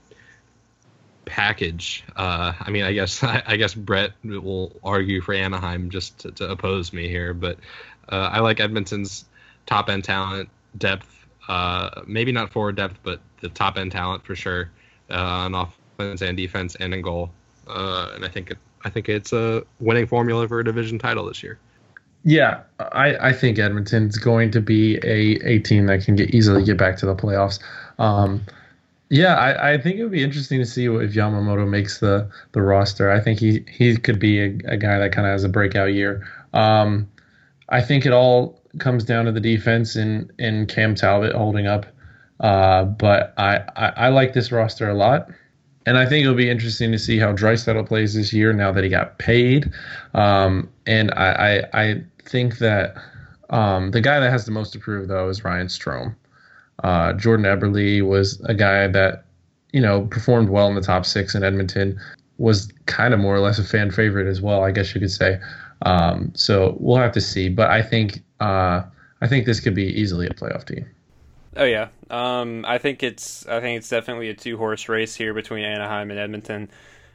package. 1.28 2.04
Uh, 2.16 2.52
I 2.58 2.70
mean, 2.70 2.84
I 2.84 2.92
guess 2.92 3.22
I, 3.22 3.42
I, 3.46 3.56
guess 3.56 3.74
Brett 3.74 4.12
will 4.24 4.72
argue 4.82 5.20
for 5.20 5.34
Anaheim 5.34 5.90
just 5.90 6.18
to, 6.20 6.32
to 6.32 6.50
oppose 6.50 6.92
me 6.92 7.08
here, 7.08 7.34
but 7.34 7.58
uh, 8.08 8.30
I 8.32 8.40
like 8.40 8.60
Edmonton's 8.60 9.24
top 9.66 9.88
end 9.88 10.04
talent, 10.04 10.48
depth. 10.76 11.14
Uh, 11.46 12.02
maybe 12.06 12.32
not 12.32 12.50
forward 12.50 12.76
depth, 12.76 12.98
but 13.02 13.20
the 13.40 13.48
top 13.48 13.78
end 13.78 13.92
talent 13.92 14.24
for 14.24 14.34
sure 14.34 14.70
uh, 15.10 15.14
on 15.14 15.54
offense 15.54 16.20
and 16.22 16.36
defense 16.36 16.74
and 16.76 16.92
in 16.92 17.02
goal. 17.02 17.30
Uh, 17.66 18.10
and 18.14 18.24
I 18.24 18.28
think 18.28 18.50
it, 18.50 18.58
I 18.84 18.90
think 18.90 19.08
it's 19.08 19.32
a 19.32 19.62
winning 19.80 20.06
formula 20.06 20.48
for 20.48 20.60
a 20.60 20.64
division 20.64 20.98
title 20.98 21.26
this 21.26 21.42
year. 21.42 21.58
Yeah, 22.24 22.62
I, 22.78 23.28
I 23.28 23.32
think 23.32 23.58
Edmonton's 23.58 24.18
going 24.18 24.50
to 24.50 24.60
be 24.60 24.96
a, 25.04 25.38
a 25.46 25.58
team 25.60 25.86
that 25.86 26.04
can 26.04 26.16
get 26.16 26.34
easily 26.34 26.64
get 26.64 26.76
back 26.76 26.96
to 26.98 27.06
the 27.06 27.14
playoffs. 27.14 27.60
Um, 27.98 28.44
yeah, 29.10 29.34
I, 29.34 29.72
I 29.72 29.78
think 29.78 29.96
it 29.96 30.02
would 30.02 30.12
be 30.12 30.22
interesting 30.22 30.58
to 30.58 30.66
see 30.66 30.84
if 30.84 31.12
Yamamoto 31.12 31.66
makes 31.68 32.00
the, 32.00 32.28
the 32.52 32.60
roster. 32.60 33.10
I 33.10 33.20
think 33.20 33.40
he, 33.40 33.64
he 33.70 33.96
could 33.96 34.18
be 34.18 34.40
a, 34.40 34.46
a 34.66 34.76
guy 34.76 34.98
that 34.98 35.12
kind 35.12 35.26
of 35.26 35.32
has 35.32 35.44
a 35.44 35.48
breakout 35.48 35.94
year. 35.94 36.26
Um, 36.52 37.08
I 37.70 37.80
think 37.80 38.04
it 38.04 38.12
all 38.12 38.60
comes 38.78 39.04
down 39.04 39.24
to 39.24 39.32
the 39.32 39.40
defense 39.40 39.96
and, 39.96 40.30
and 40.38 40.68
Cam 40.68 40.94
Talbot 40.94 41.34
holding 41.34 41.66
up. 41.66 41.86
Uh, 42.40 42.84
but 42.84 43.34
I, 43.36 43.56
I, 43.76 43.92
I, 43.96 44.08
like 44.10 44.32
this 44.32 44.52
roster 44.52 44.88
a 44.88 44.94
lot. 44.94 45.28
And 45.86 45.98
I 45.98 46.06
think 46.06 46.22
it'll 46.22 46.36
be 46.36 46.50
interesting 46.50 46.92
to 46.92 46.98
see 46.98 47.18
how 47.18 47.32
Draisaitl 47.32 47.88
plays 47.88 48.14
this 48.14 48.32
year 48.32 48.52
now 48.52 48.70
that 48.72 48.84
he 48.84 48.90
got 48.90 49.18
paid. 49.18 49.72
Um, 50.14 50.68
and 50.86 51.10
I, 51.12 51.62
I, 51.72 51.82
I 51.82 52.04
think 52.24 52.58
that 52.58 52.94
um, 53.50 53.90
the 53.90 54.00
guy 54.00 54.20
that 54.20 54.30
has 54.30 54.44
the 54.44 54.52
most 54.52 54.72
to 54.74 54.78
prove, 54.78 55.08
though, 55.08 55.28
is 55.28 55.44
Ryan 55.44 55.66
Strome. 55.66 56.14
Uh, 56.84 57.12
Jordan 57.14 57.46
Eberle 57.46 58.06
was 58.06 58.40
a 58.42 58.54
guy 58.54 58.86
that, 58.88 59.24
you 59.72 59.80
know, 59.80 60.02
performed 60.06 60.48
well 60.48 60.68
in 60.68 60.74
the 60.74 60.80
top 60.80 61.04
six 61.04 61.34
in 61.34 61.42
Edmonton, 61.42 61.98
was 62.38 62.72
kind 62.86 63.12
of 63.12 63.20
more 63.20 63.34
or 63.34 63.40
less 63.40 63.58
a 63.58 63.64
fan 63.64 63.90
favorite 63.90 64.26
as 64.26 64.40
well, 64.40 64.64
I 64.64 64.70
guess 64.70 64.94
you 64.94 65.00
could 65.00 65.10
say. 65.10 65.40
Um, 65.82 66.32
so 66.34 66.76
we'll 66.80 66.98
have 66.98 67.12
to 67.12 67.20
see. 67.20 67.48
But 67.48 67.70
I 67.70 67.82
think 67.82 68.22
uh, 68.40 68.82
I 69.20 69.28
think 69.28 69.46
this 69.46 69.60
could 69.60 69.74
be 69.74 69.86
easily 69.86 70.26
a 70.26 70.30
playoff 70.30 70.64
team. 70.64 70.86
Oh 71.56 71.64
yeah, 71.64 71.88
um, 72.10 72.64
I 72.64 72.78
think 72.78 73.02
it's 73.02 73.46
I 73.46 73.60
think 73.60 73.78
it's 73.78 73.88
definitely 73.88 74.28
a 74.28 74.34
two 74.34 74.56
horse 74.56 74.88
race 74.88 75.14
here 75.14 75.34
between 75.34 75.64
Anaheim 75.64 76.10
and 76.10 76.20
Edmonton. 76.20 76.70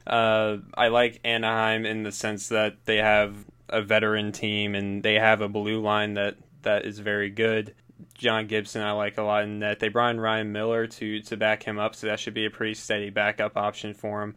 Uh, 0.06 0.58
I 0.76 0.90
like 0.90 1.22
Anaheim 1.24 1.86
in 1.86 2.04
the 2.04 2.12
sense 2.12 2.50
that 2.50 2.76
they 2.86 2.98
have 2.98 3.46
a 3.70 3.82
veteran 3.82 4.34
team 4.34 4.76
and 4.76 5.02
they 5.02 5.16
have 5.16 5.40
a 5.42 5.48
blue 5.48 5.82
line 5.82 6.16
that 6.16 6.36
that 6.64 6.86
is 6.86 7.00
very 7.00 7.30
good. 7.30 7.74
John 8.14 8.48
Gibson, 8.48 8.82
I 8.82 8.92
like 8.92 9.18
a 9.18 9.24
lot 9.24 9.44
in 9.44 9.60
that. 9.60 9.80
They 9.80 9.90
brought 9.90 10.12
in 10.12 10.20
Ryan 10.20 10.52
Miller 10.52 10.88
to 10.88 11.22
to 11.22 11.38
back 11.38 11.64
him 11.64 11.80
up, 11.80 11.96
so 11.96 12.08
that 12.08 12.20
should 12.20 12.34
be 12.34 12.46
a 12.46 12.50
pretty 12.50 12.74
steady 12.74 13.10
backup 13.10 13.58
option 13.58 13.94
for 13.94 14.22
him. 14.22 14.36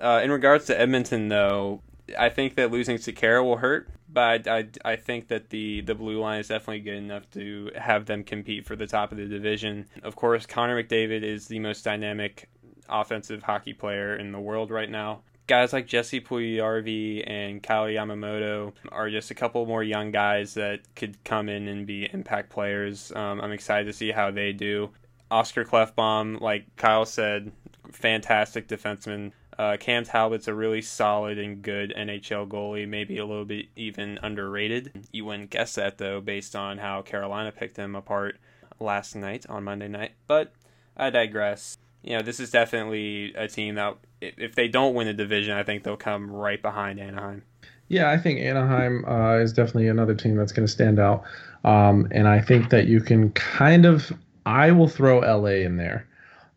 Uh, 0.00 0.20
in 0.22 0.30
regards 0.30 0.66
to 0.66 0.78
Edmonton, 0.78 1.28
though, 1.28 1.82
I 2.18 2.28
think 2.28 2.56
that 2.56 2.70
losing 2.70 2.96
Sekera 2.96 3.44
will 3.44 3.58
hurt, 3.58 3.88
but 4.08 4.48
I, 4.48 4.58
I, 4.58 4.68
I, 4.84 4.96
think 4.96 5.28
that 5.28 5.50
the, 5.50 5.80
the 5.82 5.94
blue 5.94 6.20
line 6.20 6.40
is 6.40 6.48
definitely 6.48 6.80
good 6.80 6.96
enough 6.96 7.30
to 7.32 7.70
have 7.76 8.06
them 8.06 8.24
compete 8.24 8.66
for 8.66 8.74
the 8.74 8.86
top 8.86 9.12
of 9.12 9.18
the 9.18 9.26
division. 9.26 9.86
Of 10.02 10.16
course, 10.16 10.44
Connor 10.46 10.82
McDavid 10.82 11.22
is 11.22 11.46
the 11.46 11.60
most 11.60 11.84
dynamic 11.84 12.48
offensive 12.88 13.42
hockey 13.42 13.72
player 13.72 14.16
in 14.16 14.32
the 14.32 14.40
world 14.40 14.70
right 14.70 14.90
now. 14.90 15.22
Guys 15.52 15.74
like 15.74 15.86
Jesse 15.86 16.18
Puljujarvi 16.18 17.28
and 17.28 17.62
Kailer 17.62 17.90
Yamamoto 17.90 18.72
are 18.90 19.10
just 19.10 19.30
a 19.30 19.34
couple 19.34 19.66
more 19.66 19.82
young 19.82 20.10
guys 20.10 20.54
that 20.54 20.80
could 20.96 21.22
come 21.24 21.50
in 21.50 21.68
and 21.68 21.86
be 21.86 22.08
impact 22.10 22.48
players. 22.48 23.12
Um, 23.14 23.38
I'm 23.38 23.52
excited 23.52 23.84
to 23.84 23.92
see 23.92 24.12
how 24.12 24.30
they 24.30 24.54
do. 24.54 24.88
Oscar 25.30 25.66
Klefbom, 25.66 26.40
like 26.40 26.74
Kyle 26.76 27.04
said, 27.04 27.52
fantastic 27.90 28.66
defenseman 28.66 29.32
uh, 29.58 29.76
Cam 29.78 30.04
Talbot's 30.04 30.48
a 30.48 30.54
really 30.54 30.80
solid 30.80 31.36
and 31.36 31.60
good 31.60 31.92
NHL 31.94 32.48
goalie, 32.48 32.88
maybe 32.88 33.18
a 33.18 33.26
little 33.26 33.44
bit 33.44 33.66
even 33.76 34.18
underrated. 34.22 35.06
You 35.12 35.26
wouldn't 35.26 35.50
guess 35.50 35.74
that 35.74 35.98
though, 35.98 36.22
based 36.22 36.56
on 36.56 36.78
how 36.78 37.02
Carolina 37.02 37.52
picked 37.52 37.76
him 37.76 37.94
apart 37.94 38.38
last 38.80 39.14
night 39.14 39.44
on 39.50 39.64
Monday 39.64 39.88
night. 39.88 40.12
But 40.26 40.54
I 40.96 41.10
digress. 41.10 41.76
You 42.02 42.16
know, 42.16 42.22
this 42.22 42.40
is 42.40 42.50
definitely 42.50 43.34
a 43.34 43.48
team 43.48 43.74
that 43.74 43.98
if 44.22 44.54
they 44.54 44.68
don't 44.68 44.94
win 44.94 45.06
the 45.06 45.12
division, 45.12 45.56
I 45.56 45.62
think 45.62 45.84
they'll 45.84 45.96
come 45.96 46.30
right 46.30 46.60
behind 46.60 47.00
Anaheim. 47.00 47.42
Yeah, 47.88 48.10
I 48.10 48.16
think 48.16 48.40
Anaheim 48.40 49.04
uh, 49.06 49.34
is 49.38 49.52
definitely 49.52 49.88
another 49.88 50.14
team 50.14 50.36
that's 50.36 50.52
going 50.52 50.66
to 50.66 50.72
stand 50.72 50.98
out. 50.98 51.24
Um, 51.64 52.08
and 52.10 52.26
I 52.26 52.40
think 52.40 52.70
that 52.70 52.86
you 52.86 53.00
can 53.00 53.30
kind 53.32 53.84
of, 53.84 54.12
I 54.46 54.70
will 54.72 54.88
throw 54.88 55.18
LA 55.18 55.64
in 55.66 55.76
there. 55.76 56.06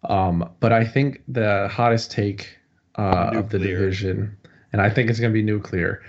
Um, 0.10 0.50
but 0.60 0.72
I 0.72 0.86
think 0.86 1.24
the 1.28 1.68
hottest 1.72 2.12
take 2.12 2.58
uh, 2.98 3.32
of 3.34 3.50
the 3.50 3.60
division, 3.60 4.38
and 4.72 4.82
I 4.82 4.90
think 4.90 5.10
it's 5.10 5.20
going 5.20 5.32
to 5.32 5.34
be 5.34 5.44
nuclear. 5.44 6.02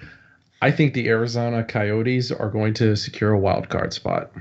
I 0.62 0.70
think 0.70 0.94
the 0.94 1.08
Arizona 1.08 1.64
Coyotes 1.64 2.30
are 2.30 2.50
going 2.50 2.74
to 2.74 2.96
secure 2.96 3.32
a 3.32 3.38
wild 3.38 3.68
card 3.68 3.92
spot, 3.92 4.32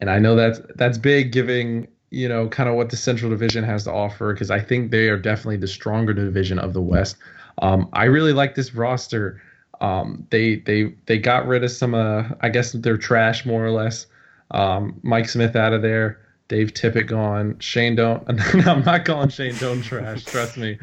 and 0.00 0.10
I 0.10 0.18
know 0.18 0.36
that's 0.36 0.60
that's 0.76 0.98
big, 0.98 1.32
giving 1.32 1.88
you 2.10 2.28
know 2.28 2.48
kind 2.48 2.68
of 2.68 2.74
what 2.74 2.90
the 2.90 2.96
Central 2.96 3.30
Division 3.30 3.64
has 3.64 3.84
to 3.84 3.92
offer 3.92 4.32
because 4.32 4.50
I 4.50 4.60
think 4.60 4.90
they 4.90 5.08
are 5.08 5.18
definitely 5.18 5.58
the 5.58 5.68
stronger 5.68 6.12
division 6.12 6.58
of 6.58 6.72
the 6.72 6.80
West. 6.80 7.16
Um, 7.58 7.88
I 7.92 8.04
really 8.04 8.32
like 8.32 8.54
this 8.54 8.74
roster. 8.74 9.40
Um, 9.80 10.26
they 10.30 10.56
they 10.56 10.94
they 11.06 11.18
got 11.18 11.46
rid 11.46 11.64
of 11.64 11.70
some 11.70 11.94
uh 11.94 12.24
I 12.40 12.48
guess 12.48 12.72
they're 12.72 12.98
trash 12.98 13.46
more 13.46 13.64
or 13.64 13.70
less. 13.70 14.06
Um, 14.50 14.98
Mike 15.02 15.28
Smith 15.28 15.56
out 15.56 15.72
of 15.72 15.82
there. 15.82 16.20
Dave 16.48 16.74
Tippett 16.74 17.06
gone. 17.06 17.56
Shane 17.60 17.94
Doan. 17.94 18.24
I'm 18.66 18.82
not 18.82 19.04
calling 19.04 19.28
Shane 19.28 19.54
Doan 19.54 19.82
trash. 19.82 20.24
Trust 20.24 20.56
me. 20.56 20.78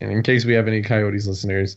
And 0.00 0.12
in 0.12 0.22
case 0.22 0.44
we 0.44 0.52
have 0.52 0.68
any 0.68 0.82
Coyotes 0.82 1.26
listeners, 1.26 1.76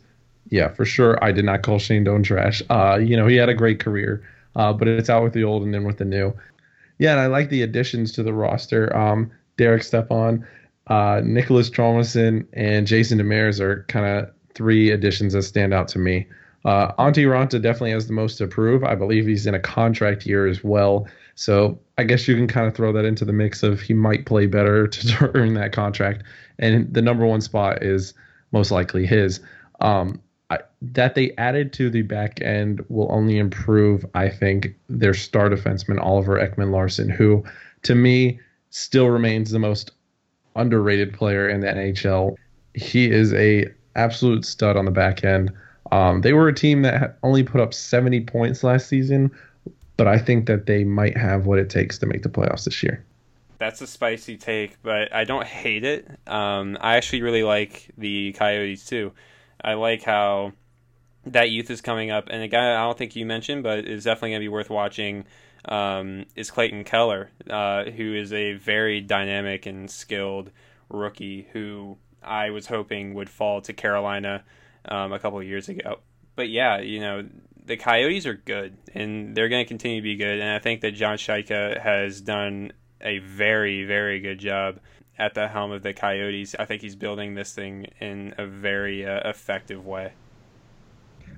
yeah, 0.49 0.67
for 0.67 0.85
sure, 0.85 1.21
I 1.23 1.31
did 1.31 1.43
not 1.43 1.63
call 1.63 1.79
Shane 1.79 2.03
Doan 2.03 2.21
trash. 2.21 2.61
Uh, 2.69 2.99
you 3.01 3.17
know, 3.17 3.25
he 3.25 3.37
had 3.37 3.49
a 3.49 3.55
great 3.55 3.79
career, 3.79 4.23
uh, 4.55 4.71
but 4.71 4.87
it's 4.87 5.09
out 5.09 5.23
with 5.23 5.33
the 5.33 5.43
old 5.43 5.63
and 5.63 5.73
in 5.73 5.83
with 5.83 5.97
the 5.97 6.05
new. 6.05 6.31
Yeah, 7.01 7.13
and 7.13 7.19
I 7.19 7.25
like 7.25 7.49
the 7.49 7.63
additions 7.63 8.11
to 8.11 8.21
the 8.21 8.31
roster. 8.31 8.95
Um, 8.95 9.31
Derek 9.57 9.81
Stepan, 9.81 10.45
uh, 10.85 11.15
Niklas 11.21 11.71
Hjalmarsson, 11.71 12.45
and 12.53 12.85
Jason 12.85 13.17
Demers 13.17 13.59
are 13.59 13.85
kind 13.87 14.05
of 14.05 14.31
three 14.53 14.91
additions 14.91 15.33
that 15.33 15.41
stand 15.41 15.73
out 15.73 15.87
to 15.87 15.99
me. 15.99 16.27
Uh, 16.63 16.91
Antti 16.99 17.25
Raanta 17.25 17.59
definitely 17.59 17.89
has 17.89 18.05
the 18.05 18.13
most 18.13 18.37
to 18.37 18.45
prove. 18.45 18.83
I 18.83 18.93
believe 18.93 19.25
he's 19.25 19.47
in 19.47 19.55
a 19.55 19.59
contract 19.59 20.27
year 20.27 20.45
as 20.45 20.63
well. 20.63 21.07
So 21.33 21.79
I 21.97 22.03
guess 22.03 22.27
you 22.27 22.35
can 22.35 22.47
kind 22.47 22.67
of 22.67 22.75
throw 22.75 22.93
that 22.93 23.03
into 23.03 23.25
the 23.25 23.33
mix 23.33 23.63
of 23.63 23.81
he 23.81 23.95
might 23.95 24.27
play 24.27 24.45
better 24.45 24.87
to 24.87 25.31
earn 25.33 25.55
that 25.55 25.71
contract, 25.71 26.21
and 26.59 26.93
the 26.93 27.01
number 27.01 27.25
one 27.25 27.41
spot 27.41 27.81
is 27.81 28.13
most 28.51 28.69
likely 28.69 29.07
his. 29.07 29.39
Um, 29.79 30.21
I, 30.51 30.59
that 30.81 31.15
they 31.15 31.31
added 31.37 31.71
to 31.73 31.89
the 31.89 32.01
back 32.01 32.41
end 32.41 32.83
will 32.89 33.07
only 33.09 33.37
improve, 33.37 34.05
I 34.13 34.27
think, 34.27 34.75
their 34.89 35.13
star 35.13 35.49
defenseman 35.49 35.97
Oliver 36.01 36.37
Ekman-Larsson, 36.37 37.09
who, 37.09 37.45
to 37.83 37.95
me, 37.95 38.37
still 38.69 39.07
remains 39.07 39.51
the 39.51 39.59
most 39.59 39.91
underrated 40.57 41.13
player 41.13 41.47
in 41.47 41.61
the 41.61 41.67
NHL. 41.67 42.35
He 42.73 43.09
is 43.09 43.33
a 43.33 43.67
absolute 43.95 44.43
stud 44.43 44.75
on 44.75 44.83
the 44.83 44.91
back 44.91 45.23
end. 45.23 45.53
Um, 45.93 46.19
they 46.19 46.33
were 46.33 46.49
a 46.49 46.53
team 46.53 46.81
that 46.81 47.17
only 47.23 47.43
put 47.43 47.61
up 47.61 47.73
70 47.73 48.19
points 48.25 48.61
last 48.61 48.89
season, 48.89 49.31
but 49.95 50.07
I 50.07 50.17
think 50.17 50.47
that 50.47 50.65
they 50.65 50.83
might 50.83 51.15
have 51.15 51.45
what 51.45 51.59
it 51.59 51.69
takes 51.69 51.97
to 51.99 52.05
make 52.05 52.23
the 52.23 52.29
playoffs 52.29 52.65
this 52.65 52.83
year. 52.83 53.01
That's 53.57 53.79
a 53.79 53.87
spicy 53.87 54.35
take, 54.35 54.81
but 54.83 55.13
I 55.13 55.23
don't 55.23 55.45
hate 55.45 55.85
it. 55.85 56.09
Um, 56.27 56.77
I 56.81 56.97
actually 56.97 57.21
really 57.21 57.43
like 57.43 57.89
the 57.97 58.33
Coyotes 58.33 58.85
too. 58.85 59.13
I 59.63 59.73
like 59.73 60.03
how 60.03 60.53
that 61.25 61.49
youth 61.49 61.69
is 61.69 61.81
coming 61.81 62.11
up, 62.11 62.27
and 62.29 62.41
a 62.41 62.47
guy 62.47 62.73
I 62.73 62.83
don't 62.85 62.97
think 62.97 63.15
you 63.15 63.25
mentioned, 63.25 63.63
but 63.63 63.85
is 63.85 64.03
definitely 64.03 64.31
going 64.31 64.41
to 64.41 64.45
be 64.45 64.49
worth 64.49 64.69
watching. 64.69 65.25
Um, 65.63 66.25
is 66.35 66.49
Clayton 66.49 66.85
Keller, 66.85 67.29
uh, 67.47 67.83
who 67.83 68.15
is 68.15 68.33
a 68.33 68.53
very 68.53 68.99
dynamic 68.99 69.67
and 69.67 69.91
skilled 69.91 70.49
rookie 70.89 71.47
who 71.53 71.97
I 72.23 72.49
was 72.49 72.65
hoping 72.65 73.13
would 73.13 73.29
fall 73.29 73.61
to 73.61 73.73
Carolina 73.73 74.43
um, 74.85 75.13
a 75.13 75.19
couple 75.19 75.39
of 75.39 75.45
years 75.45 75.69
ago. 75.69 75.99
But 76.35 76.49
yeah, 76.49 76.79
you 76.79 76.99
know, 76.99 77.27
the 77.63 77.77
Coyotes 77.77 78.25
are 78.25 78.33
good, 78.33 78.75
and 78.95 79.35
they're 79.35 79.49
going 79.49 79.63
to 79.63 79.67
continue 79.67 80.01
to 80.01 80.03
be 80.03 80.15
good. 80.15 80.39
And 80.39 80.49
I 80.49 80.59
think 80.59 80.81
that 80.81 80.91
John 80.91 81.17
Chayka 81.17 81.79
has 81.79 82.21
done 82.21 82.73
a 82.99 83.19
very, 83.19 83.83
very 83.85 84.19
good 84.19 84.39
job 84.39 84.79
at 85.21 85.35
the 85.35 85.47
helm 85.47 85.71
of 85.71 85.83
the 85.83 85.93
Coyotes. 85.93 86.55
I 86.57 86.65
think 86.65 86.81
he's 86.81 86.95
building 86.95 87.35
this 87.35 87.53
thing 87.53 87.85
in 88.01 88.33
a 88.39 88.45
very 88.47 89.05
uh, 89.05 89.29
effective 89.29 89.85
way. 89.85 90.13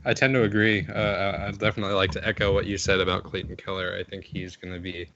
I 0.06 0.14
tend 0.14 0.34
to 0.36 0.44
agree. 0.44 0.88
Uh, 0.88 1.48
I'd 1.48 1.60
definitely 1.60 1.94
like 1.94 2.12
to 2.12 2.26
echo 2.26 2.54
what 2.54 2.66
you 2.66 2.78
said 2.78 3.02
about 3.02 3.24
Clayton 3.26 3.58
Keller. 3.58 3.98
I 4.00 4.04
think 4.04 4.24
he's 4.24 4.56
going 4.56 4.74
to 4.74 4.80
be 4.80 5.10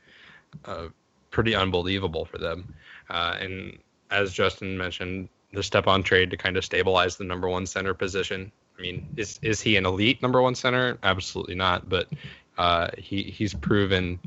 uh, 0.66 0.88
pretty 1.32 1.56
unbelievable 1.56 2.26
for 2.26 2.38
them. 2.38 2.74
Uh, 3.10 3.38
and 3.40 3.78
as 4.12 4.34
Justin 4.34 4.78
mentioned, 4.78 5.30
the 5.54 5.64
Stepan 5.64 6.04
trade 6.04 6.30
to 6.32 6.38
kind 6.38 6.58
of 6.58 6.66
stabilize 6.66 7.16
the 7.16 7.24
number 7.24 7.48
one 7.48 7.66
center 7.66 7.94
position. 7.94 8.52
I 8.78 8.82
mean, 8.82 9.08
is 9.16 9.40
is 9.42 9.62
he 9.62 9.78
an 9.78 9.86
elite 9.86 10.22
number 10.22 10.42
one 10.42 10.56
center? 10.56 10.98
Absolutely 11.04 11.56
not. 11.56 11.88
But 11.88 12.10
uh, 12.58 12.90
he 12.98 13.24
he's 13.24 13.54
proven 13.54 14.20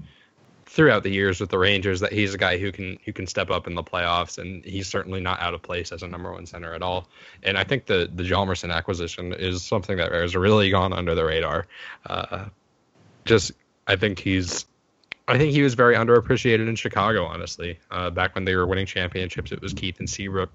throughout 0.70 1.02
the 1.02 1.10
years 1.10 1.40
with 1.40 1.50
the 1.50 1.58
Rangers 1.58 1.98
that 1.98 2.12
he's 2.12 2.32
a 2.32 2.38
guy 2.38 2.56
who 2.56 2.70
can 2.70 2.96
who 3.04 3.12
can 3.12 3.26
step 3.26 3.50
up 3.50 3.66
in 3.66 3.74
the 3.74 3.82
playoffs, 3.82 4.38
and 4.38 4.64
he's 4.64 4.86
certainly 4.86 5.20
not 5.20 5.40
out 5.40 5.52
of 5.52 5.60
place 5.62 5.90
as 5.90 6.04
a 6.04 6.06
number 6.06 6.32
one 6.32 6.46
center 6.46 6.72
at 6.74 6.80
all. 6.80 7.08
And 7.42 7.58
I 7.58 7.64
think 7.64 7.86
the 7.86 8.08
the 8.14 8.22
Hjalmarsson 8.22 8.72
acquisition 8.72 9.32
is 9.32 9.64
something 9.64 9.96
that 9.96 10.12
has 10.12 10.36
really 10.36 10.70
gone 10.70 10.92
under 10.92 11.14
the 11.16 11.24
radar. 11.24 11.66
Uh, 12.06 12.46
just 13.24 13.50
I 13.88 13.96
think 13.96 14.20
he's 14.20 14.64
I 15.26 15.38
think 15.38 15.52
he 15.52 15.62
was 15.62 15.74
very 15.74 15.96
underappreciated 15.96 16.68
in 16.68 16.76
Chicago, 16.76 17.24
honestly. 17.24 17.78
Uh, 17.90 18.10
back 18.10 18.36
when 18.36 18.44
they 18.44 18.54
were 18.54 18.66
winning 18.66 18.86
championships, 18.86 19.50
it 19.50 19.60
was 19.60 19.72
Keith 19.72 19.98
and 19.98 20.08
Seabrook 20.08 20.50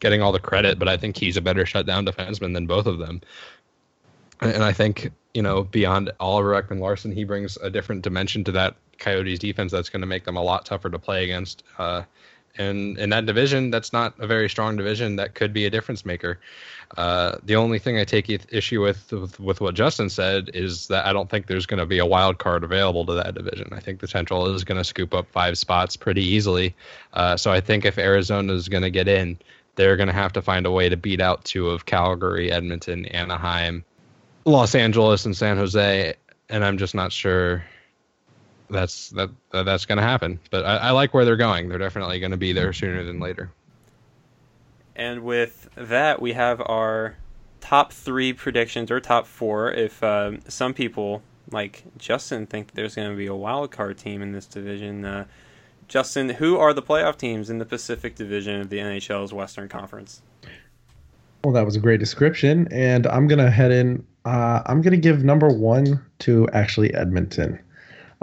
getting 0.00 0.22
all 0.22 0.32
the 0.32 0.40
credit, 0.40 0.78
but 0.78 0.88
I 0.88 0.96
think 0.96 1.16
he's 1.16 1.36
a 1.36 1.40
better 1.40 1.64
shutdown 1.64 2.04
defenseman 2.04 2.52
than 2.52 2.66
both 2.66 2.86
of 2.86 2.98
them. 2.98 3.20
And 4.40 4.64
I 4.64 4.72
think, 4.72 5.12
you 5.34 5.42
know, 5.42 5.62
beyond 5.62 6.10
Oliver 6.18 6.60
Ekman 6.60 6.80
Larsson, 6.80 7.12
he 7.12 7.22
brings 7.22 7.56
a 7.58 7.70
different 7.70 8.02
dimension 8.02 8.42
to 8.44 8.52
that 8.52 8.76
Coyotes 9.02 9.38
defense 9.38 9.72
that's 9.72 9.90
going 9.90 10.00
to 10.00 10.06
make 10.06 10.24
them 10.24 10.36
a 10.36 10.42
lot 10.42 10.64
tougher 10.64 10.88
to 10.88 10.98
play 10.98 11.24
against. 11.24 11.62
Uh, 11.78 12.02
and 12.58 12.98
in 12.98 13.10
that 13.10 13.26
division, 13.26 13.70
that's 13.70 13.92
not 13.92 14.14
a 14.18 14.26
very 14.26 14.48
strong 14.48 14.76
division 14.76 15.16
that 15.16 15.34
could 15.34 15.52
be 15.52 15.64
a 15.64 15.70
difference 15.70 16.04
maker. 16.04 16.38
Uh, 16.98 17.36
the 17.42 17.56
only 17.56 17.78
thing 17.78 17.98
I 17.98 18.04
take 18.04 18.28
issue 18.28 18.82
with, 18.82 19.10
with, 19.12 19.40
with 19.40 19.60
what 19.62 19.74
Justin 19.74 20.10
said 20.10 20.50
is 20.52 20.88
that 20.88 21.06
I 21.06 21.12
don't 21.14 21.30
think 21.30 21.46
there's 21.46 21.64
going 21.64 21.80
to 21.80 21.86
be 21.86 21.98
a 21.98 22.06
wild 22.06 22.38
card 22.38 22.62
available 22.64 23.06
to 23.06 23.14
that 23.14 23.34
division. 23.34 23.68
I 23.72 23.80
think 23.80 24.00
the 24.00 24.08
Central 24.08 24.46
is 24.54 24.64
going 24.64 24.76
to 24.76 24.84
scoop 24.84 25.14
up 25.14 25.26
five 25.30 25.56
spots 25.56 25.96
pretty 25.96 26.22
easily. 26.22 26.74
Uh, 27.14 27.36
so 27.38 27.50
I 27.50 27.60
think 27.60 27.86
if 27.86 27.96
Arizona 27.96 28.52
is 28.52 28.68
going 28.68 28.82
to 28.82 28.90
get 28.90 29.08
in, 29.08 29.38
they're 29.76 29.96
going 29.96 30.08
to 30.08 30.12
have 30.12 30.34
to 30.34 30.42
find 30.42 30.66
a 30.66 30.70
way 30.70 30.90
to 30.90 30.96
beat 30.98 31.20
out 31.22 31.44
two 31.44 31.70
of 31.70 31.86
Calgary, 31.86 32.52
Edmonton, 32.52 33.06
Anaheim, 33.06 33.82
Los 34.44 34.74
Angeles, 34.74 35.24
and 35.24 35.34
San 35.34 35.56
Jose. 35.56 36.14
And 36.50 36.62
I'm 36.62 36.76
just 36.76 36.94
not 36.94 37.12
sure 37.12 37.64
that's 38.72 39.10
that 39.10 39.30
that's 39.52 39.84
going 39.84 39.98
to 39.98 40.02
happen. 40.02 40.40
But 40.50 40.64
I, 40.64 40.76
I, 40.76 40.90
like 40.90 41.14
where 41.14 41.24
they're 41.24 41.36
going. 41.36 41.68
They're 41.68 41.78
definitely 41.78 42.18
going 42.18 42.30
to 42.32 42.36
be 42.36 42.52
there 42.52 42.72
sooner 42.72 43.04
than 43.04 43.20
later. 43.20 43.50
And 44.96 45.22
with 45.22 45.68
that, 45.76 46.20
we 46.20 46.32
have 46.32 46.60
our 46.60 47.16
top 47.60 47.92
three 47.92 48.32
predictions 48.32 48.90
or 48.90 49.00
top 49.00 49.26
four. 49.26 49.72
If 49.72 50.02
uh, 50.02 50.40
some 50.48 50.74
people 50.74 51.22
like 51.50 51.84
Justin 51.98 52.46
think 52.46 52.72
there's 52.72 52.94
going 52.94 53.10
to 53.10 53.16
be 53.16 53.26
a 53.26 53.34
wild 53.34 53.70
card 53.70 53.98
team 53.98 54.22
in 54.22 54.32
this 54.32 54.46
division, 54.46 55.04
uh, 55.04 55.26
Justin, 55.88 56.30
who 56.30 56.56
are 56.58 56.72
the 56.72 56.82
playoff 56.82 57.16
teams 57.16 57.50
in 57.50 57.58
the 57.58 57.66
Pacific 57.66 58.14
Division 58.14 58.60
of 58.60 58.70
the 58.70 58.78
NHL's 58.78 59.32
Western 59.32 59.68
Conference? 59.68 60.22
Well, 61.44 61.52
that 61.54 61.64
was 61.64 61.76
a 61.76 61.80
great 61.80 61.98
description, 61.98 62.68
and 62.70 63.06
I'm 63.08 63.26
gonna 63.26 63.50
head 63.50 63.72
in. 63.72 64.06
Uh, 64.24 64.62
I'm 64.66 64.80
gonna 64.80 64.96
give 64.96 65.24
number 65.24 65.48
one 65.48 66.00
to 66.20 66.48
actually 66.52 66.94
Edmonton. 66.94 67.58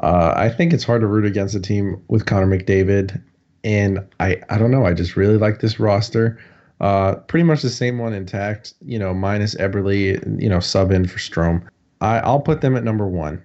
Uh, 0.01 0.33
I 0.35 0.49
think 0.49 0.73
it's 0.73 0.83
hard 0.83 1.01
to 1.01 1.07
root 1.07 1.25
against 1.25 1.55
a 1.55 1.59
team 1.59 2.01
with 2.07 2.25
Connor 2.25 2.47
McDavid, 2.47 3.21
and 3.63 3.99
I 4.19 4.41
I 4.49 4.57
don't 4.57 4.71
know. 4.71 4.85
I 4.85 4.93
just 4.93 5.15
really 5.15 5.37
like 5.37 5.59
this 5.59 5.79
roster. 5.79 6.39
Uh, 6.79 7.15
pretty 7.15 7.43
much 7.43 7.61
the 7.61 7.69
same 7.69 7.97
one 7.97 8.13
intact. 8.13 8.73
You 8.85 8.97
know, 8.97 9.13
minus 9.13 9.55
Eberle. 9.55 10.41
You 10.41 10.49
know, 10.49 10.59
sub 10.59 10.91
in 10.91 11.07
for 11.07 11.19
Strome. 11.19 11.67
I 12.01 12.19
I'll 12.19 12.39
put 12.39 12.61
them 12.61 12.77
at 12.77 12.83
number 12.83 13.07
one. 13.07 13.43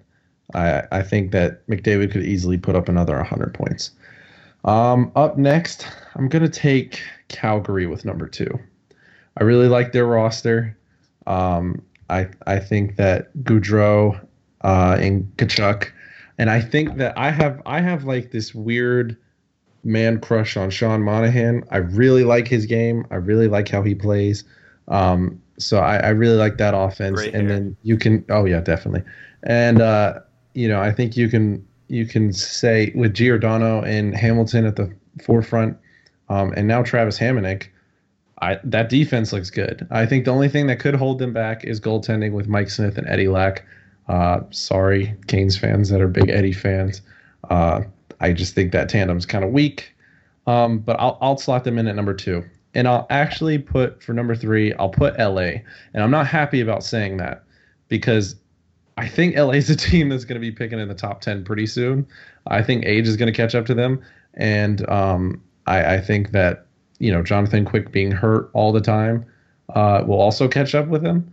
I 0.55 0.83
I 0.93 1.03
think 1.03 1.33
that 1.33 1.67
McDavid 1.67 2.13
could 2.13 2.25
easily 2.25 2.59
put 2.59 2.77
up 2.77 2.89
another 2.89 3.17
100 3.17 3.53
points. 3.55 3.91
Um, 4.65 5.13
up 5.17 5.37
next, 5.37 5.87
I'm 6.15 6.29
gonna 6.29 6.49
take 6.49 7.03
Calgary 7.29 7.87
with 7.87 8.05
number 8.05 8.29
two. 8.29 8.59
I 9.37 9.43
really 9.43 9.69
like 9.69 9.93
their 9.93 10.07
roster. 10.07 10.77
Um, 11.27 11.83
I 12.11 12.29
I 12.47 12.61
think 12.61 12.97
that 12.97 13.37
Gaudreau 13.39 14.21
uh, 14.63 14.97
and 15.01 15.25
Tkachuk 15.37 15.91
and 16.39 16.51
I 16.51 16.61
think 16.61 16.97
that 16.97 17.17
I 17.17 17.31
have 17.31 17.63
I 17.67 17.81
have 17.81 18.05
like 18.05 18.31
this 18.31 18.55
weird 18.55 19.17
man 19.85 20.21
crush 20.21 20.57
on 20.57 20.71
Sean 20.71 21.03
Monahan. 21.03 21.65
I 21.71 21.79
really 21.79 22.25
like 22.25 22.49
his 22.49 22.67
game. 22.67 23.07
I 23.11 23.17
really 23.17 23.49
like 23.49 23.69
how 23.69 23.83
he 23.83 23.95
plays. 23.95 24.45
Um, 24.89 25.41
so 25.59 25.79
I, 25.79 25.97
I, 25.99 26.09
really 26.09 26.37
like 26.37 26.59
that 26.59 26.75
offense. 26.75 27.23
And 27.23 27.49
then 27.49 27.77
you 27.83 27.97
can 27.97 28.25
oh 28.29 28.45
yeah, 28.45 28.61
definitely. 28.61 29.03
And 29.45 29.81
uh, 29.81 30.21
you 30.55 30.69
know, 30.69 30.81
I 30.81 30.93
think 30.93 31.17
you 31.17 31.29
can 31.29 31.67
you 31.89 32.07
can 32.07 32.33
say 32.33 32.93
with 32.95 33.15
Giordano 33.15 33.83
and 33.83 34.17
Hamilton 34.17 34.67
at 34.67 34.77
the 34.77 34.93
forefront, 35.23 35.77
um, 36.29 36.53
and 36.57 36.67
now 36.67 36.83
Travis 36.83 37.19
Hamonic, 37.19 37.69
I 38.41 38.59
that 38.65 38.89
defense 38.89 39.33
looks 39.33 39.51
good. 39.51 39.87
I 39.91 40.07
think 40.07 40.25
the 40.25 40.33
only 40.33 40.49
thing 40.49 40.67
that 40.67 40.81
could 40.81 40.95
hold 40.95 41.19
them 41.19 41.33
back 41.33 41.65
is 41.65 41.81
goaltending 41.81 42.33
with 42.33 42.49
Mike 42.49 42.71
Smith 42.71 42.99
and 42.99 43.07
Eddie 43.07 43.29
Lack. 43.29 43.65
Uh, 44.09 44.41
sorry, 44.51 45.15
Canes 45.27 45.57
fans 45.57 45.89
that 45.89 46.01
are 46.01 46.09
big 46.09 46.29
Eddie 46.29 46.53
fans. 46.53 47.03
Uh, 47.51 47.83
I 48.21 48.33
just 48.33 48.55
think 48.55 48.73
that 48.73 48.89
tandem's 48.89 49.27
kind 49.27 49.45
of 49.45 49.51
weak. 49.51 49.95
Um, 50.47 50.79
but 50.79 50.99
I'll, 51.01 51.19
I'll 51.21 51.39
slot 51.39 51.65
them 51.65 51.79
in 51.79 51.87
at 51.87 51.97
number 51.97 52.15
two. 52.15 52.45
And 52.75 52.89
I'll 52.89 53.07
actually 53.09 53.59
put 53.59 54.03
for 54.03 54.13
number 54.13 54.35
three, 54.35 54.73
I'll 54.75 54.91
put 54.91 55.19
LA. 55.19 55.61
And 55.93 56.03
I'm 56.03 56.11
not 56.11 56.27
happy 56.27 56.61
about 56.61 56.83
saying 56.83 57.19
that 57.19 57.45
because 57.89 58.37
I 58.99 59.09
think 59.09 59.37
LA 59.37 59.53
is 59.53 59.71
a 59.71 59.77
team 59.91 60.09
that's 60.09 60.25
going 60.25 60.41
to 60.41 60.41
be 60.41 60.51
picking 60.51 60.79
in 60.79 60.89
the 60.89 60.95
top 60.95 61.21
10 61.21 61.45
pretty 61.45 61.67
soon. 61.67 62.07
I 62.47 62.63
think 62.63 62.85
age 62.85 63.09
is 63.09 63.17
going 63.17 63.33
to 63.33 63.37
catch 63.37 63.55
up 63.55 63.67
to 63.67 63.75
them. 63.75 64.03
And 64.35 64.89
um, 64.91 65.43
I, 65.67 65.95
I, 65.95 66.01
think 66.01 66.33
that, 66.33 66.67
you 66.99 67.13
know, 67.13 67.23
Jonathan 67.23 67.65
Quick 67.65 67.93
being 67.93 68.11
hurt 68.11 68.51
all 68.53 68.73
the 68.73 68.81
time 68.81 69.25
uh, 69.75 70.03
will 70.05 70.21
also 70.21 70.49
catch 70.49 70.75
up 70.75 70.89
with 70.89 71.03
them 71.03 71.33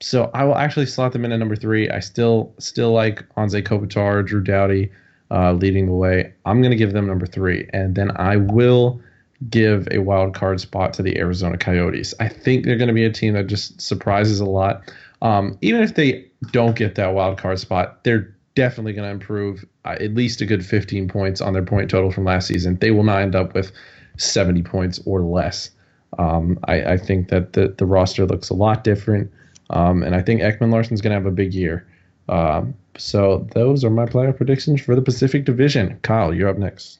so 0.00 0.30
I 0.34 0.44
will 0.44 0.56
actually 0.56 0.86
slot 0.86 1.12
them 1.12 1.24
in 1.24 1.32
at 1.32 1.38
number 1.38 1.56
three. 1.56 1.90
I 1.90 2.00
still 2.00 2.52
still 2.58 2.92
like 2.92 3.28
Anze 3.36 3.62
Kopitar, 3.62 4.26
Drew 4.26 4.42
Doughty 4.42 4.90
uh, 5.30 5.52
leading 5.52 5.86
the 5.86 5.92
way. 5.92 6.32
I'm 6.44 6.60
going 6.60 6.70
to 6.70 6.76
give 6.76 6.92
them 6.92 7.06
number 7.06 7.26
three, 7.26 7.68
and 7.72 7.94
then 7.94 8.10
I 8.16 8.36
will 8.36 9.00
give 9.48 9.88
a 9.90 9.98
wild 9.98 10.34
card 10.34 10.60
spot 10.60 10.92
to 10.94 11.02
the 11.02 11.16
Arizona 11.18 11.56
Coyotes. 11.56 12.14
I 12.20 12.28
think 12.28 12.64
they're 12.64 12.76
going 12.76 12.88
to 12.88 12.94
be 12.94 13.04
a 13.04 13.12
team 13.12 13.34
that 13.34 13.46
just 13.46 13.80
surprises 13.80 14.40
a 14.40 14.44
lot. 14.44 14.92
Um, 15.22 15.56
even 15.60 15.82
if 15.82 15.94
they 15.94 16.26
don't 16.50 16.76
get 16.76 16.94
that 16.96 17.14
wild 17.14 17.38
card 17.38 17.58
spot, 17.58 18.04
they're 18.04 18.34
definitely 18.54 18.92
going 18.92 19.06
to 19.06 19.12
improve 19.12 19.64
uh, 19.84 19.96
at 20.00 20.14
least 20.14 20.40
a 20.40 20.46
good 20.46 20.64
15 20.64 21.08
points 21.08 21.40
on 21.40 21.52
their 21.52 21.62
point 21.62 21.90
total 21.90 22.10
from 22.10 22.24
last 22.24 22.48
season. 22.48 22.76
They 22.80 22.90
will 22.90 23.04
not 23.04 23.22
end 23.22 23.34
up 23.34 23.54
with 23.54 23.72
70 24.16 24.62
points 24.62 25.00
or 25.06 25.22
less. 25.22 25.70
Um, 26.18 26.58
I, 26.64 26.82
I, 26.82 26.96
think 26.96 27.28
that 27.28 27.52
the, 27.52 27.68
the 27.78 27.86
roster 27.86 28.26
looks 28.26 28.50
a 28.50 28.54
lot 28.54 28.82
different. 28.82 29.30
Um, 29.70 30.02
and 30.02 30.14
I 30.14 30.22
think 30.22 30.40
Ekman 30.40 30.70
Larsson's 30.70 31.00
going 31.00 31.10
to 31.10 31.14
have 31.14 31.26
a 31.26 31.30
big 31.30 31.54
year. 31.54 31.86
Um, 32.28 32.74
so 32.96 33.48
those 33.54 33.84
are 33.84 33.90
my 33.90 34.06
playoff 34.06 34.36
predictions 34.36 34.80
for 34.80 34.94
the 34.94 35.02
Pacific 35.02 35.44
Division. 35.44 35.98
Kyle, 36.02 36.34
you're 36.34 36.48
up 36.48 36.58
next. 36.58 36.98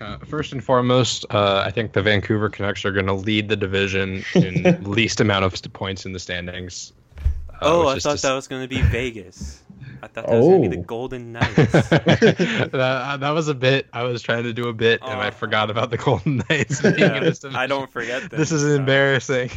Uh, 0.00 0.18
first 0.18 0.52
and 0.52 0.62
foremost, 0.62 1.24
uh, 1.30 1.64
I 1.66 1.70
think 1.70 1.92
the 1.92 2.02
Vancouver 2.02 2.48
Canucks 2.48 2.84
are 2.84 2.92
going 2.92 3.06
to 3.06 3.12
lead 3.12 3.48
the 3.48 3.56
division 3.56 4.24
in 4.34 4.82
least 4.84 5.20
amount 5.20 5.44
of 5.44 5.72
points 5.72 6.06
in 6.06 6.12
the 6.12 6.20
standings. 6.20 6.92
Uh, 7.18 7.58
oh, 7.62 7.88
I 7.88 7.98
thought 7.98 8.18
that 8.18 8.32
was 8.32 8.46
going 8.46 8.62
to 8.62 8.68
be 8.68 8.82
Vegas. 8.82 9.62
I 10.02 10.06
thought 10.06 10.26
that 10.26 10.36
was 10.36 10.46
going 10.46 10.62
to 10.62 10.68
be 10.68 10.76
the 10.76 10.82
oh. 10.82 10.84
Golden 10.84 11.32
Knights. 11.32 11.88
that, 11.88 12.70
uh, 12.72 13.16
that 13.16 13.30
was 13.30 13.48
a 13.48 13.54
bit. 13.54 13.86
I 13.92 14.04
was 14.04 14.22
trying 14.22 14.44
to 14.44 14.52
do 14.52 14.68
a 14.68 14.72
bit, 14.72 15.00
and 15.02 15.20
I 15.20 15.28
oh. 15.28 15.32
forgot 15.32 15.70
about 15.70 15.90
the 15.90 15.98
Golden 15.98 16.42
Knights. 16.48 16.82
Yeah, 16.96 17.32
I 17.54 17.66
don't 17.66 17.90
forget. 17.90 18.30
Them, 18.30 18.38
this 18.38 18.52
is 18.52 18.62
so. 18.62 18.68
embarrassing 18.68 19.50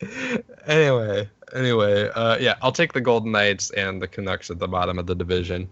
anyway, 0.66 1.28
anyway, 1.54 2.08
uh, 2.10 2.38
yeah, 2.38 2.54
I'll 2.62 2.72
take 2.72 2.92
the 2.92 3.00
Golden 3.00 3.32
Knights 3.32 3.70
and 3.70 4.00
the 4.00 4.08
Canucks 4.08 4.50
at 4.50 4.58
the 4.58 4.68
bottom 4.68 4.98
of 4.98 5.06
the 5.06 5.14
division. 5.14 5.68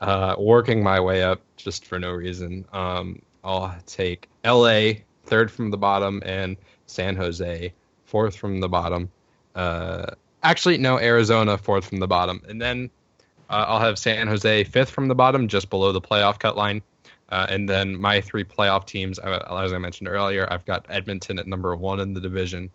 Uh, 0.00 0.36
working 0.38 0.82
my 0.82 1.00
way 1.00 1.22
up 1.22 1.40
just 1.56 1.86
for 1.86 1.98
no 1.98 2.12
reason. 2.12 2.64
Um, 2.72 3.22
I'll 3.44 3.74
take 3.86 4.28
LA 4.44 4.92
third 5.24 5.50
from 5.50 5.70
the 5.70 5.78
bottom 5.78 6.22
and 6.24 6.56
San 6.86 7.16
Jose 7.16 7.72
fourth 8.04 8.36
from 8.36 8.60
the 8.60 8.68
bottom. 8.68 9.10
Uh, 9.54 10.06
actually, 10.42 10.78
no, 10.78 10.98
Arizona 10.98 11.56
fourth 11.56 11.86
from 11.86 11.98
the 11.98 12.06
bottom, 12.06 12.42
and 12.48 12.60
then 12.60 12.90
uh, 13.50 13.64
I'll 13.68 13.80
have 13.80 13.98
San 13.98 14.26
Jose 14.26 14.64
fifth 14.64 14.90
from 14.90 15.08
the 15.08 15.14
bottom, 15.14 15.48
just 15.48 15.70
below 15.70 15.92
the 15.92 16.00
playoff 16.00 16.38
cut 16.38 16.56
line. 16.56 16.82
Uh, 17.30 17.46
and 17.48 17.68
then 17.68 18.00
my 18.00 18.20
three 18.20 18.44
playoff 18.44 18.86
teams, 18.86 19.18
uh, 19.18 19.58
as 19.64 19.72
I 19.72 19.78
mentioned 19.78 20.08
earlier, 20.08 20.46
I've 20.50 20.64
got 20.64 20.86
Edmonton 20.88 21.38
at 21.38 21.46
number 21.46 21.74
one 21.74 21.98
in 21.98 22.14
the 22.14 22.20
division, 22.20 22.70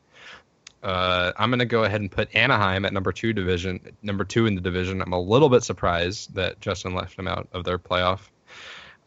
uh, 0.83 1.31
I'm 1.37 1.49
going 1.49 1.59
to 1.59 1.65
go 1.65 1.83
ahead 1.83 2.01
and 2.01 2.11
put 2.11 2.33
Anaheim 2.35 2.85
at 2.85 2.93
number 2.93 3.11
two 3.11 3.33
division, 3.33 3.79
number 4.01 4.23
two 4.23 4.47
in 4.47 4.55
the 4.55 4.61
division. 4.61 5.01
I'm 5.01 5.13
a 5.13 5.19
little 5.19 5.49
bit 5.49 5.63
surprised 5.63 6.33
that 6.35 6.59
Justin 6.59 6.95
left 6.95 7.17
them 7.17 7.27
out 7.27 7.47
of 7.53 7.63
their 7.63 7.77
playoff, 7.77 8.29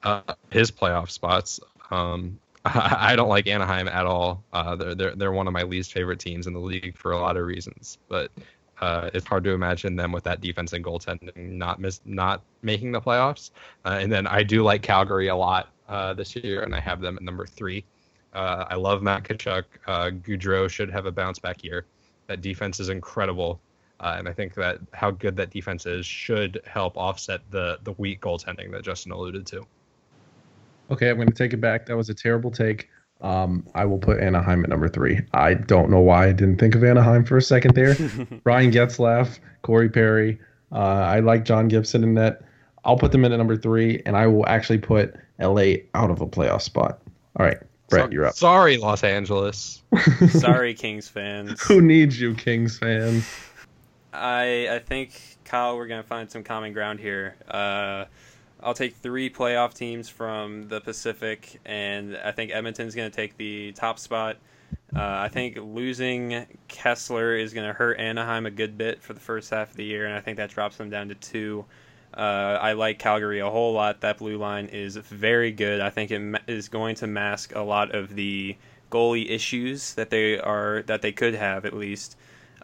uh, 0.03 0.35
his 0.51 0.71
playoff 0.71 1.11
spots. 1.11 1.61
Um, 1.91 2.39
I, 2.65 3.15
don't 3.15 3.29
like 3.29 3.47
Anaheim 3.47 3.89
at 3.89 4.07
all. 4.07 4.43
Uh, 4.53 4.75
they're, 4.75 4.95
they're 4.95 5.15
they're 5.15 5.33
one 5.33 5.47
of 5.47 5.53
my 5.53 5.65
least 5.65 5.93
favorite 5.93 6.19
teams 6.19 6.47
in 6.47 6.55
the 6.55 6.61
league 6.61 6.97
for 6.97 7.13
a 7.13 7.19
lot 7.19 7.37
of 7.37 7.45
reasons, 7.45 7.99
but 8.09 8.31
uh, 8.81 9.11
it's 9.13 9.27
hard 9.27 9.45
to 9.45 9.51
imagine 9.51 9.97
them 9.97 10.13
with 10.13 10.25
that 10.25 10.41
defense 10.41 10.73
and 10.73 10.83
goaltending 10.85 11.37
not 11.37 11.79
miss 11.79 12.01
not 12.07 12.43
making 12.63 12.93
the 12.93 13.01
playoffs. 13.01 13.51
Uh, 13.85 13.99
and 14.01 14.11
then 14.11 14.27
I 14.27 14.43
do 14.43 14.63
like 14.63 14.81
Calgary 14.81 15.29
a 15.29 15.37
lot 15.37 15.69
uh, 15.89 16.15
this 16.15 16.35
year, 16.37 16.63
and 16.63 16.75
I 16.75 16.81
have 16.81 17.01
them 17.01 17.17
at 17.17 17.23
number 17.23 17.47
three. 17.47 17.85
Uh, 18.35 18.65
I 18.69 18.75
love 18.75 19.03
Matt 19.03 19.25
Tkachuk. 19.25 19.65
Uh, 19.87 20.11
Gaudreau 20.11 20.69
should 20.69 20.91
have 20.91 21.07
a 21.07 21.13
bounce 21.13 21.39
back 21.39 21.63
year. 21.63 21.87
That 22.27 22.41
defense 22.41 22.81
is 22.81 22.89
incredible, 22.89 23.61
uh, 24.01 24.17
and 24.19 24.29
I 24.29 24.33
think 24.33 24.55
that 24.55 24.79
how 24.93 25.11
good 25.11 25.37
that 25.37 25.51
defense 25.51 25.87
is 25.87 26.07
should 26.07 26.61
help 26.67 26.97
offset 26.97 27.41
the 27.51 27.79
the 27.85 27.93
weak 27.93 28.21
goaltending 28.21 28.73
that 28.73 28.83
Justin 28.83 29.13
alluded 29.13 29.47
to. 29.49 29.67
Okay, 30.91 31.11
I'm 31.11 31.17
going 31.17 31.29
to 31.29 31.35
take 31.35 31.53
it 31.53 31.61
back. 31.61 31.87
That 31.87 31.97
was 31.97 32.09
a 32.09 32.15
terrible 32.15 32.51
take. 32.51 32.89
Um, 33.21 33.67
I 33.75 33.85
will 33.85 33.99
put 33.99 34.21
Anaheim 34.21 34.65
at 34.65 34.71
number 34.71 34.89
three. 34.89 35.21
I 35.33 35.55
don't 35.55 35.91
know 35.91 36.01
why 36.01 36.29
I 36.29 36.33
didn't 36.33 36.59
think 36.59 36.75
of 36.75 36.85
Anaheim 36.85 37.25
for 37.25 37.37
a 37.37 37.43
second 37.43 37.75
there. 37.75 37.97
Ryan 38.45 38.71
Getzlaf, 38.71 39.39
Corey 39.63 39.89
Perry. 39.89 40.39
Uh, 40.73 40.79
I 40.79 41.21
like 41.21 41.45
John 41.45 41.69
Gibson 41.69 42.03
in 42.03 42.15
that. 42.15 42.43
I'll 42.85 42.99
put 42.99 43.13
them 43.13 43.25
in 43.25 43.33
at 43.33 43.39
number 43.39 43.57
three, 43.57 44.03
and 44.05 44.17
I 44.17 44.27
will 44.27 44.47
actually 44.47 44.79
put 44.79 45.15
LA 45.39 45.77
out 45.95 46.11
of 46.11 46.21
a 46.21 46.27
playoff 46.27 46.61
spot. 46.61 47.01
All 47.39 47.47
right, 47.47 47.59
Brett, 47.89 48.07
so, 48.07 48.11
you're 48.11 48.27
up. 48.27 48.35
Sorry, 48.35 48.77
Los 48.77 49.05
Angeles. 49.05 49.83
sorry, 50.29 50.75
Kings 50.75 51.09
fans. 51.09 51.61
Who 51.63 51.81
needs 51.81 52.21
you, 52.21 52.35
Kings 52.35 52.79
fans? 52.79 53.29
I 54.13 54.69
I 54.71 54.79
think 54.79 55.39
Kyle, 55.45 55.77
we're 55.77 55.87
gonna 55.87 56.03
find 56.03 56.31
some 56.31 56.43
common 56.45 56.73
ground 56.73 57.01
here. 57.01 57.37
Uh, 57.49 58.05
I'll 58.65 58.75
take 58.75 58.97
three 58.97 59.29
playoff 59.29 59.75
teams 59.75 60.09
from 60.09 60.69
the 60.69 60.81
Pacific, 60.81 61.61
and 61.67 62.17
I 62.17 62.33
think 62.33 62.51
Edmonton's 62.51 62.95
going 62.95 63.11
to 63.11 63.15
take 63.15 63.37
the 63.37 63.73
top 63.73 63.99
spot. 63.99 64.39
Uh, 64.97 65.01
I 65.03 65.29
think 65.29 65.59
losing 65.61 66.47
Kesler 66.69 67.39
is 67.39 67.53
going 67.53 67.67
to 67.67 67.75
hurt 67.75 67.99
Anaheim 67.99 68.47
a 68.47 68.51
good 68.51 68.79
bit 68.79 69.03
for 69.03 69.13
the 69.13 69.21
first 69.21 69.51
half 69.51 69.71
of 69.71 69.77
the 69.77 69.85
year, 69.85 70.07
and 70.07 70.15
I 70.15 70.21
think 70.21 70.39
that 70.39 70.49
drops 70.49 70.79
them 70.79 70.89
down 70.89 71.09
to 71.09 71.15
two. 71.17 71.67
Uh, 72.17 72.59
I 72.61 72.73
like 72.75 72.99
Calgary 72.99 73.41
a 73.41 73.51
whole 73.51 73.73
lot. 73.73 74.01
That 74.03 74.19
blue 74.19 74.39
line 74.39 74.67
is 74.67 74.97
very 74.97 75.51
good. 75.51 75.81
I 75.81 75.91
think 75.91 76.11
it 76.11 76.43
is 76.47 76.69
going 76.69 76.95
to 76.97 77.07
mask 77.09 77.55
a 77.55 77.63
lot 77.63 77.95
of 77.95 78.15
the 78.15 78.57
goalie 78.91 79.29
issues 79.29 79.95
that 79.95 80.11
they 80.11 80.39
are 80.39 80.83
that 80.87 81.03
they 81.03 81.11
could 81.11 81.35
have 81.35 81.65
at 81.65 81.75
least, 81.75 82.17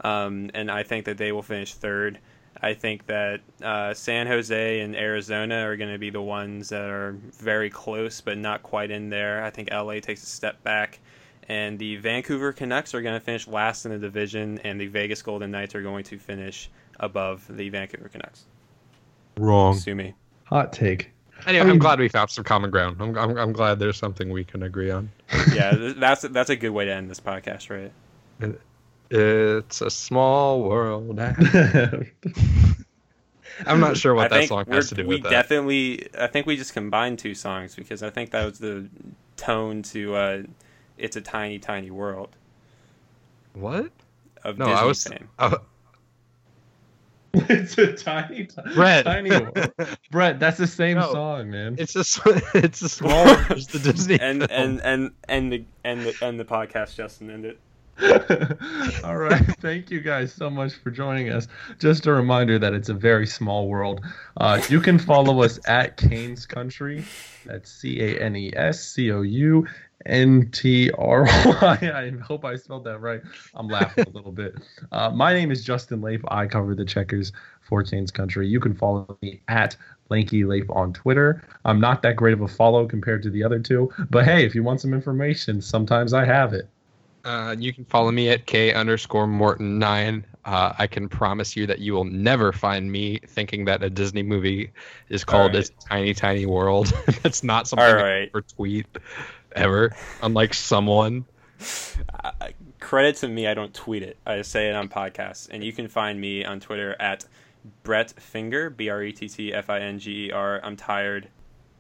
um, 0.05 0.51
and 0.55 0.71
I 0.71 0.85
think 0.85 1.05
that 1.07 1.19
they 1.19 1.33
will 1.33 1.43
finish 1.43 1.75
third. 1.75 2.21
I 2.63 2.75
think 2.75 3.07
that 3.07 3.41
uh, 3.63 3.95
San 3.95 4.27
Jose 4.27 4.81
and 4.81 4.95
Arizona 4.95 5.67
are 5.67 5.77
going 5.77 5.93
to 5.93 5.99
be 5.99 6.11
the 6.11 6.23
ones 6.23 6.69
that 6.69 6.89
are 6.89 7.17
very 7.39 7.71
close, 7.71 8.21
but 8.21 8.39
not 8.39 8.63
quite 8.63 8.91
in 8.91 9.09
there. 9.09 9.43
I 9.43 9.51
think 9.51 9.71
LA 9.73 10.01
takes 10.01 10.23
a 10.23 10.27
step 10.27 10.63
back, 10.63 11.01
and 11.49 11.79
the 11.79 11.97
Vancouver 11.97 12.53
Canucks 12.53 12.95
are 12.95 13.03
going 13.03 13.19
to 13.19 13.25
finish 13.25 13.49
last 13.49 13.85
in 13.85 13.93
the 13.93 13.99
division, 13.99 14.59
and 14.59 14.81
the 14.81 14.87
Vegas 14.87 15.23
Golden 15.23 15.51
Knights 15.51 15.75
are 15.75 15.83
going 15.83 16.05
to 16.05 16.19
finish 16.19 16.71
above 17.01 17.47
the 17.49 17.69
Vancouver 17.71 18.09
Canucks. 18.09 18.45
Wrong. 19.37 19.77
Sue 19.77 19.95
me. 19.95 20.15
Hot 20.45 20.73
take. 20.73 21.11
Anyway, 21.47 21.67
I 21.67 21.71
am 21.71 21.79
glad 21.79 21.99
we 21.99 22.09
found 22.09 22.31
some 22.31 22.45
common 22.45 22.71
ground. 22.71 22.97
I'm, 23.01 23.17
I'm, 23.17 23.39
I'm 23.39 23.53
glad 23.53 23.79
there's 23.79 23.97
something 23.97 24.31
we 24.31 24.45
can 24.45 24.63
agree 24.63 24.91
on. 24.91 25.11
yeah, 25.55 25.75
that's 25.75 26.23
that's 26.23 26.51
a 26.51 26.57
good 26.57 26.71
way 26.71 26.85
to 26.85 26.93
end 26.93 27.11
this 27.11 27.21
podcast, 27.21 27.71
right? 27.71 27.93
It's 29.11 29.81
a 29.81 29.91
small 29.91 30.63
world. 30.63 31.19
I'm 33.67 33.81
not 33.81 33.97
sure 33.97 34.15
what 34.15 34.33
I 34.33 34.41
that 34.41 34.49
song 34.49 34.65
has 34.69 34.89
to 34.91 34.95
do 34.95 35.07
we 35.07 35.17
with 35.17 35.25
that. 35.25 35.31
definitely, 35.31 36.09
I 36.19 36.27
think 36.27 36.47
we 36.47 36.57
just 36.57 36.73
combined 36.73 37.19
two 37.19 37.35
songs 37.35 37.75
because 37.75 38.03
I 38.03 38.11
think 38.11 38.31
that 38.31 38.45
was 38.45 38.59
the 38.59 38.89
tone 39.37 39.83
to 39.85 40.15
uh, 40.15 40.43
"It's 40.99 41.17
a 41.17 41.21
Tiny 41.21 41.59
Tiny 41.59 41.91
World." 41.91 42.31
What? 43.55 43.91
Of 44.45 44.59
no, 44.59 44.67
Disney 44.67 44.81
I 44.81 44.85
was. 44.85 45.05
Fame. 45.05 45.29
It's 47.49 47.79
a 47.79 47.93
tiny, 47.93 48.47
tiny, 48.47 48.75
Brett. 48.75 49.05
tiny 49.05 49.31
world. 49.31 49.73
Brett, 50.11 50.41
that's 50.41 50.59
the 50.59 50.67
same 50.67 50.99
no, 50.99 51.13
song, 51.13 51.51
man. 51.51 51.77
It's 51.79 51.95
a 51.95 52.01
it's 52.55 52.83
a 52.83 52.89
small. 52.89 53.27
it's 53.51 53.67
the 53.67 53.79
Disney 53.79 54.19
and, 54.21 54.51
and 54.51 54.81
and 54.81 55.13
and 55.29 55.53
the 55.53 55.65
and 55.85 56.03
the 56.03 56.15
and 56.23 56.41
the 56.41 56.45
podcast 56.45 56.97
Justin 56.97 57.31
ended. 57.31 57.59
All 59.05 59.17
right. 59.17 59.45
Thank 59.61 59.91
you 59.91 60.01
guys 60.01 60.33
so 60.33 60.51
much 60.51 60.75
for 60.75 60.91
joining 60.91 61.29
us. 61.29 61.47
Just 61.79 62.07
a 62.07 62.13
reminder 62.13 62.59
that 62.59 62.73
it's 62.73 62.89
a 62.89 62.95
very 62.95 63.27
small 63.27 63.69
world. 63.69 64.01
Uh, 64.37 64.61
you 64.69 64.81
can 64.81 64.99
follow 64.99 65.43
us 65.43 65.61
at 65.67 65.99
Canes 65.99 66.47
Country. 66.47 67.05
That's 67.45 67.71
C 67.71 68.01
A 68.01 68.21
N 68.21 68.37
E 68.37 68.53
S 68.57 68.81
C 68.81 69.13
O 69.13 69.23
U 69.23 69.67
N 70.07 70.51
T 70.53 70.91
R 70.93 71.25
Y. 71.25 71.79
I 71.95 72.13
hope 72.23 72.45
I 72.45 72.57
spelled 72.57 72.85
that 72.85 73.01
right. 73.01 73.21
I'm 73.55 73.69
laughing 73.69 74.07
a 74.07 74.11
little 74.11 74.33
bit. 74.33 74.55
Uh, 74.93 75.11
my 75.11 75.33
name 75.33 75.51
is 75.51 75.65
Justin 75.65 76.01
Leif. 76.01 76.23
I 76.29 76.47
cover 76.47 76.75
the 76.75 76.85
checkers 76.85 77.33
for 77.61 77.83
Canes 77.83 78.11
Country. 78.11 78.49
You 78.49 78.61
can 78.61 78.75
follow 78.75 79.19
me 79.23 79.41
at 79.49 79.77
Lanky 80.09 80.45
Leif 80.45 80.69
on 80.71 80.93
Twitter. 80.93 81.43
I'm 81.65 81.81
not 81.81 82.03
that 82.03 82.17
great 82.17 82.33
of 82.33 82.41
a 82.41 82.49
follow 82.49 82.87
compared 82.87 83.23
to 83.25 83.31
the 83.31 83.45
other 83.45 83.59
two, 83.59 83.91
but 84.11 84.25
hey, 84.25 84.45
if 84.45 84.55
you 84.55 84.63
want 84.63 84.81
some 84.81 84.95
information, 84.95 85.61
sometimes 85.61 86.13
I 86.13 86.25
have 86.25 86.53
it. 86.53 86.69
Uh, 87.25 87.55
you 87.59 87.73
can 87.73 87.85
follow 87.85 88.11
me 88.11 88.31
at 88.31 88.47
K 88.47 88.73
underscore 88.73 89.27
Morton 89.27 89.79
nine. 89.79 90.25
Uh, 90.47 90.73
I 90.79 90.87
can 90.87 91.07
promise 91.07 91.55
you 91.55 91.67
that 91.67 91.81
you 91.81 91.93
will 91.93 92.05
never 92.05 92.51
find 92.51 92.91
me 92.91 93.21
thinking 93.27 93.67
that 93.67 93.83
a 93.83 93.91
Disney 93.91 94.23
movie 94.23 94.73
is 95.11 95.23
called 95.23 95.53
right. 95.53 95.61
"It's 95.61 95.71
Tiny 95.85 96.15
Tiny 96.15 96.47
World." 96.47 96.93
That's 97.23 97.45
not 97.45 97.69
something 97.69 97.87
All 97.87 97.95
right. 97.95 98.31
I 98.35 98.41
tweet 98.57 98.87
ever. 99.55 99.95
Unlike 100.23 100.55
someone. 100.55 101.25
Uh, 102.25 102.33
credit 102.81 103.17
to 103.17 103.29
me, 103.29 103.47
I 103.47 103.55
don't 103.55 103.73
tweet 103.75 104.03
it. 104.03 104.17
I 104.27 104.43
say 104.43 104.69
it 104.69 104.75
on 104.75 104.89
podcasts, 104.89 105.49
and 105.51 105.63
you 105.63 105.73
can 105.73 105.89
find 105.89 106.21
me 106.21 106.45
on 106.45 106.61
Twitter 106.61 106.97
at 107.01 107.25
Brett 107.83 108.11
Finger 108.13 108.71
B 108.71 108.89
R 108.89 109.03
E 109.03 109.13
T 109.13 109.29
T 109.29 109.53
F 109.53 109.71
I 109.71 109.81
N 109.81 109.99
G 109.99 110.27
E 110.27 110.31
R. 110.33 110.61
I'm 110.65 110.77
tired. 110.77 111.29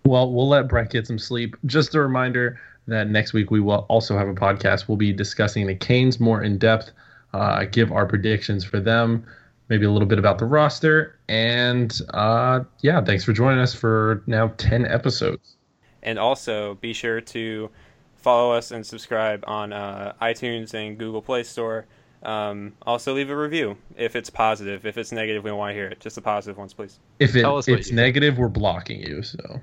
Well, 0.05 0.33
we'll 0.33 0.49
let 0.49 0.68
Brett 0.68 0.91
get 0.91 1.07
some 1.07 1.18
sleep. 1.18 1.57
Just 1.66 1.95
a 1.95 2.01
reminder 2.01 2.61
that 2.87 3.09
next 3.09 3.33
week 3.33 3.51
we 3.51 3.61
will 3.61 3.87
also 3.89 4.16
have 4.16 4.29
a 4.29 4.35
podcast. 4.35 4.89
We'll 4.89 4.97
be 4.97 5.12
discussing 5.12 5.66
the 5.66 5.75
Canes 5.75 6.18
more 6.21 6.43
in 6.43 6.59
depth, 6.59 6.91
uh, 7.33 7.64
give 7.64 7.93
our 7.93 8.07
predictions 8.07 8.64
for 8.64 8.81
them, 8.81 9.25
maybe 9.68 9.87
a 9.87 9.91
little 9.91 10.09
bit 10.09 10.18
about 10.18 10.39
the 10.39 10.47
roster, 10.47 11.16
and 11.29 12.01
uh, 12.14 12.64
yeah, 12.83 13.01
thanks 13.03 13.25
for 13.25 13.33
joining 13.33 13.61
us 13.61 13.75
for 13.75 14.23
now 14.27 14.49
10 14.57 14.87
episodes. 14.87 15.57
And 16.03 16.18
also 16.18 16.74
be 16.76 16.92
sure 16.92 17.20
to 17.20 17.70
follow 18.16 18.53
us 18.53 18.70
and 18.70 18.86
subscribe 18.86 19.44
on 19.46 19.72
uh, 19.72 20.14
iTunes 20.20 20.74
and 20.74 20.98
Google 20.98 21.22
Play 21.22 21.42
Store. 21.42 21.86
Um, 22.22 22.74
also, 22.82 23.14
leave 23.14 23.30
a 23.30 23.36
review 23.36 23.76
if 23.96 24.14
it's 24.14 24.28
positive. 24.28 24.84
If 24.84 24.98
it's 24.98 25.11
negative, 25.11 25.42
we 25.42 25.51
don't 25.51 25.59
want 25.59 25.70
to 25.70 25.74
hear 25.74 25.86
it. 25.86 26.01
Just 26.01 26.16
the 26.16 26.22
positive 26.22 26.59
ones, 26.59 26.74
please. 26.74 26.98
If 27.18 27.34
it, 27.34 27.46
it's 27.68 27.90
negative, 27.90 28.36
we're 28.36 28.48
blocking 28.48 29.01
you. 29.01 29.22
So. 29.22 29.61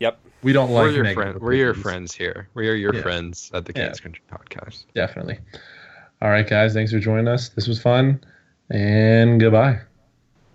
Yep. 0.00 0.18
We 0.42 0.52
don't 0.52 0.70
like. 0.70 0.84
We're 0.84 1.04
your 1.04 1.14
friend. 1.14 1.40
We're 1.40 1.52
your 1.54 1.74
friends 1.74 2.14
here. 2.14 2.48
We 2.54 2.68
are 2.68 2.74
your 2.74 2.94
yeah. 2.94 3.02
friends 3.02 3.50
at 3.54 3.64
the 3.64 3.72
Canes 3.72 3.98
yeah. 3.98 4.02
Country 4.02 4.22
Podcast. 4.30 4.86
Definitely. 4.94 5.38
All 6.22 6.30
right, 6.30 6.48
guys. 6.48 6.72
Thanks 6.72 6.92
for 6.92 6.98
joining 6.98 7.28
us. 7.28 7.50
This 7.50 7.66
was 7.66 7.80
fun, 7.80 8.22
and 8.70 9.40
goodbye. 9.40 9.80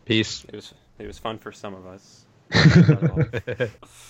Peace. 0.06 0.46
It 0.50 0.56
was. 0.56 0.74
It 0.98 1.08
was 1.08 1.18
fun 1.18 1.38
for 1.38 1.52
some 1.52 1.74
of 1.74 1.86
us. 1.88 2.26